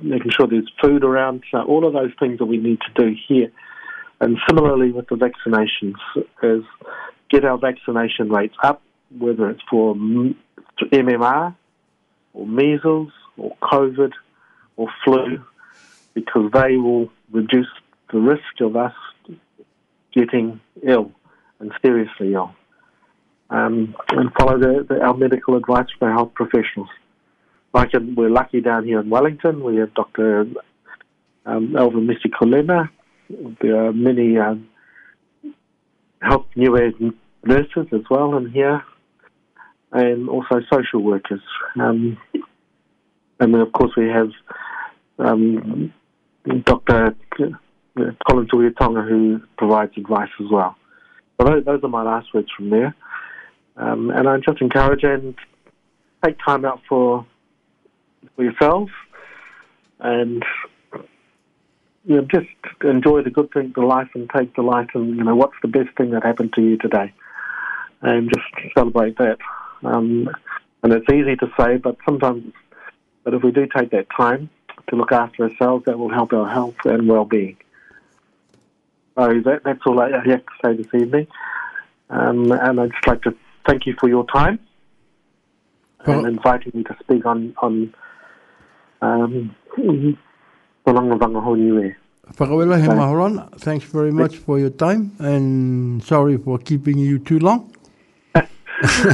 making 0.00 0.30
sure 0.30 0.46
there's 0.46 0.70
food 0.82 1.04
around. 1.04 1.42
So 1.50 1.62
all 1.62 1.86
of 1.86 1.92
those 1.92 2.12
things 2.18 2.38
that 2.38 2.46
we 2.46 2.56
need 2.58 2.80
to 2.80 3.04
do 3.06 3.16
here. 3.28 3.50
And 4.20 4.38
similarly 4.48 4.92
with 4.92 5.08
the 5.08 5.16
vaccinations, 5.16 5.94
is 6.42 6.64
get 7.30 7.44
our 7.44 7.58
vaccination 7.58 8.30
rates 8.30 8.54
up, 8.62 8.82
whether 9.18 9.50
it's 9.50 9.62
for 9.68 9.94
MMR 9.94 11.54
or 12.34 12.46
measles 12.46 13.12
or 13.36 13.56
COVID 13.62 14.12
or 14.76 14.88
flu, 15.04 15.42
because 16.14 16.50
they 16.52 16.76
will 16.76 17.10
reduce 17.30 17.68
the 18.12 18.18
risk 18.18 18.60
of 18.60 18.76
us 18.76 18.94
getting 20.12 20.60
ill 20.82 21.10
and 21.60 21.72
seriously 21.82 22.34
ill. 22.34 22.54
Um, 23.50 23.94
and 24.08 24.32
follow 24.38 24.58
the, 24.58 24.86
the, 24.88 25.00
our 25.02 25.14
medical 25.14 25.56
advice 25.56 25.86
from 25.98 26.08
our 26.08 26.14
health 26.14 26.34
professionals. 26.34 26.88
Like 27.74 27.94
in, 27.94 28.14
we're 28.14 28.30
lucky 28.30 28.60
down 28.60 28.84
here 28.84 29.00
in 29.00 29.10
Wellington, 29.10 29.62
we 29.62 29.76
have 29.76 29.94
Dr. 29.94 30.46
Um, 31.44 31.76
Elvin 31.76 32.06
Misikolena. 32.06 32.88
There 33.60 33.86
are 33.86 33.92
many 33.92 34.38
um, 34.38 34.68
health 36.20 36.46
new 36.54 36.76
age 36.76 36.94
nurses 37.44 37.86
as 37.92 38.02
well 38.10 38.36
in 38.36 38.50
here, 38.50 38.82
and 39.90 40.28
also 40.28 40.60
social 40.72 41.00
workers. 41.00 41.42
Um, 41.78 42.18
and 43.42 43.52
then, 43.52 43.60
of 43.60 43.72
course, 43.72 43.90
we 43.96 44.06
have 44.08 44.30
um, 45.18 45.92
Dr. 46.64 47.16
Collin 47.36 48.46
Tukuitonga 48.46 49.08
who 49.08 49.40
provides 49.58 49.92
advice 49.96 50.30
as 50.40 50.46
well. 50.48 50.76
So 51.40 51.48
those, 51.48 51.64
those 51.64 51.80
are 51.82 51.88
my 51.88 52.04
last 52.04 52.32
words 52.32 52.46
from 52.56 52.70
there. 52.70 52.94
Um, 53.76 54.10
and 54.10 54.28
I 54.28 54.36
just 54.38 54.60
encourage 54.60 55.02
and 55.02 55.34
take 56.24 56.36
time 56.38 56.64
out 56.64 56.82
for 56.88 57.26
for 58.36 58.44
yourselves 58.44 58.92
and 59.98 60.44
you 62.04 62.16
know, 62.16 62.22
just 62.30 62.46
enjoy 62.84 63.22
the 63.22 63.30
good 63.30 63.50
thing, 63.50 63.72
the 63.74 63.82
life, 63.82 64.08
and 64.14 64.30
take 64.30 64.54
delight 64.54 64.88
in 64.94 65.16
you 65.16 65.24
know 65.24 65.34
what's 65.34 65.56
the 65.62 65.68
best 65.68 65.88
thing 65.96 66.10
that 66.10 66.22
happened 66.22 66.52
to 66.54 66.62
you 66.62 66.76
today, 66.76 67.12
and 68.02 68.28
just 68.28 68.74
celebrate 68.76 69.18
that. 69.18 69.38
Um, 69.82 70.30
and 70.84 70.92
it's 70.92 71.08
easy 71.12 71.36
to 71.36 71.48
say, 71.58 71.76
but 71.76 71.96
sometimes, 72.04 72.52
but 73.24 73.34
if 73.34 73.42
we 73.42 73.50
do 73.50 73.66
take 73.66 73.90
that 73.90 74.06
time 74.16 74.50
to 74.88 74.96
look 74.96 75.12
after 75.12 75.44
ourselves, 75.44 75.84
that 75.86 75.98
will 75.98 76.10
help 76.10 76.32
our 76.32 76.48
health 76.48 76.74
and 76.84 77.08
well-being. 77.08 77.56
So 79.16 79.40
that, 79.44 79.62
that's 79.64 79.80
all 79.86 80.00
I 80.00 80.10
have 80.10 80.24
to 80.24 80.42
say 80.64 80.74
this 80.74 80.92
evening. 80.94 81.26
Um, 82.10 82.50
and 82.52 82.80
I'd 82.80 82.92
just 82.92 83.06
like 83.06 83.22
to 83.22 83.34
thank 83.66 83.86
you 83.86 83.94
for 83.98 84.08
your 84.08 84.26
time 84.26 84.58
and 86.04 86.26
inviting 86.26 86.72
me 86.74 86.84
to 86.84 86.96
speak 87.00 87.26
on 87.26 87.54
on 87.58 87.94
um. 89.00 89.54
Whakawela 92.38 92.80
he 92.80 92.88
mahorona, 92.88 93.58
thanks 93.58 93.84
very 93.84 94.12
much 94.12 94.36
for 94.36 94.58
your 94.58 94.70
time 94.70 95.12
and 95.18 96.02
sorry 96.02 96.36
for 96.38 96.58
keeping 96.58 96.98
you 96.98 97.18
too 97.18 97.38
long. 97.38 97.74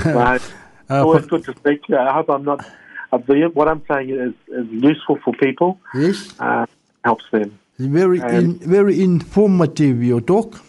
Right. 0.04 0.42
Uh, 0.90 1.02
always 1.02 1.26
good 1.26 1.44
to 1.44 1.54
speak. 1.54 1.82
I 1.90 2.10
hope 2.14 2.30
I'm 2.30 2.44
not. 2.44 2.64
What 3.10 3.68
I'm 3.68 3.82
saying 3.90 4.10
is, 4.10 4.34
is 4.48 4.66
useful 4.70 5.18
for 5.24 5.32
people, 5.34 5.80
yes, 5.94 6.34
uh, 6.38 6.66
helps 7.04 7.24
them. 7.30 7.58
very 7.78 8.20
in, 8.20 8.58
very 8.58 9.00
informative 9.00 10.02
your 10.02 10.20
talk. 10.20 10.60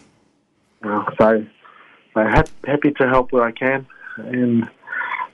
So, 0.81 1.45
so 2.13 2.19
hap- 2.21 2.65
happy 2.65 2.91
to 2.91 3.07
help 3.07 3.31
where 3.31 3.43
I 3.43 3.51
can, 3.51 3.85
and 4.17 4.69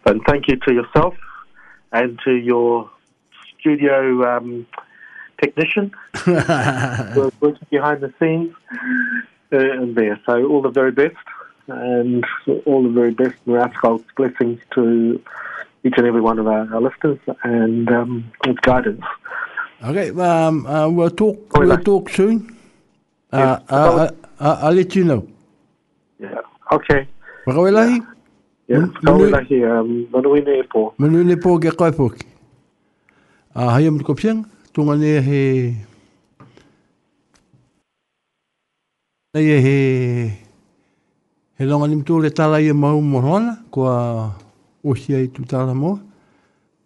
and 0.06 0.22
thank 0.28 0.48
you 0.48 0.58
to 0.68 0.74
yourself 0.74 1.16
and 1.92 2.20
to 2.26 2.32
your 2.32 2.90
studio 3.60 4.38
um, 4.38 4.68
technician 5.42 5.92
who 6.14 7.32
working 7.40 7.68
behind 7.70 8.02
the 8.02 8.14
scenes 8.20 8.54
uh, 9.52 9.82
and 9.82 9.96
there. 9.96 10.20
So 10.26 10.46
all 10.46 10.62
the 10.62 10.70
very 10.70 10.92
best, 10.92 11.16
and 11.68 12.26
all 12.66 12.84
the 12.84 12.90
very 12.90 13.12
best 13.12 13.36
Miraculous 13.46 14.04
blessings 14.16 14.60
to 14.76 15.22
each 15.86 15.94
and 15.98 16.08
every 16.08 16.22
one 16.22 16.40
of 16.40 16.48
our, 16.48 16.68
our 16.74 16.82
listeners 16.82 17.20
and 17.44 17.88
um, 17.90 18.32
its 18.46 18.60
guidance. 18.62 19.04
Okay, 19.84 20.10
um, 20.10 20.66
uh, 20.66 20.90
we'll 20.90 21.10
talk 21.12 21.38
Sorry, 21.54 21.68
we'll 21.68 21.78
mate. 21.78 21.86
talk 21.86 22.10
soon. 22.10 22.58
Uh, 23.32 23.38
Yes. 23.38 23.72
uh, 23.72 23.76
uh, 23.76 24.10
uh, 24.40 24.58
I'll 24.64 24.74
let 24.74 24.96
you 24.96 25.04
know. 25.04 25.28
Yeah. 26.20 26.42
Okay. 26.72 27.08
Hi, 27.48 28.00
Yeah. 28.68 28.78
Um, 28.78 30.08
Manuina 30.12 30.48
Airport. 30.58 30.98
manu 31.00 31.38
po 31.38 31.60
ke 31.60 31.70
koe 31.78 31.92
poki. 31.92 32.26
A 33.54 33.70
hai 33.70 33.86
am 33.86 34.00
ko 34.00 34.16
piang, 34.16 34.46
tunga 34.74 34.96
ne 34.98 35.22
he 35.22 35.76
Nei 39.36 39.44
e 39.44 39.62
he 39.62 39.78
he 41.60 41.66
longa 41.66 41.88
ni 41.88 41.96
le 41.96 42.30
tala 42.32 42.58
i 42.62 42.70
e 42.70 42.74
mau 42.74 43.02
morona 43.02 43.60
kua 43.70 44.32
o 44.86 44.96
sia 44.96 45.20
i 45.20 45.28
tutala 45.28 45.74
moa. 45.74 46.00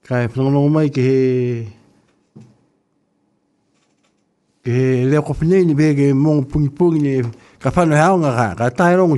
Kai 0.08 0.28
whanongonongo 0.28 0.70
mai 0.70 0.90
ke 0.90 1.02
he... 1.08 1.18
Ke 4.64 4.72
he 4.72 5.06
leo 5.12 5.22
kawhinei 5.28 5.66
ni 5.66 5.74
bege 5.76 6.14
mongo 6.14 6.48
pungi 6.48 6.70
pungi 6.70 7.00
ni 7.06 7.22
ka 7.60 7.70
whanau 7.76 7.98
he 8.00 8.04
aonga 8.04 8.32
ka. 8.40 8.56
Ka 8.56 8.70
tae 8.72 8.96
rongo 8.96 9.18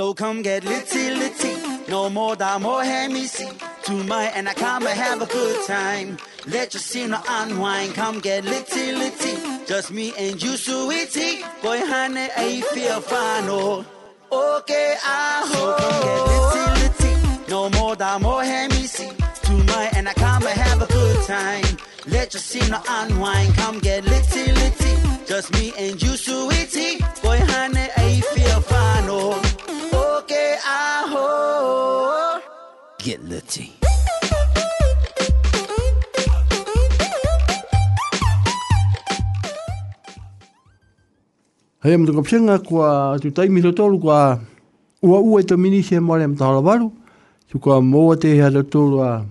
So 0.00 0.14
come 0.14 0.40
get 0.40 0.64
litty 0.64 1.14
litty, 1.14 1.56
no 1.86 2.08
more 2.08 2.34
da 2.34 2.58
more 2.58 2.82
see. 3.26 3.50
Tonight 3.82 4.32
and 4.34 4.48
I 4.48 4.54
come 4.54 4.86
and 4.86 4.98
have 4.98 5.20
a 5.20 5.26
good 5.26 5.66
time. 5.66 6.16
Let 6.46 6.72
your 6.72 6.80
sinner 6.80 7.20
unwind, 7.28 7.92
come 7.92 8.18
get 8.18 8.46
litty 8.46 8.92
litty. 8.92 9.36
Just 9.66 9.90
me 9.90 10.14
and 10.16 10.42
you, 10.42 10.56
sweetie. 10.56 11.42
Boy, 11.62 11.80
honey, 11.84 12.28
I 12.34 12.62
feel 12.72 13.02
fine, 13.02 13.44
oh. 13.50 13.84
Okay, 14.32 14.96
ah, 15.02 15.42
I 15.42 15.54
hope. 15.54 15.80
So 15.80 15.84
come 15.84 16.08
get 16.08 17.04
litty 17.04 17.12
litty, 17.12 17.50
no 17.50 17.68
more 17.68 17.94
da 17.94 18.18
more 18.18 18.42
see. 18.86 19.10
Tonight 19.42 19.90
and 19.96 20.08
I 20.08 20.14
come 20.14 20.46
and 20.46 20.58
have 20.58 20.80
a 20.80 20.86
good 20.86 21.26
time. 21.26 21.76
Let 22.06 22.32
your 22.32 22.40
sinner 22.40 22.80
unwind, 22.88 23.54
come 23.54 23.78
get 23.80 24.06
litty 24.06 24.50
litty. 24.50 25.09
Just 25.30 25.54
me 25.54 25.70
and 25.78 25.94
you, 26.02 26.16
sweetie. 26.16 26.98
Boy, 27.22 27.38
honey, 27.38 27.86
I 27.96 28.18
feel 28.34 28.60
fine. 28.66 29.06
Okay, 29.06 30.56
I 30.58 31.06
hope. 31.06 32.42
Get 32.98 33.22
litty. 33.22 33.70
Hei, 41.82 41.96
mtu 41.96 42.14
ka 42.14 42.22
pshenga 42.22 42.58
kua 42.58 43.18
tu 43.22 43.30
taimi 43.30 43.62
to 43.62 43.72
tolu 43.72 44.00
kua 44.00 44.40
ua 45.02 45.20
ua 45.20 45.40
e 45.40 45.44
ta 45.44 45.56
minisi 45.56 45.94
e 45.94 46.00
mwale 46.00 46.26
mta 46.26 46.48
waru. 46.48 46.92
Tu 47.52 47.58
kua 47.58 47.80
mwa 47.80 48.16
te 48.16 48.34
hea 48.34 48.50
da 48.50 48.62
tolu 48.62 49.04
a... 49.04 49.24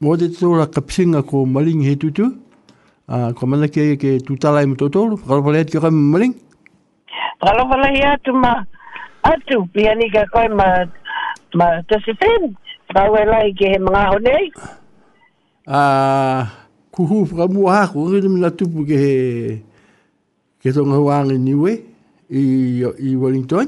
Mwa 0.00 0.18
te 0.18 0.28
tolu 0.28 0.62
a 0.62 0.66
ka 0.66 0.80
pshenga 0.80 1.22
kua 1.22 1.46
maringi 1.46 1.88
he 1.88 1.96
tutu 1.96 2.41
a 3.08 3.32
ko 3.32 3.46
mana 3.46 3.68
ke 3.68 3.96
ke 3.96 4.22
tutala 4.26 4.62
im 4.62 4.76
totolu 4.76 5.16
ko 5.18 5.42
vale 5.42 5.64
ke 5.64 5.80
kam 5.80 5.94
maling 6.12 6.34
alo 7.42 7.66
vale 7.66 7.88
ya 7.98 8.16
tu 8.24 8.32
ma 8.32 8.62
atu 9.26 9.66
piani 9.74 10.06
ka 10.10 10.22
ko 10.32 10.46
ma 10.54 10.86
ma 11.54 11.66
te 11.88 11.98
se 12.04 12.12
fen 12.20 12.54
ba 12.94 13.10
we 13.10 13.24
lai 13.24 13.50
ke 13.58 13.74
he 13.74 13.78
mga 13.78 14.02
honei 14.12 14.46
a 15.66 15.80
ku 16.94 17.06
hu 17.06 17.24
fra 17.26 17.46
mu 17.48 17.66
ha 17.66 17.86
ko 17.90 18.10
ri 18.12 18.20
na 18.28 18.50
tu 18.50 18.66
pu 18.70 18.86
ke 18.86 19.00
ke 20.62 20.70
to 20.70 20.86
ngo 20.86 21.02
wa 21.10 21.26
ni 21.26 21.38
niwe 21.38 21.72
i 22.32 22.42
i 22.80 23.10
wellington. 23.16 23.66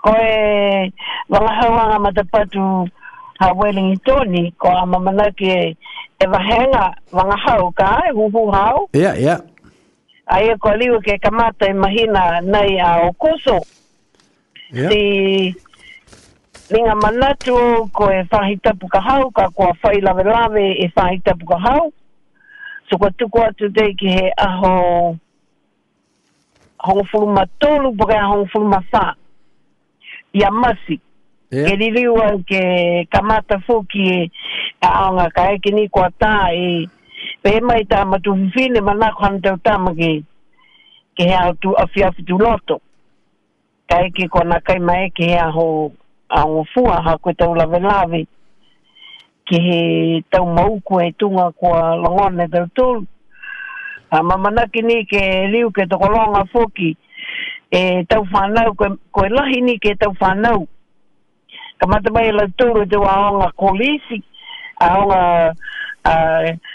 Ko 0.00 0.12
e 0.14 0.92
wala 1.28 1.50
ha 1.50 1.66
wa 1.68 1.98
ma 1.98 2.10
te 2.14 2.22
ha 3.38 3.52
Wellingtoni 3.52 4.52
ko 4.58 4.68
a 4.68 4.86
mamana 4.86 5.30
ke 5.36 5.76
e 6.18 6.26
wahenga 6.26 6.94
wanga 7.12 7.36
hau 7.36 7.70
ka 7.72 8.02
e 8.08 8.12
huhu 8.12 8.50
hau. 8.50 8.88
Ia, 8.92 9.16
ia. 9.16 9.40
Aia 10.26 10.56
ko 10.58 10.74
liu 10.74 11.00
ke 11.00 11.18
kamata 11.18 11.68
e 11.68 11.72
mahina 11.72 12.40
nei 12.40 12.78
a 12.80 13.06
o 13.06 13.12
kuso. 13.12 13.60
Ia. 14.72 14.88
Si 14.90 15.54
linga 16.70 16.94
manatu 16.94 17.86
ko 17.92 18.10
e 18.10 18.24
whahitapu 18.30 18.88
ka 18.88 19.00
hau 19.00 19.30
ka 19.30 19.50
kua 19.50 19.76
whai 19.82 20.00
lawe 20.00 20.24
lawe 20.24 20.66
e 20.72 20.90
whahitapu 20.96 21.46
ka 21.46 21.58
hau. 21.58 21.92
So 22.90 22.98
ko 22.98 23.10
tuku 23.10 23.38
atu 23.42 23.70
tei 23.70 23.94
ki 23.94 24.08
he 24.08 24.32
aho 24.38 25.16
hongo 26.78 27.04
fulu 27.04 27.26
matolu 27.26 27.92
poka 27.98 28.14
e 28.14 28.24
hongo 28.24 28.46
fulu 28.46 28.68
mawha. 28.68 29.14
Ia 30.32 30.50
masi. 30.50 31.00
Yeah. 31.46 31.70
Ke 31.70 31.76
ririua 31.78 32.42
ke 32.42 32.62
kamata 33.06 33.62
fuki 33.62 34.02
e 34.02 34.30
a 34.82 34.88
aonga 35.06 35.30
ka 35.30 35.44
eke 35.54 35.70
ni 35.70 35.86
kua 35.88 36.10
tā 36.18 36.50
e 36.50 36.88
pe 37.42 37.60
mai 37.62 37.84
tā 37.86 38.02
matu 38.02 38.34
whiwhine 38.34 38.82
manako 38.82 39.22
hana 39.22 39.38
tau 39.38 39.56
tāma 39.62 39.94
ke 39.94 40.26
ke 41.14 41.22
hea 41.22 41.44
au 41.46 41.54
tu 41.54 41.70
awhi 41.78 42.02
awhi 42.02 42.26
tu 42.26 42.38
loto. 42.38 42.80
Ka 43.86 44.02
eke 44.02 44.26
kua 44.26 44.42
na 44.42 44.58
kai 44.58 44.78
mai 44.82 45.06
ke 45.14 45.30
hea 45.30 45.46
ho 45.54 45.92
aonga 46.28 46.66
fua 46.74 46.98
ha 47.06 47.16
koe 47.22 47.38
tau 47.38 47.54
lawe 47.54 47.78
lawe 47.78 48.26
ke 49.46 49.62
he 49.62 49.80
tau 50.30 50.50
mauku 50.50 50.98
e 51.06 51.12
tunga 51.14 51.52
kua 51.54 51.94
longone 51.94 52.50
tau 52.50 52.66
tūru. 52.74 53.06
A 54.10 54.22
mamanaki 54.22 54.82
ni 54.82 55.04
ke 55.06 55.46
riu 55.54 55.70
ke 55.70 55.86
tokolonga 55.86 56.42
fuki 56.50 56.96
e 57.70 58.02
tau 58.10 58.26
whanau 58.34 58.74
koe, 58.74 58.96
koe 59.14 59.28
lahi 59.30 59.62
ni 59.62 59.78
ke 59.78 59.94
tau 59.94 60.10
whanau. 60.18 60.66
Ka 61.76 61.86
mata 61.86 62.10
mai 62.10 62.32
la 62.32 62.46
tūru 62.56 62.86
te 62.88 62.96
waonga 62.96 63.50
kolisi, 63.60 64.22
aonga 64.80 65.52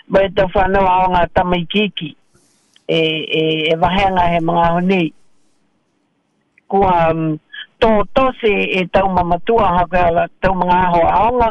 mai 0.07 0.27
tau 0.35 0.49
whanau 0.53 0.85
aonga 0.85 1.25
tamaikiki 1.33 2.15
e, 2.87 2.99
e, 3.39 3.41
e 3.71 3.75
wahenga 3.81 4.29
he 4.29 4.39
mga 4.39 4.67
honei. 4.75 5.13
Kua 6.69 7.11
um, 7.11 7.39
tō 7.81 7.89
tose 8.13 8.53
e 8.77 8.85
tau 8.93 9.09
mamatua 9.09 9.67
haka 9.79 10.07
ala 10.07 10.27
tau 10.41 10.53
mga 10.53 10.77
aho 10.87 11.01
aonga, 11.09 11.49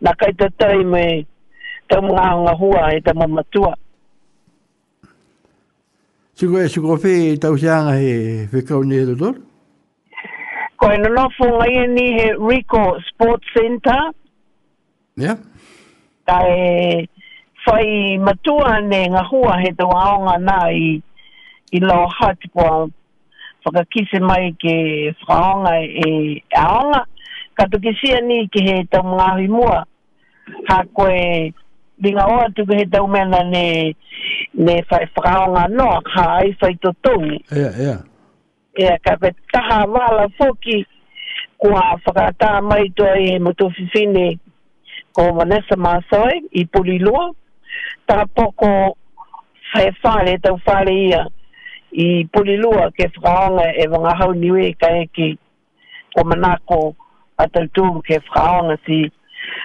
na 0.00 0.14
kai 0.14 0.32
te 0.32 0.48
tai 0.56 0.84
me 0.84 1.26
tau 1.90 2.02
mga 2.06 2.22
aonga 2.22 2.54
hua 2.54 2.92
e 2.94 3.00
tau 3.00 3.18
mamatua. 3.18 3.74
Siko 6.38 6.60
e 6.62 6.68
siko 6.68 6.96
whi 6.96 7.38
tau 7.38 7.58
seanga 7.58 7.98
he 7.98 8.46
whekau 8.52 8.84
ni 8.86 9.02
he. 9.02 9.51
Ko 10.82 10.90
e 10.90 10.98
nonofo 10.98 11.46
ngai 11.46 11.86
ni 11.94 12.06
he 12.18 12.32
Rico 12.34 12.98
Sports 13.06 13.46
Center, 13.54 14.10
Ia. 15.14 15.36
ka 16.26 16.38
e 16.42 17.06
whai 17.62 18.18
matua 18.18 18.80
ne 18.82 19.06
ngā 19.14 19.22
hua 19.30 19.60
he 19.62 19.70
tau 19.78 19.94
aonga 19.94 20.34
nā 20.42 20.58
i, 20.74 20.88
i 21.70 21.78
lau 21.86 22.10
hati 22.18 22.50
kua 22.50 22.90
whakakise 23.62 24.18
mai 24.26 24.50
ke 24.58 24.74
whakaonga 25.22 25.78
e 25.86 26.42
aonga. 26.50 27.06
Ka 27.54 27.70
tuki 27.70 27.94
sia 28.02 28.18
ni 28.26 28.48
ke 28.50 28.66
he 28.66 28.76
tau 28.90 29.06
mga 29.06 29.32
hui 29.38 29.48
mua. 29.54 29.84
Ha 30.66 30.82
koe 30.98 31.52
ringa 32.02 32.26
oa 32.26 32.50
tuku 32.58 32.74
he 32.80 32.90
tau 32.90 33.06
mena 33.06 33.44
ne, 33.46 33.94
ne 34.58 34.80
whai 34.90 35.06
whakaonga 35.14 35.68
noa 35.70 36.02
ka 36.10 36.30
ai 36.42 36.56
whai 36.58 36.74
totongi. 36.82 37.38
Ia, 37.54 37.70
ia 37.78 38.02
e 38.74 38.88
ka 39.04 39.16
pe 39.20 39.30
taha 39.52 39.84
wala 39.86 40.28
foki 40.38 40.86
kua 41.58 42.00
whakata 42.04 42.62
mai 42.62 42.88
toa 42.96 43.18
e 43.18 43.38
he 43.38 44.38
ko 45.12 45.32
Vanessa 45.32 45.76
Masoi 45.76 46.48
i 46.52 46.64
Pulilua. 46.64 47.32
Tā 48.08 48.24
poko 48.34 48.96
whae 49.72 49.92
whare 50.02 50.38
tau 50.42 50.58
whare 50.66 50.94
ia 50.94 51.26
i 51.92 52.24
Pulilua 52.32 52.90
ke 52.96 53.08
whakaonga 53.16 53.72
e 53.76 53.88
wangahau 53.88 54.34
niwe 54.34 54.72
ka 54.80 54.88
eki. 55.04 55.38
Ko 56.14 56.24
manako 56.24 56.94
a 57.38 57.48
tau 57.48 58.00
ke 58.00 58.18
whakaonga 58.18 58.78
si. 58.86 59.04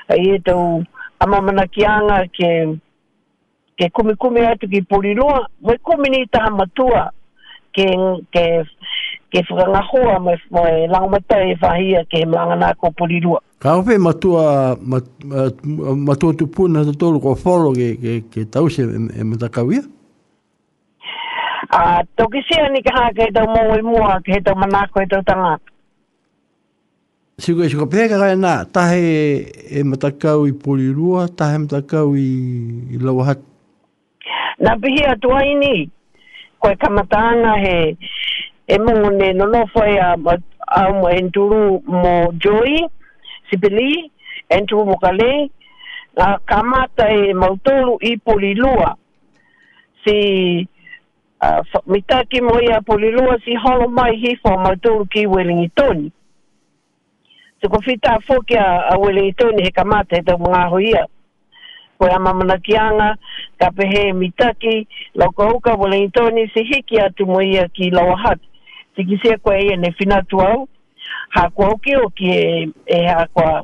A 0.10 0.16
i 0.16 0.36
e 0.36 0.40
tau 0.40 0.84
amamana 1.20 1.68
ki 1.72 1.86
anga 1.86 2.26
ke 2.28 2.52
ke 3.78 3.90
kumi 3.94 4.16
kumi 4.16 4.42
atu 4.42 4.68
ki 4.68 4.82
Pulilua, 4.82 5.48
mai 5.62 5.78
kumi 5.78 6.10
ni 6.10 6.26
taha 6.28 6.50
matua 6.50 7.12
ke 7.72 7.88
ke 8.34 8.46
ke 9.32 9.44
whakangahua 9.50 10.20
mai 10.20 10.38
mai 10.52 10.88
langmata 10.88 11.40
e 11.44 11.56
whahia 11.62 12.04
ke 12.06 12.26
mangana 12.26 12.74
ko 12.76 12.92
Pulilua. 12.92 13.40
Ka 13.60 13.76
ope 13.80 13.98
matua, 13.98 14.78
mat, 14.82 15.04
mat, 15.26 15.56
matua 16.08 16.34
tupuna 16.34 16.86
te 16.86 16.94
tolu 16.94 17.20
ko 17.20 17.36
wholo 17.36 17.74
ke, 17.74 17.98
ke, 17.98 18.14
ke 18.32 18.46
tause 18.50 18.80
e, 18.80 19.00
e 19.20 19.24
matakawia. 19.24 19.84
A 21.74 22.04
toki 22.16 22.40
sia 22.48 22.70
ni 22.70 22.82
ka 22.82 22.94
haka 22.96 23.28
e 23.28 23.34
tau 23.34 23.48
mau 23.50 23.76
i 23.76 23.82
mua 23.82 24.22
ke 24.24 24.38
he 24.38 24.40
tau 24.42 24.56
manako 24.56 25.02
e 25.02 25.10
tau 25.10 25.22
tangata. 25.26 25.74
Siko 27.38 27.62
e 27.62 27.70
siko 27.70 27.86
pēka 27.86 28.18
kai 28.18 28.34
nā, 28.34 28.64
tahe 28.74 29.44
e 29.70 29.84
matakau 29.86 30.48
i 30.50 30.56
Polirua, 30.58 31.28
tahe 31.30 31.60
matakau 31.62 32.16
i, 32.18 32.30
i 32.90 32.98
Lauahat. 32.98 33.44
Nā 34.58 34.74
pihi 34.82 35.04
atu 35.06 35.36
ai 35.38 35.54
ni, 35.60 35.86
koe 36.58 36.74
kamatanga 36.82 37.54
he 37.62 37.76
e 38.68 38.78
mungu 38.80 39.10
ne 39.12 39.34
nonofo 39.34 39.86
e 39.86 40.00
a, 40.00 40.16
a 40.68 40.94
mo 40.94 41.10
enturu 41.10 41.82
mo 41.88 42.34
joi 42.40 42.88
Sipili, 43.50 44.12
enturu 44.50 44.86
mo 44.86 44.98
kale, 44.98 45.50
a 46.18 46.38
kamata 46.46 47.10
e 47.10 47.34
mautolu 47.34 47.98
i 48.02 48.18
polilua. 48.18 48.98
Si 50.04 50.68
uh, 51.42 51.64
mitaki 51.88 52.42
mo 52.42 52.60
ia 52.62 52.82
polilua 52.82 53.40
si 53.46 53.56
holo 53.56 53.88
mai 53.88 54.16
hifo 54.16 54.58
mautolu 54.58 55.06
ki 55.06 55.28
Wellingtoni 55.28 56.12
se 57.62 57.68
ko 57.68 57.82
fita 57.82 58.20
foki 58.22 58.56
a, 58.56 58.94
a 58.94 58.98
Wellingtoni 58.98 59.64
he 59.64 59.72
kamata 59.72 60.16
he 60.16 60.22
tau 60.22 60.38
mga 60.38 60.70
hoia. 60.70 61.08
Koe 61.98 62.12
a 62.12 62.20
mamanakianga 62.20 63.16
ka 63.60 63.72
pehe 63.72 64.14
mitaki 64.14 64.88
lau 65.16 65.32
ka 65.32 65.50
huka 65.50 65.76
Wellingtoni 65.76 66.52
si 66.54 66.64
hiki 66.64 67.00
atu 67.00 67.26
mo 67.26 67.42
ia 67.42 67.68
ki 67.68 67.90
lauahat 67.92 68.40
tiki 68.98 69.20
sia 69.22 69.38
koe 69.38 69.60
e 69.74 69.76
ne 69.78 69.92
fina 69.94 70.24
tuau, 70.26 70.66
ha 71.30 71.46
oke 71.54 71.66
oke 71.70 71.98
oki 72.02 72.30
e, 72.34 72.70
e 72.86 73.04
ha 73.06 73.28
kua 73.30 73.62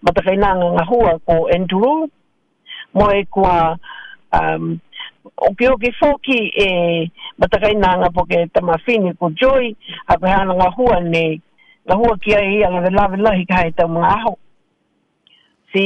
matakaina 0.00 0.54
ngā 0.56 0.84
hua 0.88 1.18
ko 1.28 1.36
Andrew, 1.52 2.08
mo 2.96 3.10
e 3.12 3.26
kua 3.28 3.76
um, 4.32 4.78
oke 5.36 5.68
oke 5.68 5.92
fōki 6.00 6.40
e 6.64 6.68
matakaina 7.36 7.98
ngā 8.00 8.12
poke 8.16 8.46
tamafini 8.56 9.12
ko 9.20 9.28
Joy, 9.36 9.74
ha 10.08 10.16
kua 10.16 10.32
hana 10.32 10.56
ngā 10.56 10.72
hua 10.78 11.00
ne 11.04 11.24
ngā 11.84 12.00
hua 12.00 12.16
kia 12.24 12.40
e 12.40 12.62
ala 12.64 12.80
ngā 12.80 12.84
velawe 12.88 13.24
lahi 13.28 13.48
ka 13.50 13.60
hei 13.60 13.76
tau 13.76 13.92
mga 13.92 14.14
aho. 14.16 14.36
Si 15.74 15.84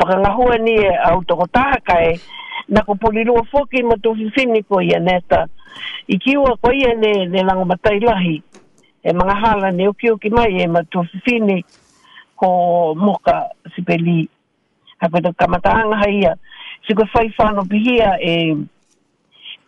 whakanga 0.00 0.34
hua 0.34 0.58
ni 0.58 0.80
e 0.82 0.96
au 1.12 1.22
tokotaha 1.22 1.78
kai, 1.86 2.18
nako 2.74 2.98
polirua 2.98 3.46
fōki 3.54 3.86
matofifini 3.86 4.66
ko 4.66 4.82
ia 4.82 4.98
neta, 4.98 5.46
I 6.08 6.18
kiua 6.18 6.56
ko 6.60 6.72
ia 6.72 6.94
ne, 6.94 7.26
ne 7.26 7.42
lango 7.42 7.64
matai 7.64 8.00
lahi, 8.00 8.42
e 9.02 9.12
mga 9.12 9.34
hala 9.34 9.70
ne 9.72 9.88
uki 9.88 10.10
uki 10.10 10.30
mai 10.30 10.62
e 10.62 10.66
ma 10.66 10.82
ko 12.36 12.94
moka 12.94 13.50
sipeli. 13.74 14.28
Hape 15.00 15.22
pe 15.22 15.32
kamataanga 15.32 15.96
haia 15.96 16.36
si 16.86 16.94
fai 17.12 17.32
whano 17.38 17.64
pihia 17.64 18.18
e 18.20 18.56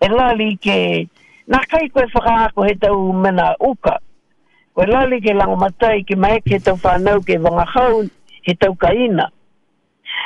e 0.01 0.09
lali 0.09 0.57
ke 0.57 1.09
Nā 1.47 1.61
kai 1.71 1.87
koe 1.95 2.03
whakaako 2.11 2.65
he 2.67 2.75
tau 2.75 3.13
mena 3.13 3.55
uka. 3.63 4.01
Ko 4.75 4.83
lali 4.83 5.21
ke 5.23 5.31
lango 5.31 5.55
matai 5.57 6.03
ke 6.03 6.19
maeke 6.19 6.59
ke 6.59 6.65
tau 6.65 6.75
whanau 6.83 7.23
ke 7.23 7.39
wanga 7.39 7.65
hau 7.71 8.03
he 8.43 8.55
tau 8.55 8.75
kaina 8.75 9.31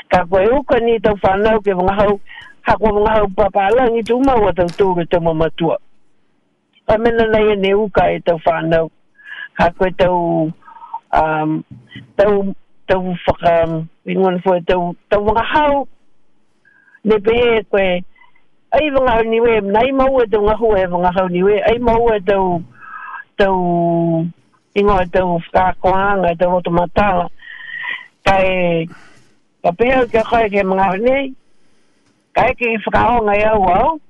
ka 0.08 0.24
koe 0.24 0.48
uka 0.48 0.80
ni 0.80 0.96
tau 0.98 1.14
whanau 1.20 1.60
ke 1.60 1.76
wanga 1.76 1.92
hau 2.00 2.20
ha 2.62 2.72
ko 2.76 2.86
mga 2.92 3.28
papa 3.36 3.70
lang 3.76 3.96
ito 3.96 4.18
ma 4.20 4.34
wata 4.36 4.66
tuuro 4.76 5.04
te 5.04 5.18
mama 5.18 5.48
tua 5.56 5.76
pa 6.86 6.98
mena 6.98 7.26
na 7.26 7.38
ye 7.38 7.54
ne 7.56 7.74
uka 7.74 8.10
e 8.12 8.18
te 8.20 8.34
fana 8.44 8.88
ha 9.58 9.66
ko 9.78 9.86
tau 9.98 10.18
um 11.12 11.62
tau 12.16 12.34
tau 12.40 12.60
te 12.90 12.96
u 12.98 13.14
faka 13.24 13.54
ingon 14.10 14.40
fo 14.42 14.58
te 14.66 14.74
u 14.74 14.94
te 15.08 15.16
mga 15.16 15.44
hau. 15.52 15.86
Ne 17.04 17.16
pe 17.22 17.62
ko 17.70 17.78
ai 18.74 18.90
mga 18.90 19.10
hau 19.14 19.24
niwe 19.30 19.60
nai 19.60 19.92
ma 19.92 20.04
wata 20.10 20.38
mga 20.38 20.56
hu 20.58 20.74
e 20.76 20.86
mga 20.86 21.10
hau 21.16 21.28
niwe 21.28 21.54
ai 21.70 21.78
ma 21.78 21.94
wata 21.94 22.36
u 22.40 22.62
te 23.38 23.46
u 23.46 24.26
ingon 24.74 25.10
te 25.10 25.22
u 25.22 25.38
faka 25.46 25.74
koanga 25.82 26.34
tau 26.38 26.58
u 26.58 26.62
tomata 26.62 27.28
ka 28.26 28.34
e 28.42 28.86
koe 29.62 30.46
ke 30.50 30.62
mga 30.66 30.98
nei, 31.06 31.34
kai 32.34 32.54
ke 32.54 32.76
whakaonga 32.84 33.34
e 33.36 33.44
au 33.44 33.64
au 33.64 34.00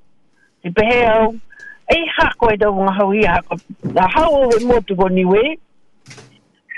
i 0.63 0.69
pe 0.69 0.87
au 1.05 1.33
ai 1.91 2.01
hako 2.17 2.51
e 2.53 2.57
tau 2.57 2.73
mga 2.75 2.93
hau 2.97 3.13
ia 3.13 3.31
hako 3.31 3.55
na 3.93 4.07
hau 4.07 4.49
e 4.51 4.63
motu 4.65 4.95
ko 4.95 5.09
niwe 5.09 5.57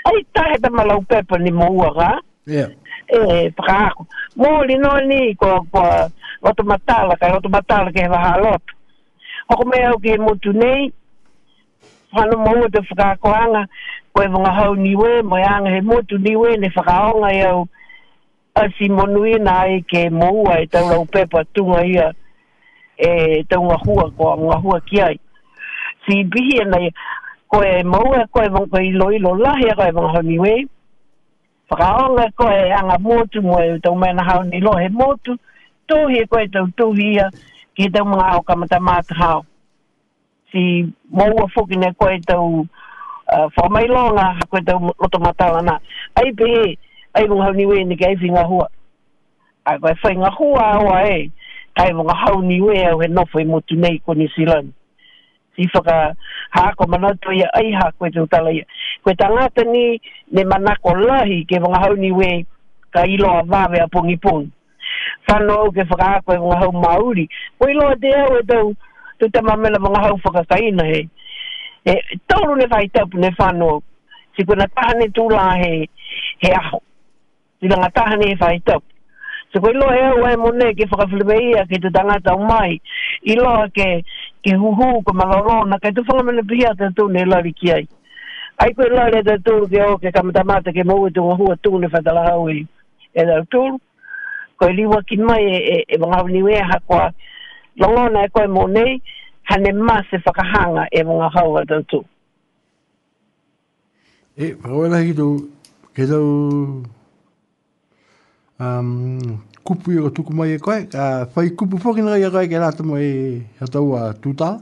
ai 0.04 0.20
tahe 0.32 0.58
ta 0.60 0.68
malau 0.70 1.00
pepa 1.02 1.38
ni 1.38 1.50
mo 1.50 1.68
ua. 1.72 2.20
Yeah. 2.46 2.68
E, 3.08 3.48
whakaako. 3.56 4.06
Mō 4.36 4.66
li 4.68 4.76
no 4.76 5.00
ni 5.00 5.34
ko, 5.34 5.64
ko 5.72 5.80
roto 6.44 6.62
matala, 6.62 7.16
kai 7.16 7.32
roto 7.32 7.48
matala 7.48 7.92
ke 7.92 8.04
waha 8.08 8.36
lotu. 8.40 8.74
Hoko 9.48 9.64
mea 9.64 9.88
au 9.92 9.98
ke 9.98 10.18
motu 10.20 10.52
nei, 10.52 10.92
whanu 12.12 12.36
mo 12.36 12.68
te 12.68 12.80
whakaako 12.84 13.32
anga, 13.32 13.66
ko 14.12 14.22
e 14.22 14.28
wanga 14.28 14.52
hau 14.52 14.76
niwe, 14.76 15.22
mo 15.22 15.36
e 15.40 15.44
anga 15.44 15.70
he 15.70 15.80
motu 15.80 16.18
niwe, 16.18 16.56
ne 16.56 16.68
whakaonga 16.68 17.32
i 17.32 17.40
au, 17.48 17.68
a 18.54 18.68
si 18.78 18.88
monui 18.88 19.34
na 19.42 19.66
ai 19.66 19.82
ke 19.82 20.10
moua 20.10 20.60
e 20.62 20.66
tau 20.70 20.86
rau 20.88 21.04
pepa 21.10 21.42
tunga 21.54 21.82
ia 21.82 22.12
e 22.96 23.42
tau 23.50 23.64
ngā 23.66 23.78
hua 23.82 24.04
ko 24.14 24.28
ngā 24.38 24.58
hua 24.62 24.78
ki 24.86 25.00
ai. 25.02 25.16
Si 26.06 26.22
bihi 26.22 26.60
ana 26.62 26.78
ia, 26.86 26.92
ko 27.50 27.64
e 27.66 27.82
moua 27.82 28.22
ko 28.30 28.44
e 28.46 28.52
mongko 28.54 28.78
i 28.78 28.92
loi 28.94 29.18
lo 29.18 29.34
lahi 29.40 29.66
a 29.72 29.74
ko 29.74 29.88
e 29.88 29.96
mongko 29.96 30.12
hongi 30.14 30.38
wei. 30.38 30.62
Whakaonga 31.70 32.28
ko 32.38 32.46
e 32.46 32.70
anga 32.78 32.98
motu 33.02 33.42
mo 33.42 33.58
e 33.58 33.74
tau 33.82 33.98
mena 33.98 34.22
hao 34.22 34.46
ni 34.46 34.62
lo 34.62 34.78
he 34.78 34.88
motu, 34.88 35.34
tuhi 35.90 36.22
ko 36.30 36.38
e 36.38 36.46
tau 36.46 36.70
tuhi 36.78 37.10
ia 37.18 37.26
ki 37.74 37.90
tau 37.90 38.06
mga 38.06 38.38
au 38.38 38.46
kamata 38.46 38.78
mātu 38.78 39.18
hao. 39.18 39.42
Si 40.54 40.86
moua 41.10 41.50
fukine 41.50 41.90
ko 41.98 42.06
e 42.06 42.22
tau 42.22 42.62
uh, 42.62 43.46
whamailonga 43.58 44.46
ko 44.46 44.62
e 44.62 44.62
tau 44.62 44.94
lotomatawana. 44.94 45.80
Ai 46.14 46.30
pihi, 46.30 46.78
ai 47.14 47.28
mo 47.28 47.42
hau 47.42 47.52
niwe 47.52 47.84
ni 47.84 47.96
gai 47.96 48.14
vinga 48.14 48.42
hua. 48.42 48.68
Ai 49.64 49.78
koe 49.78 49.94
fai 50.02 50.16
nga 50.16 50.30
hua 50.30 50.64
awa 50.78 51.02
e, 51.08 51.30
kai 51.74 51.92
mo 51.92 52.02
ngā 52.02 52.14
hau 52.14 52.42
niwe 52.42 52.86
au 52.90 52.98
he 53.00 53.08
nofo 53.08 53.40
i 53.40 53.44
motu 53.44 53.76
nei 53.76 53.98
ko 53.98 54.14
ni 54.14 54.26
Zealand. 54.36 54.72
Si 55.56 55.68
faka 55.70 56.14
ha 56.50 56.72
ko 56.74 56.86
mana 56.90 57.14
to 57.22 57.32
ia 57.32 57.46
ai 57.54 57.70
ha 57.72 57.92
ko 57.98 58.10
te 58.10 58.26
tala 58.30 58.50
ia. 58.50 58.66
Koe 59.02 59.14
tā 59.14 59.30
ni 59.66 60.00
ne 60.32 60.44
manako 60.44 60.94
lahi 60.94 61.44
ke 61.46 61.60
mo 61.60 61.70
ngā 61.70 61.80
hau 61.86 61.94
niwe 61.96 62.44
ka 62.90 63.06
ilo 63.06 63.30
a 63.30 63.42
vāwe 63.42 63.78
a 63.82 63.86
pungi 63.86 64.16
pungi. 64.16 64.50
Whano 65.28 65.70
ke 65.70 65.86
whaka 65.90 66.04
hāko 66.04 66.34
e 66.34 66.38
mo 66.38 66.56
hau 66.58 66.72
mauri. 66.72 67.28
Ko 67.58 67.68
ilo 67.70 67.88
a 67.88 67.96
te 67.96 68.10
au 68.10 68.38
e 68.38 68.42
tau, 68.46 68.74
tū 69.18 69.30
tā 69.30 69.42
mamela 69.42 69.78
mo 69.78 69.94
hau 69.94 70.18
whakakaina 70.18 70.84
he. 70.90 71.06
E, 71.86 71.94
tōru 72.28 72.58
ne 72.58 72.66
fai 72.68 72.88
tau 72.88 73.06
ne 73.14 73.30
whano, 73.38 73.82
si 74.36 74.44
kuna 74.44 74.66
tahane 74.66 75.08
tūlā 75.14 75.46
he, 75.62 75.88
he 76.42 76.52
aho. 76.52 76.82
Si 77.64 77.68
nga 77.68 77.88
tahane 77.88 78.28
he 78.28 78.36
whai 78.36 78.60
tau. 78.60 78.82
Se 79.48 79.60
koe 79.60 79.72
lo 79.72 79.88
hea 79.88 80.12
ua 80.20 80.32
e 80.32 80.36
mone 80.36 80.74
ke 80.76 80.84
whakawhileweia 80.84 81.64
ke 81.64 81.80
te 81.80 81.88
tangata 81.88 82.34
o 82.36 82.44
mai. 82.44 82.76
I 83.24 83.36
loa 83.40 83.70
ke, 83.72 84.04
ke 84.44 84.52
huhu 84.52 85.00
ko 85.00 85.12
malarona, 85.16 85.78
kai 85.80 85.92
tu 85.96 86.04
whangamana 86.04 86.44
pihia 86.44 86.74
te 86.76 86.90
tūne 86.92 87.24
lari 87.24 87.54
ki 87.56 87.70
ai. 87.72 87.86
Ai 88.60 88.74
koe 88.76 88.88
lari 88.92 89.22
te 89.24 89.38
tūru 89.40 89.64
ke 89.72 89.80
o 89.80 89.96
ke 89.96 90.12
kamatamata 90.12 90.74
ke 90.76 90.84
mau 90.84 91.06
e 91.08 91.10
tu 91.10 91.24
hua 91.24 91.56
tūne 91.64 91.88
whatala 91.88 92.26
hau 92.28 92.50
i. 92.52 92.66
E 93.16 93.24
da 93.24 93.38
tūru. 93.48 93.78
Koe 94.60 94.68
liwa 94.76 95.00
ki 95.08 95.16
mai 95.24 95.40
e, 95.40 95.56
e, 95.56 95.78
e 95.88 95.98
mga 96.02 96.18
hau 96.20 96.28
niwe 96.28 96.58
ha. 96.68 97.06
Longona 97.80 98.26
e 98.26 98.28
koe 98.28 98.44
mone, 98.46 99.00
hane 99.48 99.72
mase 99.72 100.20
whakahanga 100.20 100.84
e 100.92 101.00
mga 101.00 101.30
hau 101.38 101.56
a 101.56 101.64
tau 101.64 101.80
tūru. 101.80 102.04
E, 104.36 104.52
whakawela 104.52 105.00
ki 105.00 105.16
tau, 105.16 105.32
ke 105.96 106.10
tau 106.12 106.28
um, 108.64 109.38
kupu 109.64 109.92
i 109.92 109.98
o 109.98 110.10
tuku 110.10 110.32
mai 110.32 110.54
e 110.54 110.58
koe, 110.58 110.86
ka 110.86 111.26
whai 111.34 111.50
kupu 111.50 111.76
whoki 111.76 112.02
ngai 112.02 112.22
e 112.24 112.30
koe 112.30 112.48
ke 112.48 112.58
rata 112.58 112.82
mo 112.82 112.96
e 112.98 113.42
hatau 113.60 113.96
a 113.96 114.12
tūtala. 114.12 114.60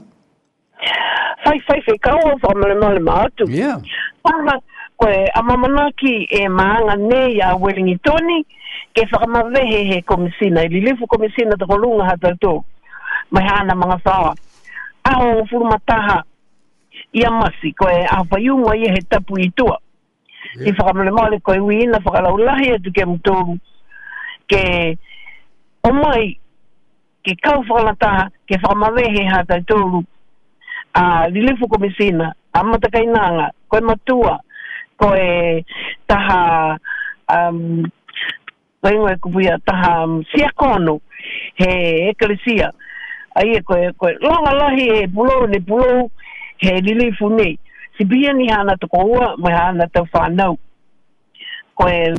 Whai 1.45 1.59
whai 1.67 1.81
whai 1.87 1.97
kaua 1.97 2.35
whamale 2.43 2.75
male 2.79 2.99
maatu. 2.99 3.47
Yeah. 3.49 3.81
Panga, 4.23 4.59
koe 4.97 5.27
amamanaki 5.35 6.27
e 6.31 6.47
maanga 6.47 6.95
nei 6.95 7.41
a 7.41 7.55
Wellingtoni, 7.55 8.45
ke 8.95 9.07
whakamawehe 9.11 9.83
he 9.91 10.01
komisina, 10.01 10.63
i 10.63 10.69
lilifu 10.69 11.07
komisina 11.07 11.57
te 11.57 11.65
kolunga 11.65 12.05
hata 12.05 12.35
tō, 12.39 12.63
mai 13.31 13.43
hana 13.43 13.75
mga 13.75 13.99
whawa. 14.05 14.35
Aho 15.03 15.39
o 15.39 15.45
furu 15.45 15.65
mataha, 15.65 16.23
ia 17.13 17.31
masi, 17.31 17.73
koe 17.75 18.05
a 18.09 18.23
whaiunga 18.23 18.77
ia 18.77 18.93
he 18.93 19.01
tapu 19.01 19.39
i 19.39 19.49
tua. 19.49 19.77
Yeah. 20.55 20.69
I 20.69 20.71
whakamale 20.71 21.11
male 21.11 21.39
koe 21.39 21.59
wina, 21.59 21.99
whakalaulahi 21.99 22.71
atu 22.71 22.91
ke 22.91 23.05
mtoru, 23.05 23.59
ke 24.53 24.97
o 25.83 25.89
mai, 25.93 26.37
ke 27.25 27.33
kau 27.41 27.65
whakalataha, 27.65 28.29
ke 28.45 28.61
whakamawehe 28.61 29.25
hata 29.25 29.57
tōru, 29.65 30.05
a 30.93 31.27
lilifu 31.33 31.67
komisina, 31.67 32.33
a 32.53 32.63
matakainanga, 32.63 33.49
koe 33.67 33.81
matua, 33.81 34.37
koe 34.97 35.65
taha 36.07 36.77
um, 37.33 37.83
koe 38.81 38.93
ngoe 38.93 39.15
kupuia 39.15 39.57
taha 39.65 40.03
um, 40.03 40.23
siakono 40.31 40.99
he 41.55 42.09
eklesia 42.09 42.71
ai 43.35 43.57
e 43.57 43.61
koe 43.61 43.91
koe 43.97 44.13
longa 44.21 44.53
lahi 44.53 44.85
he 44.93 45.07
pulo 45.07 45.47
ne 45.47 45.59
pulo 45.59 46.11
he 46.57 46.81
lilifu 46.81 47.29
nei. 47.29 47.57
Si 47.97 48.05
bia 48.05 48.33
ni 48.33 48.47
hana 48.47 48.77
to 48.77 48.87
koua 48.87 49.35
hana 49.49 49.87
tau 49.87 50.07
whanau. 50.13 50.57
Koe 51.75 52.13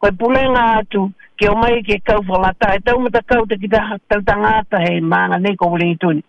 koe 0.00 0.10
pulenga 0.18 0.64
atu 0.80 1.10
ke 1.38 1.48
o 1.48 1.54
mai 1.54 1.82
ke 1.82 2.00
kau 2.04 2.20
whalata 2.28 2.74
e 2.76 2.80
tau 2.84 2.98
mata 3.00 3.20
kau 3.22 3.46
te 3.46 3.56
ki 3.60 3.68
tau 3.68 4.20
tangata 4.26 4.80
he 4.84 5.00
maanga 5.00 5.38
nei 5.38 5.56
ko 5.56 5.70
wuli 5.72 5.96
tuni 6.00 6.22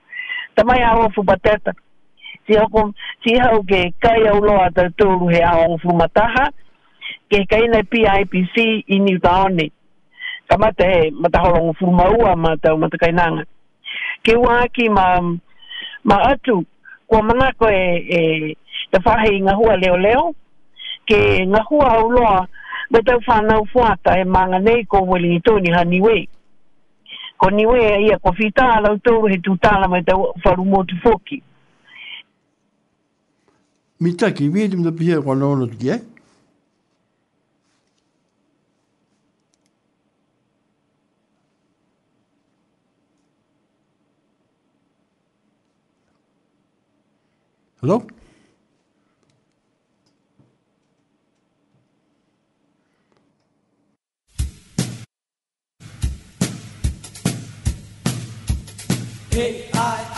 tamai 0.55 0.81
awa 0.83 1.09
fu 1.15 1.23
bateta 1.23 1.71
si 2.47 2.57
hoko 2.59 2.91
si 3.23 3.37
hau 3.39 3.63
ke 3.63 3.93
kai 4.03 4.27
au 4.31 4.39
loa 4.43 4.67
ta 4.75 4.89
tūru 4.97 5.31
he 5.33 5.41
ao 5.43 5.77
fu 5.77 5.95
mataha 5.95 6.51
ke 7.31 7.45
kai 7.47 7.67
nei 7.71 7.83
PIPC 7.87 8.55
i 8.87 8.99
New 8.99 9.19
Taone. 9.19 9.71
Ka 10.49 10.57
mata 10.59 10.83
he, 10.83 11.11
mata 11.11 11.39
holongo 11.39 11.73
fumaua 11.79 12.35
mata 12.35 12.75
mata 12.75 12.97
kai. 12.97 13.13
Ke 14.23 14.35
ua 14.35 14.67
ki 14.73 14.89
ma, 14.89 15.19
ma 16.03 16.15
atu, 16.31 16.65
kua 17.07 17.21
mana 17.23 17.51
ko 17.59 17.67
e, 17.67 17.85
e, 18.17 18.19
te 18.91 18.99
whahe 19.05 19.31
i 19.37 19.41
ngahua 19.41 19.75
leo 19.81 19.97
leo, 19.97 20.35
ke 21.07 21.45
ngahua 21.47 21.87
au 21.97 22.11
loa, 22.11 22.47
me 22.91 23.01
tau 23.03 23.19
whanau 23.27 23.65
fuata 23.65 24.19
e 24.19 24.23
manga 24.23 24.59
nei 24.59 24.85
ko 24.85 24.99
Wellingtoni 25.01 25.71
ha 25.71 25.83
niwe. 25.83 26.27
Ko 27.37 27.49
niwe 27.49 28.03
ia 28.03 28.19
ko 28.19 28.35
whita 28.37 28.75
alau 28.75 28.97
tau 28.97 29.27
he 29.27 29.37
tutala 29.37 29.87
me 29.87 30.03
tau 30.03 30.33
wharu 30.43 30.65
motu 30.65 30.95
foki. 31.03 31.43
Mitaki, 34.01 34.49
vidi 34.49 34.75
mta 34.77 34.91
pia 34.91 35.21
kwa 35.21 35.35
nōna 35.35 35.67
tuki, 35.69 35.89
eh? 35.89 36.01
Hello? 47.81 48.03
A-I-R-N-A-U-R-U 59.41 60.10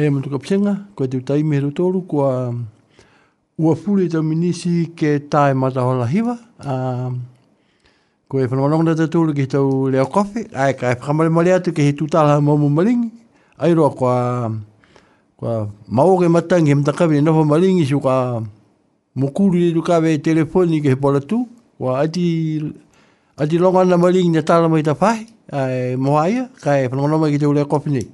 Hei 0.00 0.08
matuka 0.08 0.38
psenga, 0.40 0.72
koe 0.96 1.08
te 1.12 1.18
utai 1.20 1.42
me 1.44 1.58
rotoru, 1.60 2.00
kua 2.08 2.54
ua 3.58 3.74
pule 3.76 4.08
tau 4.08 4.22
minisi 4.24 4.94
ke 4.96 5.28
tae 5.28 5.52
mata 5.52 5.82
hola 5.84 6.06
hiwa. 6.08 6.38
Uh, 6.64 7.10
koe 8.26 8.46
whanonga 8.48 8.94
te 8.96 9.04
tōru 9.12 9.34
ki 9.36 9.44
tau 9.46 9.90
leo 9.92 10.06
kofi, 10.06 10.46
ai 10.56 10.72
kai 10.72 10.94
whakamare 10.94 11.28
mare 11.28 11.52
atu 11.52 11.74
ke 11.76 11.84
he 11.84 11.92
tūtala 11.92 12.38
momu 12.40 12.70
maringi. 12.72 13.10
Ai 13.58 13.74
roa 13.74 13.90
kua, 13.90 14.14
kua 15.36 15.68
maoke 15.88 16.30
matangi 16.32 16.72
he 16.72 16.74
mtakawi 16.80 17.16
ni 17.16 17.26
noho 17.26 17.44
maringi 17.44 17.84
su 17.84 18.00
kua 18.00 18.40
mokuru 19.14 19.58
i 19.58 19.74
rukawe 19.74 20.16
telefoni 20.18 20.80
ke 20.80 20.94
he 20.94 20.96
pola 20.96 21.20
tu. 21.20 21.42
Kua 21.76 21.98
ati, 22.00 22.24
ati 23.36 23.58
longa 23.58 23.84
na 23.84 23.98
maringi 23.98 24.32
na 24.32 24.42
tala 24.42 24.66
mai 24.68 24.82
ta 24.82 24.96
whahi. 24.96 25.26
Ai 25.52 25.96
moha 25.96 26.48
kai 26.64 26.88
whanonga 26.88 27.28
ki 27.28 27.38
tau 27.44 27.52
leo 27.52 27.68
kofi 27.68 27.90
nei. 27.90 28.08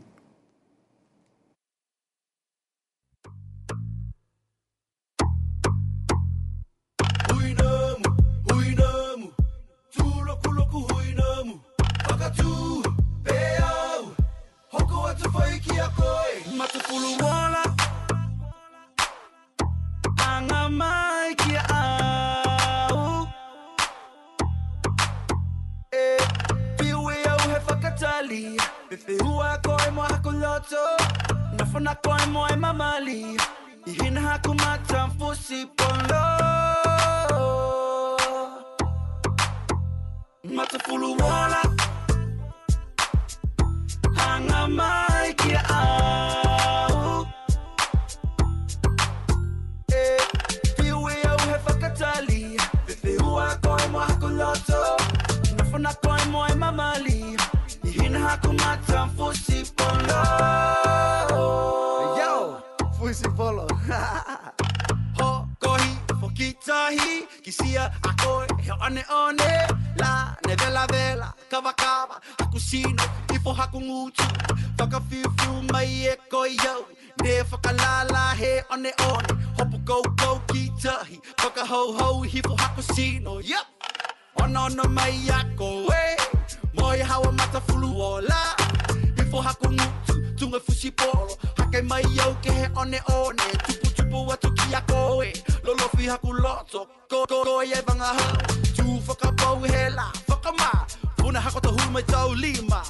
Hako 30.71 30.77
loto 30.77 31.57
Na 31.57 31.65
whana 31.73 31.95
koe 32.03 32.27
mo 32.33 32.47
e 32.49 32.57
mamali. 32.57 33.37
I 33.87 33.91
hina 33.93 34.21
haku 34.21 34.55
mata 34.55 35.07
mfusi 35.07 35.67
polo 35.77 36.23
Matupulu 40.45 41.17
wala. 41.19 41.63
Hanga 44.17 44.67
mai 44.69 45.35
ki 45.35 45.55
au. 45.69 47.27
Eh, 49.93 50.21
piwe 50.77 51.15
au 51.29 51.39
he 51.39 51.57
whakatali 51.67 52.57
Pepe 52.87 53.17
hua 53.23 53.57
koe 53.63 53.87
mo 53.93 53.99
hako 54.01 54.29
loto 54.29 54.97
Na 55.57 55.65
whana 55.73 55.95
koe 55.95 56.25
mo 56.31 56.47
e 56.49 56.55
mamali 56.55 57.16
I 58.27 58.29
hina 58.29 58.31
haku 58.31 58.53
mata 58.53 59.07
mfusi 59.07 59.73
polo. 59.77 60.23
Yo, 62.19 62.63
fusi 62.99 63.29
polo. 63.37 63.69
Ho 65.19 65.49
kohi 65.61 65.97
fo 66.21 66.29
Kisia 67.43 67.93
a 68.05 68.13
koe 68.23 68.47
he 68.61 68.71
one 68.73 69.03
one 69.09 69.37
La 69.99 70.35
ne 70.47 70.57
vela 70.57 70.87
vela 70.91 71.35
Kava 71.49 71.73
kava 71.73 72.21
Haku 72.39 72.59
sino 72.59 73.05
Ifo 73.33 73.53
haku 73.53 73.81
ngutu 73.81 74.25
Whaka 74.79 75.01
fiu 75.01 75.31
fiu 75.39 75.63
mai 75.73 76.07
e 76.07 76.17
yau 76.65 76.85
Ne 77.23 77.43
he 78.37 78.63
one 78.69 78.93
one 79.09 79.27
Hopo 79.57 79.79
go 79.85 80.03
go 80.03 80.41
kitahi 80.49 81.21
Whaka 81.43 81.65
ho 81.65 81.93
ho 81.93 82.23
Hifo 82.23 82.57
haku 82.57 82.83
sino 82.83 83.41
Yep 83.41 83.76
Ono 84.43 84.65
ono 84.65 84.85
mai 84.89 85.29
a 85.31 85.45
koe 85.57 86.17
Moi 86.75 86.99
hawa 87.01 87.33
mata 87.33 87.61
fulu 87.61 87.91
ola 88.01 88.41
Ifo 89.19 89.41
haku 89.41 89.73
ngutu 89.73 90.15
Tunga 90.39 90.61
fusi 90.61 90.91
polo. 90.91 91.37
Hake 91.57 91.83
mai 91.83 92.03
au 92.25 92.35
ke 92.43 92.51
he 92.53 92.67
one 92.75 92.99
one. 93.09 93.37
Tupu 93.67 93.89
tupu 93.97 94.33
atu 94.33 94.51
ki 94.55 94.75
a 94.75 94.81
koe 94.83 95.33
Lolo 95.65 95.89
fi 95.97 96.07
haku 96.07 96.33
loto 96.33 96.87
Ko 97.11 97.25
ko 97.27 97.45
ko 97.45 97.61
e 97.63 97.81
vanga 97.87 98.11
ho 98.19 98.29
Tu 98.77 98.83
whakapau 99.07 99.65
he 99.67 99.91
la 99.91 100.11
Whakama. 100.29 100.87
Puna 101.17 101.41
hako 101.41 101.61
ta 101.61 101.69
hulu 101.71 101.91
mai 101.93 102.03
tau 102.03 102.35
lima. 102.35 102.83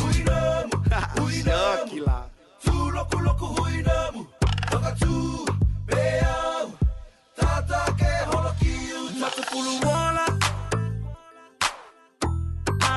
Huinamu, 0.00 0.76
huinamu, 1.16 1.90
Kila 1.90 2.16
tūloku 2.64 3.18
loku 3.22 3.46
huinamu, 3.56 4.26
whakatū, 4.72 5.46
peau, 5.86 6.72
tata 7.36 7.82
ke 7.98 8.10
holo 8.30 8.50
ki 8.58 8.74
uta. 8.98 9.20
Matupulu 9.20 9.72
wala 9.86 10.24
Anga 10.26 10.33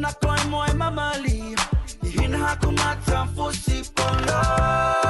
Na 0.00 0.08
whana 0.08 0.12
koe 0.20 0.44
mo 0.50 0.64
e 0.66 0.72
mamali 0.72 1.56
I 2.02 2.08
hina 2.08 2.38
haku 2.38 2.72
mata 2.72 3.24
mfusi 3.24 3.84
polo 3.94 5.09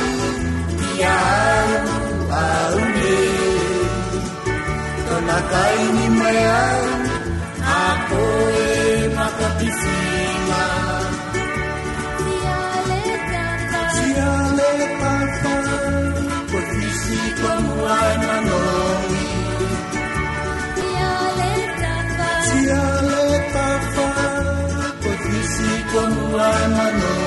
kainimayan 5.51 6.99
ako'y 7.61 9.11
makapisina. 9.11 10.63
Siyale 13.91 14.71
tata, 15.01 15.55
pag-isipan 16.51 17.59
mo 17.67 17.75
ay 17.83 18.13
manongi. 18.23 19.27
Siyale 22.47 23.27
tata, 23.55 24.09
pag-isipan 25.03 26.09
mo 26.15 26.27
ay 26.39 26.63
manongi. 26.75 27.20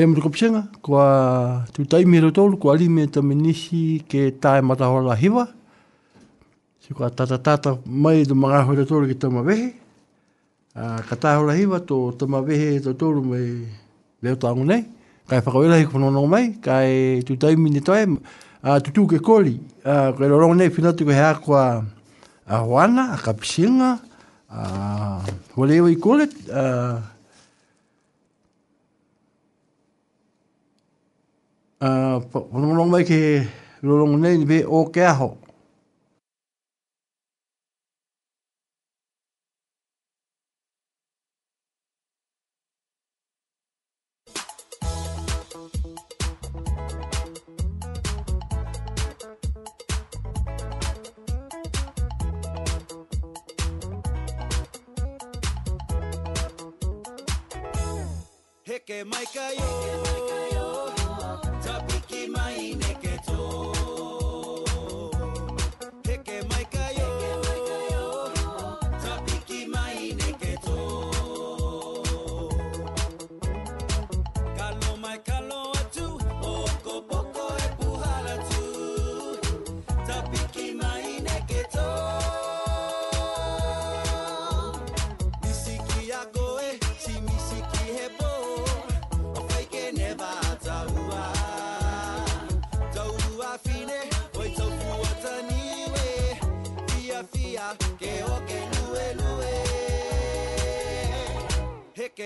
Hei 0.00 0.06
amu 0.06 0.16
kopsenga, 0.16 0.62
kua 0.80 1.66
tu 1.74 1.84
taimi 1.84 2.20
ro 2.24 2.30
tolu, 2.30 2.56
kua 2.56 2.72
ali 2.72 2.88
me 2.88 3.06
taminisi 3.06 4.00
ke 4.08 4.30
tae 4.40 4.62
matahora 4.62 5.14
hiwa. 5.14 5.46
Si 6.80 6.94
kua 6.94 7.10
tata 7.10 7.36
tata 7.36 7.76
mai 7.84 8.24
do 8.24 8.34
mga 8.34 8.64
hoi 8.64 8.86
tolu 8.88 9.06
ki 9.06 9.14
tama 9.20 9.42
vehe. 9.42 9.74
Uh, 10.74 11.02
ka 11.04 11.16
tae 11.20 11.36
hora 11.36 11.52
hiwa 11.52 11.84
to 11.84 12.16
tama 12.16 12.40
vehe 12.40 12.80
to 12.80 12.94
tolu 12.94 13.20
mai 13.20 13.68
leo 14.22 14.36
tangu 14.36 14.64
nei. 14.64 14.86
Kai 15.28 15.42
whakawela 15.44 15.76
hi 15.76 15.84
kunono 15.84 16.24
mai, 16.26 16.56
kai 16.64 17.20
tu 17.20 17.36
taimi 17.36 17.68
ni 17.68 17.82
toe, 17.84 18.00
uh, 18.64 18.80
tutu 18.80 19.04
ke 19.06 19.20
koli. 19.20 19.60
Uh, 19.84 20.16
kai 20.16 20.32
lorongo 20.32 20.56
nei 20.56 20.70
finatu 20.70 21.04
ko 21.04 21.12
hea 21.12 21.34
kua 21.44 21.84
a 22.48 22.56
hoana, 22.56 23.12
a 23.12 23.18
kapisinga, 23.20 24.00
a 24.48 25.20
whatever 25.56 25.90
you 25.90 26.00
call 26.00 26.22
it, 26.22 26.32
uh, 26.48 27.00
uh, 31.80 32.20
whanongonong 32.52 32.90
mai 32.92 33.04
ke 33.04 33.48
lorong 33.82 34.20
nei 34.20 34.36
ni 34.38 34.44
be 34.44 34.58
o 34.64 34.84
ke 34.92 35.04
aho. 35.04 35.36
Heke 58.70 59.02
mai 59.02 59.26
ka 59.34 59.46
yo, 59.58 59.68